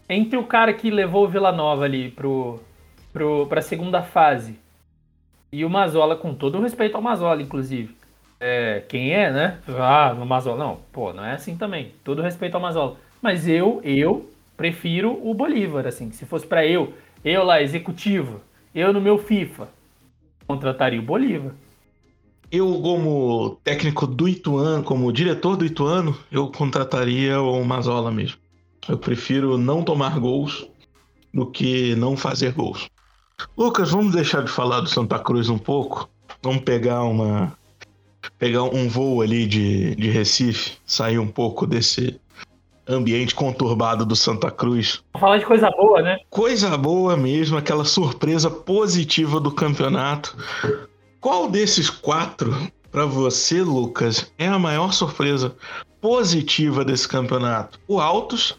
Entre 0.08 0.36
o 0.36 0.44
cara 0.44 0.72
que 0.72 0.90
levou 0.90 1.24
o 1.24 1.28
Vila 1.28 1.50
Nova 1.50 1.84
ali 1.84 2.10
pro, 2.10 2.60
pro, 3.12 3.46
pra 3.46 3.60
segunda 3.60 4.02
fase 4.02 4.58
e 5.50 5.64
o 5.64 5.70
Mazola, 5.70 6.16
com 6.16 6.34
todo 6.34 6.58
o 6.58 6.62
respeito 6.62 6.96
ao 6.96 7.02
Mazola, 7.02 7.42
inclusive, 7.42 7.96
é, 8.38 8.82
quem 8.88 9.12
é, 9.12 9.30
né? 9.30 9.58
Ah, 9.68 10.14
no 10.16 10.26
Mazola. 10.26 10.58
Não, 10.58 10.78
pô, 10.92 11.12
não 11.12 11.24
é 11.24 11.32
assim 11.32 11.56
também. 11.56 11.92
Todo 12.04 12.22
respeito 12.22 12.54
ao 12.54 12.60
Mazola. 12.60 12.96
Mas 13.22 13.48
eu, 13.48 13.80
eu 13.82 14.30
prefiro 14.56 15.18
o 15.26 15.34
Bolívar, 15.34 15.86
assim. 15.86 16.10
Se 16.12 16.24
fosse 16.26 16.46
para 16.46 16.66
eu, 16.66 16.92
eu 17.24 17.42
lá, 17.42 17.60
executivo, 17.62 18.40
eu 18.74 18.92
no 18.92 19.00
meu 19.00 19.18
FIFA, 19.18 19.68
contrataria 20.46 21.00
o 21.00 21.02
Bolívar. 21.02 21.54
Eu, 22.50 22.80
como 22.80 23.58
técnico 23.64 24.06
do 24.06 24.28
Ituano, 24.28 24.84
como 24.84 25.12
diretor 25.12 25.56
do 25.56 25.66
Ituano, 25.66 26.16
eu 26.30 26.48
contrataria 26.50 27.40
o 27.40 27.64
Mazola 27.64 28.10
mesmo. 28.10 28.38
Eu 28.88 28.96
prefiro 28.96 29.58
não 29.58 29.82
tomar 29.82 30.18
gols 30.20 30.66
do 31.34 31.44
que 31.44 31.96
não 31.96 32.16
fazer 32.16 32.52
gols. 32.52 32.88
Lucas, 33.56 33.90
vamos 33.90 34.14
deixar 34.14 34.42
de 34.44 34.50
falar 34.50 34.80
do 34.80 34.88
Santa 34.88 35.18
Cruz 35.18 35.48
um 35.48 35.58
pouco? 35.58 36.08
Vamos 36.42 36.62
pegar 36.62 37.02
uma 37.02 37.52
pegar 38.38 38.64
um 38.64 38.88
voo 38.88 39.22
ali 39.22 39.46
de, 39.46 39.94
de 39.94 40.10
Recife, 40.10 40.78
sair 40.84 41.18
um 41.18 41.28
pouco 41.28 41.66
desse 41.66 42.20
ambiente 42.88 43.34
conturbado 43.34 44.04
do 44.04 44.14
Santa 44.14 44.50
Cruz. 44.50 45.02
Falar 45.18 45.38
de 45.38 45.46
coisa 45.46 45.70
boa, 45.70 46.02
né? 46.02 46.18
Coisa 46.30 46.76
boa 46.76 47.16
mesmo, 47.16 47.56
aquela 47.56 47.84
surpresa 47.84 48.50
positiva 48.50 49.40
do 49.40 49.50
campeonato. 49.50 50.36
Qual 51.20 51.48
desses 51.48 51.90
quatro, 51.90 52.54
para 52.90 53.04
você, 53.04 53.62
Lucas, 53.62 54.32
é 54.38 54.46
a 54.46 54.58
maior 54.58 54.92
surpresa 54.92 55.54
positiva 56.00 56.84
desse 56.84 57.08
campeonato? 57.08 57.80
O 57.88 58.00
Altos, 58.00 58.58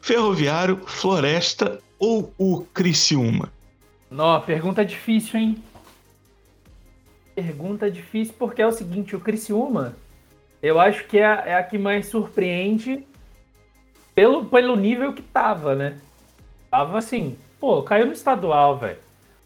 Ferroviário, 0.00 0.80
Floresta 0.86 1.78
ou 1.98 2.32
o 2.36 2.62
Criciúma? 2.74 3.52
Não, 4.10 4.40
pergunta 4.40 4.84
difícil, 4.84 5.38
hein? 5.38 5.62
pergunta 7.40 7.90
difícil 7.90 8.34
porque 8.38 8.60
é 8.60 8.66
o 8.66 8.72
seguinte, 8.72 9.16
o 9.16 9.20
Criciúma, 9.20 9.96
eu 10.62 10.78
acho 10.78 11.06
que 11.06 11.18
é 11.18 11.24
a, 11.24 11.34
é 11.46 11.54
a 11.54 11.62
que 11.62 11.78
mais 11.78 12.06
surpreende 12.06 13.06
pelo, 14.14 14.44
pelo 14.46 14.76
nível 14.76 15.12
que 15.12 15.22
tava, 15.22 15.74
né? 15.74 15.98
Tava 16.70 16.98
assim, 16.98 17.36
pô, 17.58 17.82
caiu 17.82 18.06
no 18.06 18.12
estadual, 18.12 18.78
velho. 18.78 18.98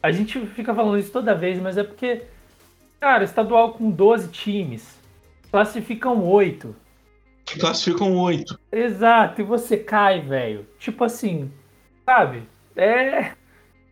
A 0.03 0.11
gente 0.11 0.39
fica 0.47 0.75
falando 0.75 0.99
isso 0.99 1.11
toda 1.11 1.35
vez, 1.35 1.61
mas 1.61 1.79
é 1.79 1.83
porque, 1.83 2.23
cara, 3.01 3.25
estadual 3.25 3.73
com 3.73 3.91
12 3.91 4.29
times, 4.29 4.99
classificam 5.51 6.23
8. 6.23 6.75
Classificam 7.59 8.17
8. 8.17 8.59
Exato, 8.71 9.41
e 9.41 9.45
você 9.45 9.77
cai, 9.77 10.21
velho. 10.21 10.67
Tipo 10.79 11.05
assim, 11.05 11.51
sabe? 12.05 12.43
É, 12.77 13.33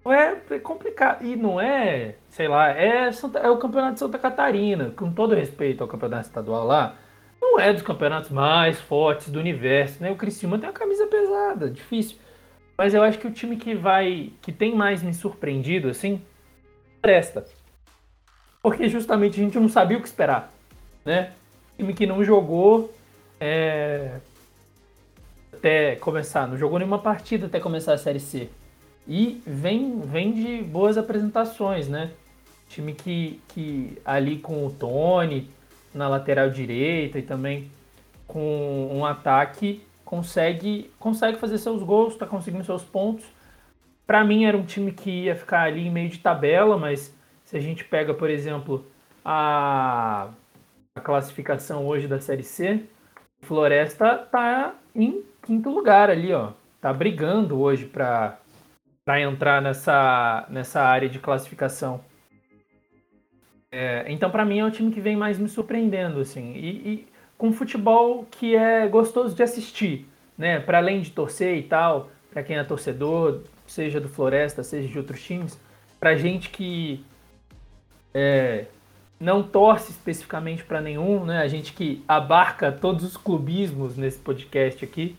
é 0.04 0.58
complicado. 0.58 1.24
E 1.24 1.36
não 1.36 1.60
é 1.60 2.16
sei 2.32 2.48
lá, 2.48 2.70
é, 2.70 3.12
Santa, 3.12 3.38
é 3.38 3.50
o 3.50 3.58
campeonato 3.58 3.94
de 3.94 3.98
Santa 4.00 4.18
Catarina, 4.18 4.90
com 4.96 5.12
todo 5.12 5.34
respeito 5.34 5.82
ao 5.82 5.88
campeonato 5.88 6.26
estadual 6.26 6.66
lá, 6.66 6.96
não 7.42 7.58
é 7.58 7.72
dos 7.72 7.82
campeonatos 7.82 8.30
mais 8.30 8.80
fortes 8.80 9.28
do 9.28 9.40
universo, 9.40 10.00
né? 10.00 10.10
O 10.12 10.16
Criciúma 10.16 10.58
tem 10.58 10.68
uma 10.68 10.72
camisa 10.72 11.06
pesada, 11.08 11.68
difícil. 11.68 12.16
Mas 12.78 12.94
eu 12.94 13.02
acho 13.02 13.18
que 13.18 13.26
o 13.26 13.32
time 13.32 13.56
que 13.56 13.74
vai, 13.74 14.32
que 14.40 14.52
tem 14.52 14.74
mais 14.74 15.02
me 15.02 15.12
surpreendido, 15.12 15.88
assim, 15.88 16.22
presta. 17.00 17.44
Porque 18.62 18.88
justamente 18.88 19.40
a 19.40 19.44
gente 19.44 19.58
não 19.58 19.68
sabia 19.68 19.98
o 19.98 20.00
que 20.00 20.06
esperar, 20.06 20.52
né? 21.04 21.32
O 21.74 21.78
time 21.78 21.94
que 21.94 22.06
não 22.06 22.22
jogou 22.24 22.94
é... 23.40 24.20
até 25.52 25.96
começar, 25.96 26.46
não 26.46 26.56
jogou 26.56 26.78
nenhuma 26.78 27.00
partida 27.00 27.46
até 27.46 27.58
começar 27.58 27.92
a 27.92 27.98
Série 27.98 28.20
C. 28.20 28.48
E 29.06 29.42
vem, 29.44 30.00
vem 30.00 30.32
de 30.32 30.62
boas 30.62 30.96
apresentações, 30.96 31.88
né? 31.88 32.12
Time 32.68 32.94
que, 32.94 33.40
que 33.48 33.98
ali 34.04 34.38
com 34.38 34.64
o 34.64 34.70
Tony 34.70 35.50
na 35.94 36.08
lateral 36.08 36.50
direita 36.50 37.18
e 37.18 37.22
também 37.22 37.70
com 38.26 38.88
um 38.92 39.04
ataque 39.04 39.82
consegue 40.04 40.90
consegue 40.98 41.38
fazer 41.38 41.58
seus 41.58 41.82
gols, 41.82 42.12
está 42.12 42.26
conseguindo 42.26 42.64
seus 42.64 42.82
pontos. 42.82 43.24
Para 44.06 44.24
mim 44.24 44.44
era 44.44 44.56
um 44.56 44.64
time 44.64 44.92
que 44.92 45.24
ia 45.24 45.34
ficar 45.34 45.62
ali 45.62 45.86
em 45.86 45.90
meio 45.90 46.10
de 46.10 46.18
tabela, 46.18 46.76
mas 46.76 47.16
se 47.44 47.56
a 47.56 47.60
gente 47.60 47.84
pega, 47.84 48.12
por 48.12 48.28
exemplo, 48.28 48.86
a, 49.24 50.28
a 50.94 51.00
classificação 51.00 51.86
hoje 51.86 52.06
da 52.08 52.20
Série 52.20 52.42
C, 52.42 52.84
Floresta 53.42 54.18
tá 54.30 54.74
em 54.94 55.22
quinto 55.42 55.70
lugar 55.70 56.10
ali, 56.10 56.32
ó. 56.32 56.52
Tá 56.80 56.92
brigando 56.92 57.60
hoje 57.60 57.86
para 57.86 58.38
entrar 59.20 59.62
nessa, 59.62 60.46
nessa 60.48 60.82
área 60.82 61.08
de 61.08 61.18
classificação. 61.18 62.00
É, 63.72 64.04
então, 64.08 64.30
para 64.30 64.44
mim, 64.44 64.58
é 64.58 64.64
o 64.64 64.70
time 64.70 64.92
que 64.92 65.00
vem 65.00 65.16
mais 65.16 65.38
me 65.38 65.48
surpreendendo, 65.48 66.20
assim. 66.20 66.52
E, 66.52 66.68
e 66.68 67.06
com 67.38 67.52
futebol 67.52 68.26
que 68.30 68.54
é 68.54 68.86
gostoso 68.86 69.34
de 69.34 69.42
assistir, 69.42 70.06
né? 70.36 70.60
Para 70.60 70.78
além 70.78 71.00
de 71.00 71.10
torcer 71.10 71.56
e 71.56 71.62
tal, 71.62 72.10
para 72.30 72.42
quem 72.42 72.56
é 72.56 72.62
torcedor, 72.62 73.40
seja 73.66 73.98
do 73.98 74.08
Floresta, 74.08 74.62
seja 74.62 74.86
de 74.86 74.98
outros 74.98 75.22
times, 75.22 75.58
para 75.98 76.14
gente 76.14 76.50
que 76.50 77.02
é, 78.12 78.66
não 79.18 79.42
torce 79.42 79.90
especificamente 79.90 80.62
para 80.64 80.80
nenhum, 80.80 81.24
né? 81.24 81.38
A 81.38 81.48
gente 81.48 81.72
que 81.72 82.04
abarca 82.06 82.70
todos 82.70 83.04
os 83.04 83.16
clubismos 83.16 83.96
nesse 83.96 84.18
podcast 84.18 84.84
aqui, 84.84 85.16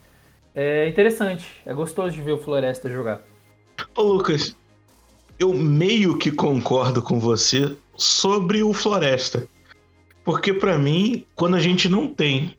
é 0.54 0.88
interessante, 0.88 1.46
é 1.66 1.74
gostoso 1.74 2.14
de 2.14 2.22
ver 2.22 2.34
o 2.34 2.38
Floresta 2.38 2.88
jogar. 2.88 3.22
Ô 3.98 4.04
Lucas, 4.04 4.56
eu 5.40 5.52
meio 5.54 6.18
que 6.20 6.32
concordo 6.32 7.02
com 7.02 7.20
você 7.20 7.76
sobre 7.96 8.64
o 8.64 8.74
Floresta. 8.74 9.48
Porque 10.24 10.54
para 10.54 10.78
mim, 10.78 11.26
quando 11.36 11.56
a 11.56 11.60
gente 11.60 11.90
não 11.90 12.08
tem 12.08 12.56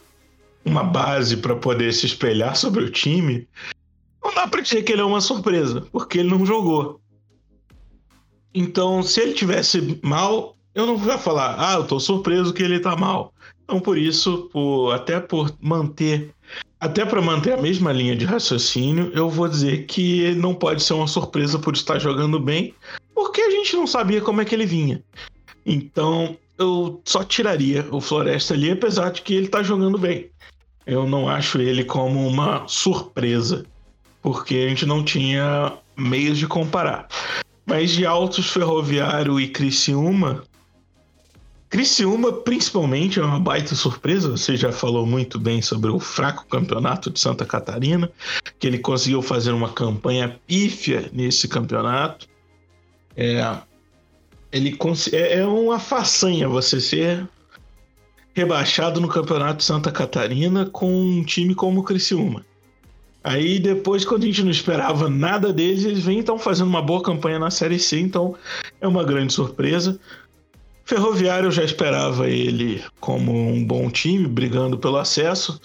uma 0.64 0.82
base 0.82 1.36
para 1.36 1.56
poder 1.56 1.92
se 1.92 2.06
espelhar 2.06 2.56
sobre 2.56 2.84
o 2.84 2.90
time, 2.90 3.46
não 4.22 4.34
dá 4.34 4.46
para 4.46 4.60
dizer 4.60 4.82
que 4.82 4.92
ele 4.92 5.02
é 5.02 5.04
uma 5.04 5.20
surpresa, 5.20 5.86
porque 5.92 6.18
ele 6.18 6.30
não 6.30 6.44
jogou. 6.46 7.00
Então, 8.54 9.02
se 9.02 9.20
ele 9.20 9.32
tivesse 9.32 9.98
mal, 10.02 10.56
eu 10.74 10.86
não 10.86 10.96
vou 10.96 11.18
falar, 11.18 11.56
ah, 11.58 11.74
eu 11.74 11.86
tô 11.86 11.98
surpreso 11.98 12.52
que 12.52 12.62
ele 12.62 12.80
tá 12.80 12.96
mal. 12.96 13.34
Então, 13.64 13.80
por 13.80 13.98
isso, 13.98 14.48
por, 14.52 14.92
até 14.92 15.18
por 15.18 15.52
manter, 15.60 16.34
até 16.78 17.04
para 17.04 17.20
manter 17.20 17.54
a 17.54 17.60
mesma 17.60 17.92
linha 17.92 18.14
de 18.14 18.24
raciocínio, 18.24 19.10
eu 19.14 19.28
vou 19.28 19.48
dizer 19.48 19.86
que 19.86 20.34
não 20.34 20.54
pode 20.54 20.82
ser 20.82 20.94
uma 20.94 21.06
surpresa 21.06 21.58
por 21.58 21.74
estar 21.74 21.98
jogando 21.98 22.38
bem, 22.38 22.74
porque 23.14 23.40
a 23.40 23.50
gente 23.50 23.76
não 23.76 23.86
sabia 23.86 24.20
como 24.20 24.40
é 24.40 24.44
que 24.44 24.54
ele 24.54 24.66
vinha. 24.66 25.02
Então, 25.64 26.36
eu 26.58 27.00
só 27.04 27.24
tiraria 27.24 27.86
o 27.90 28.00
Floresta 28.00 28.54
ali, 28.54 28.70
apesar 28.70 29.10
de 29.10 29.22
que 29.22 29.34
ele 29.34 29.48
tá 29.48 29.62
jogando 29.62 29.98
bem. 29.98 30.30
Eu 30.86 31.08
não 31.08 31.28
acho 31.28 31.58
ele 31.58 31.84
como 31.84 32.26
uma 32.26 32.68
surpresa, 32.68 33.64
porque 34.22 34.56
a 34.56 34.68
gente 34.68 34.84
não 34.84 35.02
tinha 35.02 35.72
meios 35.96 36.38
de 36.38 36.46
comparar. 36.46 37.08
Mas 37.64 37.92
de 37.92 38.04
Altos 38.04 38.50
Ferroviário 38.50 39.40
e 39.40 39.48
Criciúma, 39.48 40.44
Criciúma 41.74 42.32
principalmente 42.32 43.18
é 43.18 43.22
uma 43.24 43.40
baita 43.40 43.74
surpresa. 43.74 44.30
Você 44.30 44.56
já 44.56 44.70
falou 44.70 45.04
muito 45.04 45.40
bem 45.40 45.60
sobre 45.60 45.90
o 45.90 45.98
fraco 45.98 46.46
campeonato 46.46 47.10
de 47.10 47.18
Santa 47.18 47.44
Catarina, 47.44 48.08
que 48.60 48.68
ele 48.68 48.78
conseguiu 48.78 49.20
fazer 49.20 49.50
uma 49.50 49.68
campanha 49.68 50.38
pífia 50.46 51.10
nesse 51.12 51.48
campeonato. 51.48 52.28
É, 53.16 53.56
ele 54.52 54.76
é, 55.12 55.38
é 55.38 55.46
uma 55.46 55.78
façanha 55.78 56.48
você 56.48 56.80
ser 56.80 57.28
rebaixado 58.34 59.00
no 59.00 59.08
Campeonato 59.08 59.62
Santa 59.62 59.92
Catarina 59.92 60.66
com 60.66 60.92
um 60.92 61.24
time 61.24 61.54
como 61.54 61.80
o 61.80 61.84
Criciúma. 61.84 62.44
Aí 63.22 63.58
depois, 63.58 64.04
quando 64.04 64.24
a 64.24 64.26
gente 64.26 64.42
não 64.42 64.50
esperava 64.50 65.08
nada 65.08 65.50
deles, 65.52 65.84
eles 65.84 66.04
vêm 66.04 66.18
então 66.18 66.38
fazendo 66.38 66.68
uma 66.68 66.82
boa 66.82 67.02
campanha 67.02 67.38
na 67.38 67.50
Série 67.50 67.78
C, 67.78 67.98
então 67.98 68.34
é 68.80 68.86
uma 68.86 69.02
grande 69.02 69.32
surpresa. 69.32 69.98
Ferroviário 70.84 71.46
eu 71.46 71.50
já 71.50 71.64
esperava 71.64 72.28
ele 72.28 72.84
como 73.00 73.32
um 73.32 73.64
bom 73.64 73.88
time, 73.88 74.28
brigando 74.28 74.76
pelo 74.76 74.98
acesso. 74.98 75.58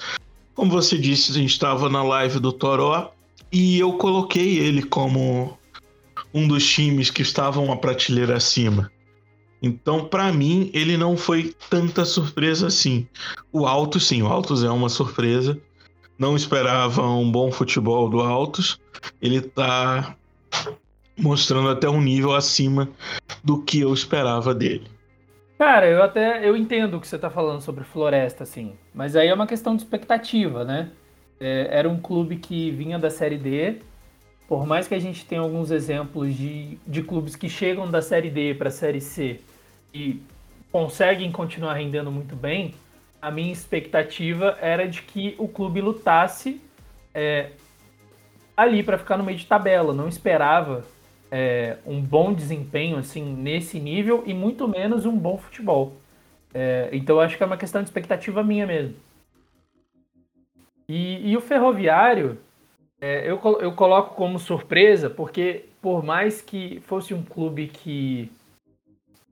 Como 0.55 0.71
você 0.71 0.97
disse, 0.97 1.31
a 1.31 1.35
gente 1.35 1.51
estava 1.51 1.89
na 1.89 2.01
live 2.01 2.39
do 2.39 2.53
Toró 2.53 3.11
e 3.51 3.77
eu 3.77 3.93
coloquei 3.93 4.57
ele 4.57 4.81
como 4.81 5.58
um 6.33 6.47
dos 6.47 6.65
times 6.65 7.09
que 7.09 7.21
estavam 7.21 7.65
uma 7.65 7.77
prateleira 7.77 8.35
acima. 8.35 8.91
Então, 9.61 10.05
para 10.05 10.31
mim, 10.31 10.71
ele 10.73 10.95
não 10.95 11.17
foi 11.17 11.53
tanta 11.69 12.05
surpresa 12.05 12.67
assim. 12.67 13.07
O 13.51 13.65
Altos, 13.65 14.07
sim, 14.07 14.21
o 14.21 14.27
Altos 14.27 14.63
é 14.63 14.69
uma 14.69 14.89
surpresa. 14.89 15.59
Não 16.17 16.35
esperava 16.35 17.05
um 17.07 17.29
bom 17.29 17.51
futebol 17.51 18.09
do 18.09 18.21
Altos. 18.21 18.79
Ele 19.21 19.41
tá 19.41 20.15
mostrando 21.17 21.69
até 21.69 21.89
um 21.89 22.01
nível 22.01 22.33
acima 22.33 22.89
do 23.43 23.61
que 23.61 23.81
eu 23.81 23.93
esperava 23.93 24.53
dele. 24.53 24.87
Cara, 25.57 25.87
eu 25.87 26.01
até 26.01 26.47
eu 26.47 26.55
entendo 26.55 26.95
o 26.95 27.01
que 27.01 27.07
você 27.07 27.17
tá 27.17 27.29
falando 27.29 27.59
sobre 27.59 27.83
Floresta, 27.83 28.43
assim. 28.43 28.77
Mas 28.93 29.15
aí 29.15 29.27
é 29.27 29.33
uma 29.33 29.45
questão 29.45 29.75
de 29.75 29.81
expectativa, 29.81 30.63
né? 30.63 30.89
É, 31.37 31.67
era 31.71 31.89
um 31.89 31.99
clube 31.99 32.37
que 32.37 32.71
vinha 32.71 32.97
da 32.97 33.09
Série 33.09 33.37
D. 33.37 33.81
Por 34.49 34.65
mais 34.65 34.87
que 34.87 34.95
a 34.95 34.99
gente 34.99 35.23
tenha 35.27 35.41
alguns 35.41 35.69
exemplos 35.69 36.35
de, 36.35 36.79
de 36.87 37.03
clubes 37.03 37.35
que 37.35 37.47
chegam 37.47 37.87
da 37.87 38.01
Série 38.01 38.31
D 38.31 38.55
para 38.55 38.69
a 38.69 38.71
Série 38.71 38.99
C 38.99 39.41
e 39.93 40.23
conseguem 40.71 41.31
continuar 41.31 41.75
rendendo 41.75 42.11
muito 42.11 42.35
bem, 42.35 42.73
a 43.21 43.29
minha 43.29 43.53
expectativa 43.53 44.57
era 44.59 44.87
de 44.87 45.03
que 45.03 45.35
o 45.37 45.47
clube 45.47 45.81
lutasse 45.81 46.59
é, 47.13 47.51
ali 48.57 48.81
para 48.81 48.97
ficar 48.97 49.17
no 49.17 49.23
meio 49.23 49.37
de 49.37 49.45
tabela. 49.45 49.93
Não 49.93 50.07
esperava 50.07 50.83
é, 51.29 51.77
um 51.85 52.01
bom 52.01 52.33
desempenho 52.33 52.97
assim 52.97 53.23
nesse 53.23 53.79
nível 53.79 54.23
e 54.25 54.33
muito 54.33 54.67
menos 54.67 55.05
um 55.05 55.15
bom 55.15 55.37
futebol. 55.37 55.93
É, 56.55 56.89
então 56.91 57.19
acho 57.19 57.37
que 57.37 57.43
é 57.43 57.45
uma 57.45 57.55
questão 57.55 57.83
de 57.83 57.89
expectativa 57.89 58.43
minha 58.43 58.65
mesmo. 58.65 58.95
E, 60.87 61.29
e 61.29 61.37
o 61.37 61.41
Ferroviário 61.41 62.39
é, 63.01 63.29
eu, 63.29 63.39
eu 63.61 63.71
coloco 63.73 64.15
como 64.15 64.37
surpresa 64.39 65.09
porque 65.09 65.65
por 65.81 66.03
mais 66.03 66.41
que 66.41 66.79
fosse 66.81 67.13
um 67.13 67.23
clube 67.23 67.67
que 67.67 68.31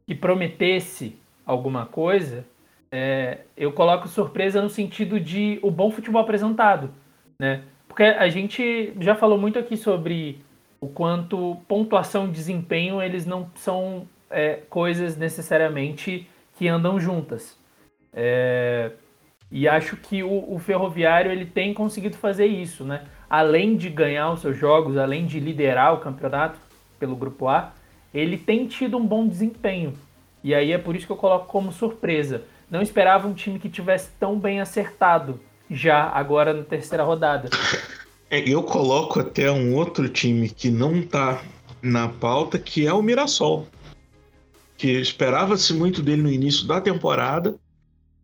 que 0.05 0.15
prometesse 0.15 1.17
alguma 1.45 1.85
coisa, 1.85 2.45
é, 2.89 3.39
eu 3.57 3.73
coloco 3.73 4.07
surpresa 4.07 4.61
no 4.61 4.69
sentido 4.69 5.19
de 5.19 5.59
o 5.61 5.69
bom 5.69 5.91
futebol 5.91 6.21
apresentado, 6.21 6.89
né? 7.37 7.63
Porque 7.89 8.03
a 8.03 8.29
gente 8.29 8.93
já 9.01 9.15
falou 9.15 9.37
muito 9.37 9.59
aqui 9.59 9.75
sobre 9.75 10.39
o 10.79 10.87
quanto 10.87 11.57
pontuação 11.67 12.27
e 12.27 12.31
desempenho 12.31 13.01
eles 13.01 13.25
não 13.25 13.49
são 13.55 14.07
é, 14.29 14.61
coisas 14.69 15.17
necessariamente 15.17 16.27
que 16.57 16.67
andam 16.67 16.99
juntas. 16.99 17.57
É, 18.13 18.91
e 19.51 19.67
acho 19.67 19.97
que 19.97 20.23
o, 20.23 20.53
o, 20.53 20.59
Ferroviário 20.59 21.31
ele 21.31 21.45
tem 21.45 21.73
conseguido 21.73 22.17
fazer 22.17 22.45
isso, 22.45 22.83
né? 22.83 23.05
Além 23.29 23.75
de 23.75 23.89
ganhar 23.89 24.31
os 24.31 24.41
seus 24.41 24.57
jogos, 24.57 24.97
além 24.97 25.25
de 25.25 25.39
liderar 25.39 25.93
o 25.93 25.99
campeonato 25.99 26.59
pelo 26.99 27.15
Grupo 27.15 27.47
A, 27.47 27.73
ele 28.13 28.37
tem 28.37 28.65
tido 28.67 28.97
um 28.97 29.05
bom 29.05 29.27
desempenho. 29.27 29.93
E 30.43 30.53
aí 30.53 30.71
é 30.71 30.77
por 30.77 30.95
isso 30.95 31.05
que 31.05 31.11
eu 31.11 31.17
coloco 31.17 31.47
como 31.47 31.71
surpresa. 31.71 32.43
Não 32.69 32.81
esperava 32.81 33.27
um 33.27 33.33
time 33.33 33.59
que 33.59 33.69
tivesse 33.69 34.09
tão 34.19 34.39
bem 34.39 34.61
acertado 34.61 35.39
já 35.69 36.09
agora 36.09 36.53
na 36.53 36.63
terceira 36.63 37.03
rodada. 37.03 37.49
É, 38.29 38.39
eu 38.39 38.61
coloco 38.61 39.21
até 39.21 39.49
um 39.49 39.73
outro 39.73 40.09
time 40.09 40.49
que 40.49 40.69
não 40.69 41.01
tá 41.01 41.41
na 41.81 42.09
pauta, 42.09 42.59
que 42.59 42.85
é 42.85 42.91
o 42.91 43.01
Mirassol. 43.01 43.65
Que 44.77 44.99
esperava-se 44.99 45.73
muito 45.73 46.01
dele 46.01 46.23
no 46.23 46.29
início 46.29 46.67
da 46.67 46.81
temporada. 46.81 47.55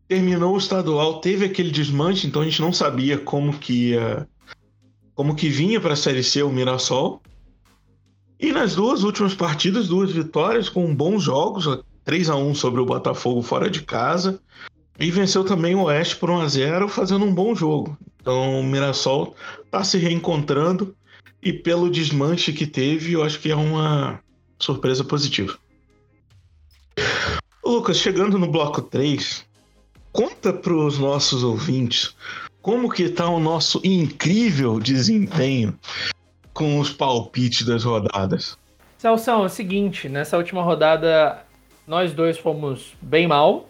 Terminou 0.06 0.56
o 0.56 0.58
estadual, 0.58 1.22
teve 1.22 1.46
aquele 1.46 1.72
desmanche, 1.72 2.28
então 2.28 2.42
a 2.42 2.46
gente 2.46 2.62
não 2.62 2.74
sabia 2.74 3.18
como 3.18 3.58
que 3.58 3.92
ia, 3.92 4.28
como 5.16 5.36
que 5.36 5.50
vinha 5.50 5.80
para 5.80 5.94
a 5.94 5.98
Série 5.98 6.24
C 6.24 6.44
o 6.44 6.50
Mirassol. 6.50 7.22
E 8.40 8.52
nas 8.52 8.76
duas 8.76 9.04
últimas 9.04 9.34
partidas, 9.34 9.88
duas 9.88 10.12
vitórias 10.12 10.68
com 10.70 10.94
bons 10.94 11.24
jogos, 11.24 11.68
3 12.04 12.30
a 12.30 12.36
1 12.36 12.56
sobre 12.56 12.82
o 12.82 12.86
Botafogo 12.86 13.42
fora 13.42 13.70
de 13.70 13.82
casa. 13.82 14.40
E 15.00 15.10
venceu 15.10 15.44
também 15.44 15.76
o 15.76 15.84
Oeste 15.84 16.16
por 16.16 16.30
1 16.30 16.42
a 16.42 16.48
0 16.48 16.88
fazendo 16.88 17.26
um 17.26 17.34
bom 17.34 17.56
jogo. 17.56 17.98
Então 18.22 18.60
o 18.60 18.64
Mirassol 18.64 19.36
está 19.66 19.84
se 19.84 19.98
reencontrando 19.98 20.96
e 21.42 21.52
pelo 21.52 21.90
desmanche 21.90 22.54
que 22.54 22.66
teve, 22.66 23.14
eu 23.14 23.24
acho 23.24 23.40
que 23.40 23.52
é 23.52 23.56
uma 23.56 24.20
surpresa 24.58 25.04
positiva. 25.04 25.58
Lucas, 27.66 27.98
chegando 27.98 28.38
no 28.38 28.48
bloco 28.48 28.82
3, 28.82 29.46
conta 30.12 30.54
para 30.54 30.74
os 30.74 30.98
nossos 30.98 31.44
ouvintes 31.44 32.16
como 32.64 32.90
que 32.90 33.04
está 33.04 33.30
o 33.30 33.42
nosso 33.42 33.82
incrível 33.84 34.80
desempenho 34.80 35.78
com 36.54 36.80
os 36.80 36.90
palpites 36.90 37.66
das 37.66 37.84
rodadas. 37.84 38.58
Celso, 38.98 39.30
é 39.30 39.36
o 39.36 39.50
seguinte, 39.50 40.08
nessa 40.08 40.38
última 40.38 40.64
rodada 40.64 41.44
nós 41.86 42.14
dois 42.14 42.38
fomos 42.38 42.96
bem 43.02 43.28
mal. 43.28 43.68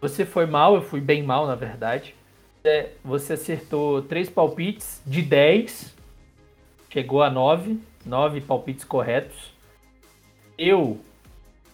Você 0.00 0.24
foi 0.24 0.46
mal, 0.46 0.76
eu 0.76 0.82
fui 0.82 1.00
bem 1.00 1.24
mal, 1.24 1.44
na 1.48 1.56
verdade. 1.56 2.14
É, 2.62 2.90
você 3.04 3.32
acertou 3.32 4.00
três 4.02 4.30
palpites 4.30 5.02
de 5.04 5.20
10. 5.20 5.92
Chegou 6.90 7.20
a 7.20 7.28
9. 7.28 7.80
9 8.06 8.40
palpites 8.42 8.84
corretos. 8.84 9.52
Eu 10.56 11.00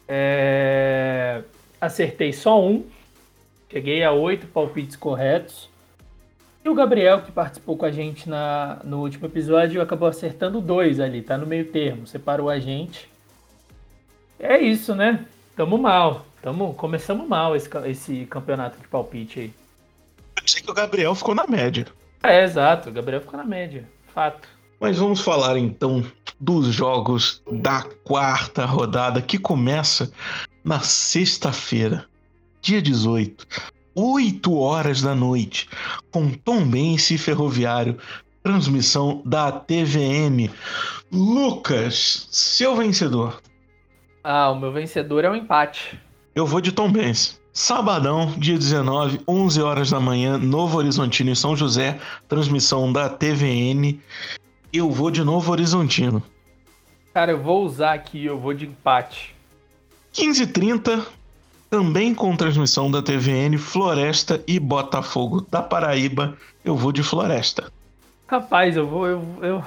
é, 0.09 1.43
acertei 1.79 2.33
só 2.33 2.59
um. 2.59 2.83
Cheguei 3.71 4.03
a 4.03 4.13
8 4.13 4.47
palpites 4.47 4.97
corretos. 4.97 5.69
E 6.65 6.69
o 6.69 6.75
Gabriel, 6.75 7.21
que 7.21 7.31
participou 7.31 7.77
com 7.77 7.85
a 7.85 7.91
gente 7.91 8.29
na, 8.29 8.79
no 8.83 9.01
último 9.03 9.27
episódio, 9.27 9.83
acabou 9.83 10.09
acertando 10.09 10.63
dois 10.63 10.99
ali, 10.99 11.21
tá 11.21 11.37
no 11.37 11.47
meio 11.47 11.67
termo, 11.67 12.07
separou 12.07 12.49
a 12.49 12.59
gente. 12.59 13.07
É 14.39 14.59
isso, 14.59 14.95
né? 14.95 15.27
Tamo 15.55 15.77
mal. 15.77 16.25
Tamo, 16.41 16.73
começamos 16.73 17.29
mal 17.29 17.55
esse, 17.55 17.69
esse 17.87 18.27
campeonato 18.27 18.79
de 18.79 18.89
palpite 18.89 19.41
aí. 19.41 19.53
Eu 20.41 20.49
sei 20.49 20.63
que 20.63 20.71
o 20.71 20.75
Gabriel 20.75 21.15
ficou 21.15 21.35
na 21.35 21.47
média. 21.47 21.87
É, 22.23 22.43
exato. 22.43 22.89
O 22.89 22.93
Gabriel 22.93 23.21
ficou 23.21 23.39
na 23.39 23.45
média. 23.45 23.85
Fato. 24.15 24.49
Mas 24.81 24.99
vamos 24.99 25.21
falar 25.21 25.59
então 25.59 26.05
dos 26.41 26.67
jogos 26.67 27.43
da 27.51 27.83
quarta 28.05 28.65
rodada 28.65 29.23
que 29.23 29.39
começa 29.39 30.11
na 30.65 30.81
sexta-feira, 30.81 32.07
dia 32.61 32.81
18, 32.81 33.47
8 33.95 34.59
horas 34.59 35.01
da 35.01 35.15
noite, 35.15 35.69
com 36.11 36.31
Tom 36.31 36.67
Bense 36.67 37.15
e 37.15 37.19
Ferroviário, 37.19 37.99
transmissão 38.43 39.23
da 39.25 39.51
TVN. 39.53 40.51
Lucas, 41.13 42.29
seu 42.31 42.77
vencedor. 42.77 43.41
Ah, 44.23 44.51
o 44.51 44.59
meu 44.59 44.73
vencedor 44.73 45.25
é 45.25 45.29
o 45.29 45.33
um 45.33 45.37
empate. 45.37 45.99
Eu 46.35 46.47
vou 46.47 46.61
de 46.61 46.73
Tom 46.73 46.91
Benz. 46.91 47.41
Sabadão, 47.53 48.35
dia 48.37 48.59
19, 48.59 49.21
11 49.29 49.63
horas 49.63 49.91
da 49.91 50.01
manhã, 50.01 50.37
Novo 50.37 50.79
Horizontino 50.79 51.31
em 51.31 51.37
São 51.37 51.55
José, 51.55 52.01
transmissão 52.27 52.93
da 52.93 53.09
TVN. 53.09 54.01
Eu 54.73 54.91
vou 54.91 55.09
de 55.09 55.23
Novo 55.23 55.53
Horizontino. 55.53 56.21
Cara, 57.13 57.31
eu 57.31 57.41
vou 57.41 57.65
usar 57.65 57.93
aqui, 57.93 58.25
eu 58.25 58.37
vou 58.41 58.53
de 58.53 58.67
empate. 58.67 59.37
15h30, 60.13 61.07
também 61.75 62.15
com 62.15 62.37
transmissão 62.37 62.89
da 62.89 63.03
TVN, 63.03 63.59
Floresta 63.59 64.41
e 64.47 64.61
Botafogo 64.61 65.41
da 65.41 65.61
Paraíba. 65.61 66.39
Eu 66.65 66.77
vou 66.77 66.93
de 66.93 67.03
Floresta. 67.03 67.69
Capaz, 68.29 68.77
eu 68.77 68.87
vou. 68.87 69.09
Eu, 69.09 69.25
eu, 69.43 69.65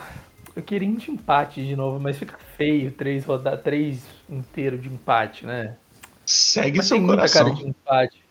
eu 0.56 0.64
queria 0.64 0.90
de 0.90 1.12
empate 1.12 1.66
de 1.66 1.76
novo, 1.76 2.00
mas 2.00 2.18
fica 2.18 2.38
feio 2.56 2.94
três 2.94 3.26
rodadas, 3.26 3.62
três 3.62 4.06
inteiro 4.30 4.78
de 4.78 4.88
empate, 4.88 5.46
né? 5.46 5.76
Segue 6.26 6.78
mas 6.78 6.88
seu 6.88 6.96
tem 6.96 7.06
coração. 7.06 7.44
Muita 7.44 7.58
cara 7.58 7.66
de 7.66 7.70
empate. 7.70 8.24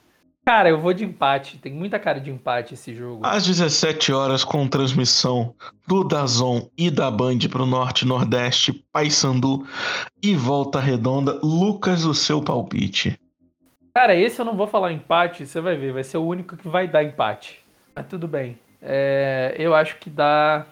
Cara, 0.42 0.68
eu 0.70 0.80
vou 0.80 0.94
de 0.94 1.04
empate. 1.04 1.58
Tem 1.58 1.74
muita 1.74 1.98
cara 1.98 2.18
de 2.18 2.30
empate 2.30 2.72
esse 2.72 2.94
jogo. 2.94 3.26
Às 3.26 3.46
17 3.46 4.10
horas, 4.10 4.42
com 4.42 4.66
transmissão 4.66 5.54
do 5.86 6.02
Dazon 6.02 6.66
e 6.78 6.90
da 6.90 7.10
Band 7.10 7.40
para 7.50 7.62
o 7.62 7.66
Norte 7.66 8.06
Nordeste, 8.06 8.72
Paysandu 8.90 9.66
e 10.22 10.34
Volta 10.34 10.80
Redonda. 10.80 11.38
Lucas, 11.42 12.06
o 12.06 12.14
seu 12.14 12.40
palpite. 12.40 13.20
Cara, 13.96 14.14
esse 14.14 14.38
eu 14.38 14.44
não 14.44 14.54
vou 14.54 14.66
falar 14.66 14.92
empate, 14.92 15.46
você 15.46 15.58
vai 15.58 15.74
ver. 15.74 15.90
Vai 15.90 16.04
ser 16.04 16.18
o 16.18 16.22
único 16.22 16.54
que 16.54 16.68
vai 16.68 16.86
dar 16.86 17.02
empate. 17.02 17.64
Mas 17.94 18.06
tudo 18.06 18.28
bem. 18.28 18.58
É, 18.82 19.56
eu 19.58 19.74
acho 19.74 19.96
que 19.96 20.10
dá 20.10 20.66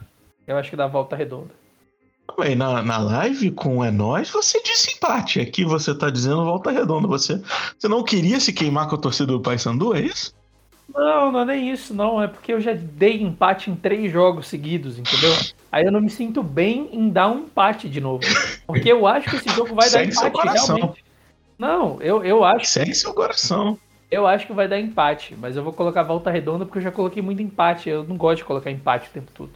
eu 0.46 0.58
acho 0.58 0.68
que 0.68 0.76
dá 0.76 0.86
volta 0.86 1.16
redonda. 1.16 1.48
Bem, 2.38 2.54
na, 2.54 2.82
na 2.82 2.98
live 2.98 3.50
com 3.52 3.82
É 3.82 3.90
Nós, 3.90 4.28
você 4.28 4.62
disse 4.62 4.96
empate. 4.96 5.40
Aqui 5.40 5.64
você 5.64 5.94
tá 5.94 6.10
dizendo 6.10 6.44
volta 6.44 6.70
redonda. 6.70 7.08
Você, 7.08 7.40
você 7.78 7.88
não 7.88 8.04
queria 8.04 8.38
se 8.38 8.52
queimar 8.52 8.90
com 8.90 8.96
a 8.96 8.98
torcida 8.98 9.32
do 9.32 9.40
Paysandu, 9.40 9.96
é 9.96 10.00
isso? 10.02 10.34
Não, 10.94 11.32
não 11.32 11.40
é 11.40 11.44
nem 11.46 11.70
isso, 11.70 11.94
não. 11.94 12.22
É 12.22 12.26
porque 12.26 12.52
eu 12.52 12.60
já 12.60 12.74
dei 12.74 13.22
empate 13.22 13.70
em 13.70 13.74
três 13.74 14.12
jogos 14.12 14.48
seguidos, 14.48 14.98
entendeu? 14.98 15.32
Aí 15.72 15.86
eu 15.86 15.90
não 15.90 16.02
me 16.02 16.10
sinto 16.10 16.42
bem 16.42 16.90
em 16.92 17.08
dar 17.08 17.28
um 17.28 17.38
empate 17.38 17.88
de 17.88 18.02
novo. 18.02 18.22
Porque 18.66 18.92
eu 18.92 19.06
acho 19.06 19.30
que 19.30 19.36
esse 19.36 19.48
jogo 19.48 19.74
vai 19.74 19.88
Segue 19.88 20.14
dar 20.14 20.28
empate, 20.28 20.52
realmente. 20.52 21.03
Não, 21.58 22.00
eu, 22.00 22.24
eu 22.24 22.44
acho. 22.44 22.66
Segue 22.66 22.94
seu 22.94 23.14
coração. 23.14 23.78
Eu 24.10 24.26
acho 24.26 24.46
que 24.46 24.52
vai 24.52 24.68
dar 24.68 24.78
empate, 24.78 25.34
mas 25.36 25.56
eu 25.56 25.64
vou 25.64 25.72
colocar 25.72 26.02
volta 26.02 26.30
redonda 26.30 26.64
porque 26.64 26.78
eu 26.78 26.82
já 26.82 26.92
coloquei 26.92 27.22
muito 27.22 27.42
empate. 27.42 27.88
Eu 27.88 28.04
não 28.04 28.16
gosto 28.16 28.38
de 28.38 28.44
colocar 28.44 28.70
empate 28.70 29.08
o 29.08 29.12
tempo 29.12 29.30
todo. 29.32 29.52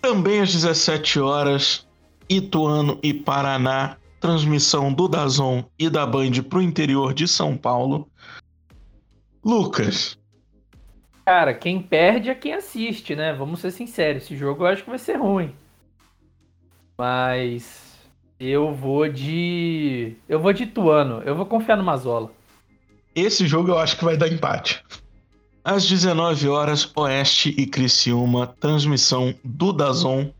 Também 0.00 0.40
às 0.40 0.52
17 0.52 1.18
horas, 1.18 1.86
Ituano 2.28 2.98
e 3.02 3.12
Paraná, 3.12 3.96
transmissão 4.20 4.92
do 4.92 5.08
Dazon 5.08 5.64
e 5.78 5.88
da 5.88 6.06
Band 6.06 6.42
para 6.48 6.58
o 6.58 6.62
interior 6.62 7.14
de 7.14 7.26
São 7.26 7.56
Paulo. 7.56 8.08
Lucas. 9.44 10.18
Cara, 11.24 11.54
quem 11.54 11.80
perde 11.80 12.30
é 12.30 12.34
quem 12.34 12.52
assiste, 12.52 13.16
né? 13.16 13.32
Vamos 13.32 13.60
ser 13.60 13.70
sinceros, 13.70 14.24
esse 14.24 14.36
jogo 14.36 14.64
eu 14.64 14.68
acho 14.68 14.84
que 14.84 14.90
vai 14.90 14.98
ser 14.98 15.16
ruim. 15.16 15.54
Mas 16.96 17.83
eu 18.46 18.74
vou 18.74 19.08
de. 19.08 20.16
Eu 20.28 20.40
vou 20.40 20.52
de 20.52 20.64
Ituano. 20.64 21.22
Eu 21.24 21.34
vou 21.34 21.46
confiar 21.46 21.76
no 21.76 21.84
Mazola. 21.84 22.30
Esse 23.14 23.46
jogo 23.46 23.70
eu 23.70 23.78
acho 23.78 23.96
que 23.96 24.04
vai 24.04 24.16
dar 24.16 24.28
empate. 24.28 24.82
Às 25.64 25.88
19 25.88 26.48
horas, 26.48 26.90
Oeste 26.94 27.54
e 27.56 27.66
Criciúma, 27.66 28.54
transmissão 28.60 29.34
do 29.42 29.72
Dazon. 29.72 30.30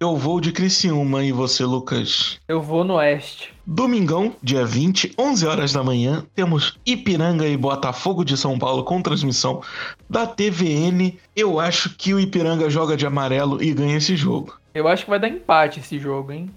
Eu 0.00 0.16
vou 0.16 0.40
de 0.40 0.50
Criciúma 0.50 1.22
e 1.22 1.30
você, 1.30 1.62
Lucas? 1.62 2.40
Eu 2.48 2.60
vou 2.60 2.82
no 2.82 2.94
Oeste. 2.94 3.52
Domingão, 3.66 4.34
dia 4.42 4.64
20, 4.64 5.14
11 5.16 5.46
horas 5.46 5.72
da 5.74 5.84
manhã, 5.84 6.24
temos 6.34 6.78
Ipiranga 6.86 7.46
e 7.46 7.56
Botafogo 7.56 8.24
de 8.24 8.36
São 8.36 8.58
Paulo 8.58 8.82
com 8.82 9.02
transmissão 9.02 9.62
da 10.08 10.26
TVN. 10.26 11.18
Eu 11.36 11.60
acho 11.60 11.94
que 11.96 12.14
o 12.14 12.18
Ipiranga 12.18 12.70
joga 12.70 12.96
de 12.96 13.06
amarelo 13.06 13.62
e 13.62 13.74
ganha 13.74 13.98
esse 13.98 14.16
jogo. 14.16 14.58
Eu 14.74 14.88
acho 14.88 15.04
que 15.04 15.10
vai 15.10 15.20
dar 15.20 15.28
empate 15.28 15.80
esse 15.80 15.98
jogo, 15.98 16.32
hein? 16.32 16.50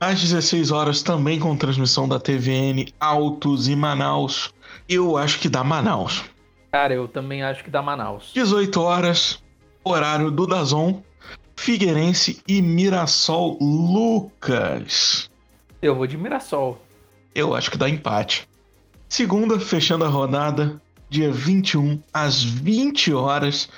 Às 0.00 0.22
16 0.22 0.70
horas, 0.70 1.02
também 1.02 1.38
com 1.38 1.54
transmissão 1.54 2.08
da 2.08 2.18
TVN, 2.18 2.90
Altos 2.98 3.68
e 3.68 3.76
Manaus. 3.76 4.50
Eu 4.88 5.18
acho 5.18 5.38
que 5.38 5.46
dá 5.46 5.62
Manaus. 5.62 6.24
Cara, 6.72 6.94
eu 6.94 7.06
também 7.06 7.42
acho 7.42 7.62
que 7.62 7.70
dá 7.70 7.82
Manaus. 7.82 8.30
18 8.32 8.80
horas, 8.80 9.42
horário 9.84 10.30
do 10.30 10.46
Dazon, 10.46 11.02
Figueirense 11.54 12.42
e 12.48 12.62
Mirassol 12.62 13.58
Lucas. 13.60 15.30
Eu 15.82 15.94
vou 15.94 16.06
de 16.06 16.16
Mirassol. 16.16 16.80
Eu 17.34 17.54
acho 17.54 17.70
que 17.70 17.76
dá 17.76 17.86
empate. 17.86 18.48
Segunda, 19.06 19.60
fechando 19.60 20.06
a 20.06 20.08
rodada, 20.08 20.80
dia 21.10 21.30
21, 21.30 22.00
às 22.10 22.42
20 22.42 23.12
horas, 23.12 23.68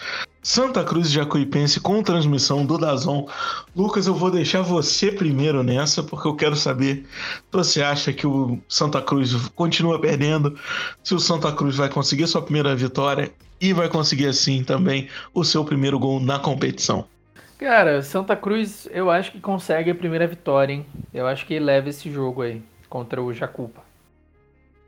Santa 0.42 0.82
Cruz 0.82 1.06
e 1.06 1.12
Jacuipense 1.12 1.78
com 1.78 2.02
transmissão 2.02 2.66
do 2.66 2.76
Dazon. 2.76 3.28
Lucas, 3.76 4.08
eu 4.08 4.14
vou 4.14 4.28
deixar 4.28 4.60
você 4.60 5.12
primeiro 5.12 5.62
nessa, 5.62 6.02
porque 6.02 6.26
eu 6.26 6.34
quero 6.34 6.56
saber 6.56 7.06
se 7.06 7.42
você 7.52 7.80
acha 7.80 8.12
que 8.12 8.26
o 8.26 8.58
Santa 8.68 9.00
Cruz 9.00 9.34
continua 9.54 10.00
perdendo, 10.00 10.58
se 11.04 11.14
o 11.14 11.20
Santa 11.20 11.52
Cruz 11.52 11.76
vai 11.76 11.88
conseguir 11.88 12.26
sua 12.26 12.42
primeira 12.42 12.74
vitória 12.74 13.32
e 13.60 13.72
vai 13.72 13.88
conseguir 13.88 14.26
assim 14.26 14.64
também 14.64 15.08
o 15.32 15.44
seu 15.44 15.64
primeiro 15.64 15.96
gol 15.96 16.18
na 16.18 16.40
competição. 16.40 17.06
Cara, 17.56 18.02
Santa 18.02 18.34
Cruz, 18.34 18.88
eu 18.90 19.08
acho 19.08 19.30
que 19.30 19.40
consegue 19.40 19.92
a 19.92 19.94
primeira 19.94 20.26
vitória, 20.26 20.74
hein? 20.74 20.86
Eu 21.14 21.28
acho 21.28 21.46
que 21.46 21.56
leva 21.60 21.88
esse 21.88 22.10
jogo 22.10 22.42
aí 22.42 22.60
contra 22.88 23.22
o 23.22 23.32
Jacupa. 23.32 23.80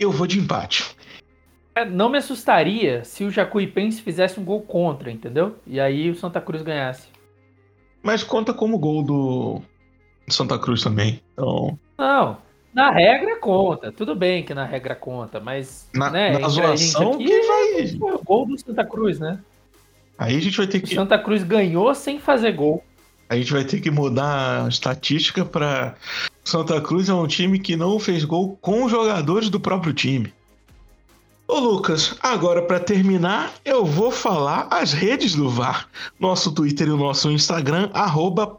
Eu 0.01 0.11
vou 0.11 0.27
de 0.27 0.41
empate. 0.41 0.94
É, 1.75 1.85
não 1.85 2.09
me 2.09 2.19
assustaria 2.19 3.03
se 3.05 3.25
o 3.25 3.31
Jacuipense 3.31 4.01
fizesse 4.01 4.39
um 4.39 4.45
gol 4.45 4.63
contra, 4.63 5.11
entendeu? 5.11 5.57
E 5.67 5.81
aí 5.81 6.11
o 6.11 6.15
Santa 6.15 6.41
Cruz 6.41 6.63
ganhasse. 6.63 7.09
Mas 8.03 8.23
conta 8.23 8.55
como 8.55 8.79
gol 8.79 9.03
do 9.03 9.63
Santa 10.29 10.59
Cruz 10.59 10.83
também. 10.83 11.21
Então. 11.33 11.79
Não, 11.99 12.39
na 12.73 12.91
regra 12.91 13.39
conta. 13.41 13.91
Tudo 13.91 14.15
bem 14.15 14.45
que 14.45 14.55
na 14.55 14.65
regra 14.65 14.95
conta, 14.95 15.41
mas. 15.41 15.89
Na, 15.95 16.11
né, 16.11 16.39
na 16.39 16.49
zoação 16.49 17.15
aqui, 17.15 17.25
que 17.25 17.43
vai. 17.43 17.89
Foi 17.99 18.15
o 18.15 18.23
gol 18.23 18.47
do 18.47 18.59
Santa 18.59 18.85
Cruz, 18.85 19.19
né? 19.19 19.41
Aí 20.17 20.37
a 20.37 20.41
gente 20.41 20.57
vai 20.57 20.67
ter 20.67 20.79
O 20.79 20.83
que. 20.83 20.95
Santa 20.95 21.19
Cruz 21.19 21.43
ganhou 21.43 21.93
sem 21.95 22.21
fazer 22.21 22.53
gol. 22.53 22.85
A 23.29 23.37
gente 23.37 23.53
vai 23.53 23.65
ter 23.65 23.81
que 23.81 23.91
mudar 23.91 24.65
a 24.65 24.69
estatística 24.69 25.45
para 25.45 25.95
Santa 26.45 26.81
Cruz 26.81 27.09
é 27.09 27.15
um 27.15 27.27
time 27.27 27.59
que 27.59 27.75
não 27.75 27.99
fez 27.99 28.23
gol 28.25 28.59
com 28.61 28.85
os 28.85 28.91
jogadores 28.91 29.49
do 29.49 29.59
próprio 29.59 29.93
time. 29.93 30.33
Ô 31.47 31.59
Lucas, 31.59 32.17
agora 32.23 32.63
para 32.63 32.81
terminar, 32.81 33.53
eu 33.67 33.85
vou 33.85 34.11
falar 34.11 34.67
as 34.71 34.95
redes 34.95 35.35
do 35.35 35.51
VAR. 35.51 35.87
Nosso 36.19 36.51
Twitter 36.53 36.89
e 36.89 36.91
o 36.91 36.97
nosso 36.97 37.31
Instagram, 37.31 37.91
arroba. 37.93 38.59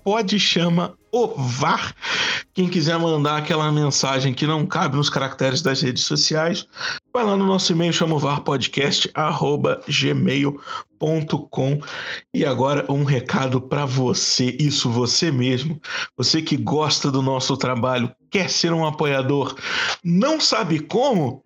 Quem 2.54 2.70
quiser 2.70 3.00
mandar 3.00 3.38
aquela 3.38 3.72
mensagem 3.72 4.36
que 4.36 4.46
não 4.46 4.68
cabe 4.68 4.98
nos 4.98 5.10
caracteres 5.10 5.64
das 5.64 5.82
redes 5.82 6.04
sociais, 6.04 6.68
vai 7.12 7.24
lá 7.24 7.36
no 7.36 7.48
nosso 7.48 7.72
e-mail, 7.72 7.92
chama 7.92 8.18
gmail.com. 9.88 11.80
E 12.34 12.46
agora 12.46 12.86
um 12.88 13.04
recado 13.04 13.62
para 13.62 13.86
você, 13.86 14.56
isso 14.60 14.92
você 14.92 15.32
mesmo, 15.32 15.82
você 16.16 16.40
que 16.40 16.56
gosta 16.56 17.10
do 17.10 17.24
nosso 17.24 17.58
trabalho, 17.58 18.14
quer 18.30 18.50
ser 18.50 18.74
um 18.74 18.86
apoiador, 18.86 19.56
não 20.04 20.40
sabe 20.40 20.80
como? 20.80 21.45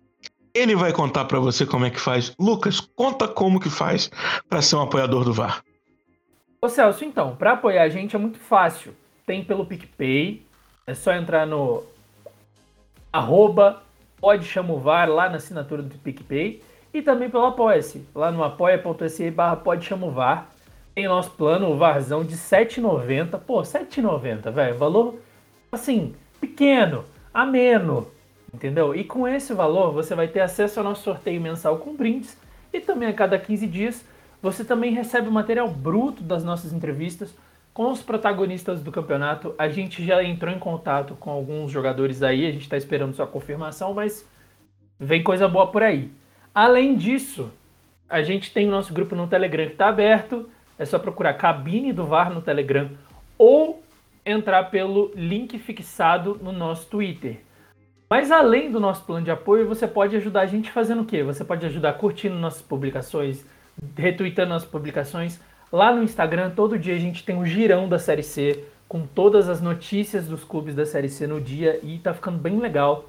Ele 0.54 0.74
vai 0.74 0.92
contar 0.92 1.24
para 1.26 1.38
você 1.38 1.64
como 1.64 1.84
é 1.84 1.90
que 1.90 2.00
faz. 2.00 2.34
Lucas, 2.38 2.80
conta 2.80 3.28
como 3.28 3.60
que 3.60 3.70
faz 3.70 4.10
para 4.48 4.60
ser 4.60 4.76
um 4.76 4.82
apoiador 4.82 5.24
do 5.24 5.32
VAR. 5.32 5.62
Ô 6.60 6.68
Celso, 6.68 7.04
então, 7.04 7.36
para 7.36 7.52
apoiar 7.52 7.84
a 7.84 7.88
gente 7.88 8.14
é 8.14 8.18
muito 8.18 8.38
fácil. 8.38 8.94
Tem 9.24 9.44
pelo 9.44 9.64
PicPay, 9.64 10.44
é 10.86 10.94
só 10.94 11.12
entrar 11.12 11.46
no 11.46 11.84
arroba 13.12 13.82
pode 14.20 14.44
chamovar 14.44 15.08
lá 15.08 15.28
na 15.28 15.36
assinatura 15.36 15.82
do 15.82 15.96
PicPay 15.98 16.62
e 16.92 17.00
também 17.00 17.30
pelo 17.30 17.46
Apoia-se, 17.46 18.06
lá 18.14 18.30
no 18.30 18.44
apoia.se 18.44 19.30
barra 19.30 19.56
pode 19.56 19.86
chamovar. 19.86 20.52
Tem 20.94 21.06
nosso 21.06 21.30
plano, 21.30 21.70
o 21.70 21.76
Varzão, 21.78 22.24
de 22.24 22.34
R$ 22.34 22.40
7,90. 22.40 23.38
Pô, 23.38 23.60
R$ 23.60 23.66
7,90, 23.66 24.50
velho. 24.50 24.76
Valor, 24.76 25.14
assim, 25.70 26.14
pequeno, 26.40 27.04
ameno, 27.32 28.08
entendeu? 28.52 28.94
E 28.94 29.04
com 29.04 29.26
esse 29.26 29.52
valor 29.52 29.92
você 29.92 30.14
vai 30.14 30.28
ter 30.28 30.40
acesso 30.40 30.80
ao 30.80 30.84
nosso 30.84 31.02
sorteio 31.02 31.40
mensal 31.40 31.78
com 31.78 31.94
brindes 31.94 32.36
e 32.72 32.80
também 32.80 33.08
a 33.08 33.12
cada 33.12 33.38
15 33.38 33.66
dias 33.66 34.04
você 34.42 34.64
também 34.64 34.92
recebe 34.92 35.28
o 35.28 35.32
material 35.32 35.68
bruto 35.68 36.22
das 36.22 36.42
nossas 36.42 36.72
entrevistas 36.72 37.34
com 37.72 37.90
os 37.90 38.02
protagonistas 38.02 38.82
do 38.82 38.90
campeonato. 38.90 39.54
A 39.58 39.68
gente 39.68 40.04
já 40.04 40.22
entrou 40.24 40.52
em 40.52 40.58
contato 40.58 41.14
com 41.14 41.30
alguns 41.30 41.70
jogadores 41.70 42.22
aí, 42.22 42.46
a 42.46 42.52
gente 42.52 42.62
está 42.62 42.76
esperando 42.76 43.14
sua 43.14 43.26
confirmação, 43.26 43.94
mas 43.94 44.26
vem 44.98 45.22
coisa 45.22 45.46
boa 45.46 45.66
por 45.66 45.82
aí. 45.82 46.10
Além 46.54 46.96
disso, 46.96 47.50
a 48.08 48.22
gente 48.22 48.52
tem 48.52 48.66
o 48.66 48.70
nosso 48.70 48.92
grupo 48.92 49.14
no 49.14 49.26
Telegram 49.26 49.66
que 49.66 49.72
está 49.72 49.88
aberto. 49.88 50.48
É 50.78 50.84
só 50.84 50.98
procurar 50.98 51.34
cabine 51.34 51.92
do 51.92 52.06
VAR 52.06 52.32
no 52.32 52.40
Telegram 52.40 52.90
ou 53.38 53.82
entrar 54.24 54.64
pelo 54.64 55.12
link 55.14 55.58
fixado 55.58 56.38
no 56.42 56.52
nosso 56.52 56.86
Twitter. 56.88 57.40
Mas 58.10 58.32
além 58.32 58.72
do 58.72 58.80
nosso 58.80 59.04
plano 59.04 59.24
de 59.24 59.30
apoio, 59.30 59.68
você 59.68 59.86
pode 59.86 60.16
ajudar 60.16 60.40
a 60.40 60.46
gente 60.46 60.68
fazendo 60.72 61.02
o 61.02 61.04
quê? 61.04 61.22
Você 61.22 61.44
pode 61.44 61.64
ajudar 61.64 61.92
curtindo 61.92 62.34
nossas 62.34 62.60
publicações, 62.60 63.46
retweetando 63.96 64.48
nossas 64.48 64.68
publicações. 64.68 65.40
Lá 65.70 65.94
no 65.94 66.02
Instagram, 66.02 66.50
todo 66.50 66.76
dia 66.76 66.96
a 66.96 66.98
gente 66.98 67.24
tem 67.24 67.36
um 67.36 67.46
girão 67.46 67.88
da 67.88 68.00
Série 68.00 68.24
C, 68.24 68.64
com 68.88 69.06
todas 69.06 69.48
as 69.48 69.60
notícias 69.60 70.26
dos 70.26 70.42
clubes 70.42 70.74
da 70.74 70.84
Série 70.84 71.08
C 71.08 71.24
no 71.28 71.40
dia, 71.40 71.78
e 71.84 72.00
tá 72.00 72.12
ficando 72.12 72.36
bem 72.36 72.58
legal. 72.58 73.08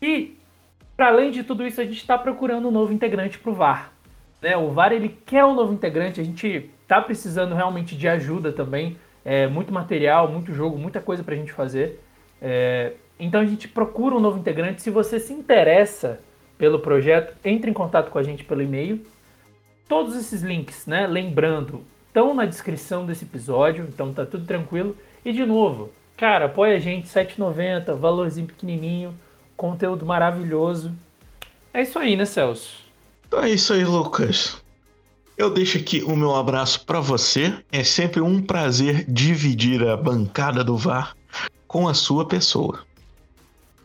E, 0.00 0.38
para 0.96 1.08
além 1.08 1.30
de 1.30 1.44
tudo 1.44 1.66
isso, 1.66 1.82
a 1.82 1.84
gente 1.84 1.98
está 1.98 2.16
procurando 2.16 2.68
um 2.68 2.70
novo 2.70 2.90
integrante 2.90 3.38
para 3.38 3.52
o 3.52 3.54
VAR. 3.54 3.92
Né? 4.40 4.56
O 4.56 4.70
VAR, 4.70 4.92
ele 4.92 5.10
quer 5.26 5.44
um 5.44 5.54
novo 5.54 5.74
integrante, 5.74 6.22
a 6.22 6.24
gente 6.24 6.70
tá 6.88 7.02
precisando 7.02 7.54
realmente 7.54 7.94
de 7.94 8.08
ajuda 8.08 8.50
também. 8.50 8.96
É, 9.26 9.46
muito 9.46 9.70
material, 9.74 10.26
muito 10.26 10.54
jogo, 10.54 10.78
muita 10.78 11.02
coisa 11.02 11.22
para 11.22 11.34
a 11.34 11.36
gente 11.36 11.52
fazer. 11.52 12.00
É, 12.40 12.94
então 13.24 13.40
a 13.40 13.46
gente 13.46 13.68
procura 13.68 14.14
um 14.14 14.20
novo 14.20 14.38
integrante. 14.38 14.82
Se 14.82 14.90
você 14.90 15.18
se 15.18 15.32
interessa 15.32 16.20
pelo 16.62 16.78
projeto, 16.78 17.34
entre 17.44 17.68
em 17.68 17.74
contato 17.74 18.08
com 18.08 18.20
a 18.20 18.22
gente 18.22 18.44
pelo 18.44 18.62
e-mail. 18.62 19.04
Todos 19.88 20.14
esses 20.14 20.42
links, 20.42 20.86
né? 20.86 21.08
Lembrando, 21.08 21.82
estão 22.06 22.32
na 22.32 22.44
descrição 22.44 23.04
desse 23.04 23.24
episódio, 23.24 23.84
então 23.88 24.12
tá 24.12 24.24
tudo 24.24 24.46
tranquilo. 24.46 24.96
E 25.24 25.32
de 25.32 25.44
novo, 25.44 25.90
cara, 26.16 26.44
apoia 26.44 26.76
a 26.76 26.78
gente, 26.78 27.08
7,90, 27.08 27.96
valorzinho 27.96 28.46
pequenininho, 28.46 29.12
conteúdo 29.56 30.06
maravilhoso. 30.06 30.92
É 31.74 31.82
isso 31.82 31.98
aí, 31.98 32.14
né, 32.14 32.26
Celso? 32.26 32.76
Então 33.26 33.42
é 33.42 33.50
isso 33.50 33.72
aí, 33.72 33.84
Lucas. 33.84 34.62
Eu 35.36 35.50
deixo 35.50 35.78
aqui 35.78 36.04
o 36.04 36.14
meu 36.14 36.32
abraço 36.36 36.86
para 36.86 37.00
você. 37.00 37.52
É 37.72 37.82
sempre 37.82 38.20
um 38.20 38.40
prazer 38.40 39.04
dividir 39.08 39.84
a 39.88 39.96
bancada 39.96 40.62
do 40.62 40.76
VAR 40.76 41.16
com 41.66 41.88
a 41.88 41.94
sua 41.94 42.24
pessoa. 42.24 42.84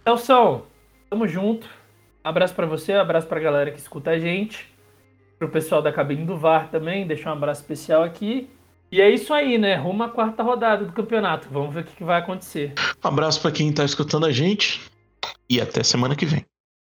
Elson, 0.07 0.61
tamo 1.09 1.27
junto. 1.27 1.67
Abraço 2.23 2.55
para 2.55 2.65
você, 2.65 2.93
abraço 2.93 3.27
pra 3.27 3.41
galera 3.41 3.71
que 3.71 3.77
escuta 3.77 4.11
a 4.11 4.17
gente. 4.17 4.65
Pro 5.37 5.49
pessoal 5.49 5.81
da 5.81 5.91
cabine 5.91 6.25
do 6.25 6.37
VAR 6.37 6.71
também, 6.71 7.05
deixa 7.05 7.29
um 7.29 7.33
abraço 7.33 7.59
especial 7.59 8.03
aqui. 8.03 8.49
E 8.89 9.01
é 9.01 9.09
isso 9.09 9.33
aí, 9.33 9.57
né? 9.57 9.75
Rumo 9.75 10.03
à 10.03 10.09
quarta 10.09 10.41
rodada 10.41 10.85
do 10.85 10.93
campeonato. 10.93 11.49
Vamos 11.51 11.73
ver 11.73 11.81
o 11.81 11.83
que 11.83 12.05
vai 12.05 12.19
acontecer. 12.19 12.73
Abraço 13.03 13.41
para 13.41 13.51
quem 13.51 13.73
tá 13.73 13.83
escutando 13.83 14.25
a 14.25 14.31
gente 14.31 14.79
e 15.49 15.59
até 15.59 15.83
semana 15.83 16.15
que 16.15 16.25
vem. 16.25 16.45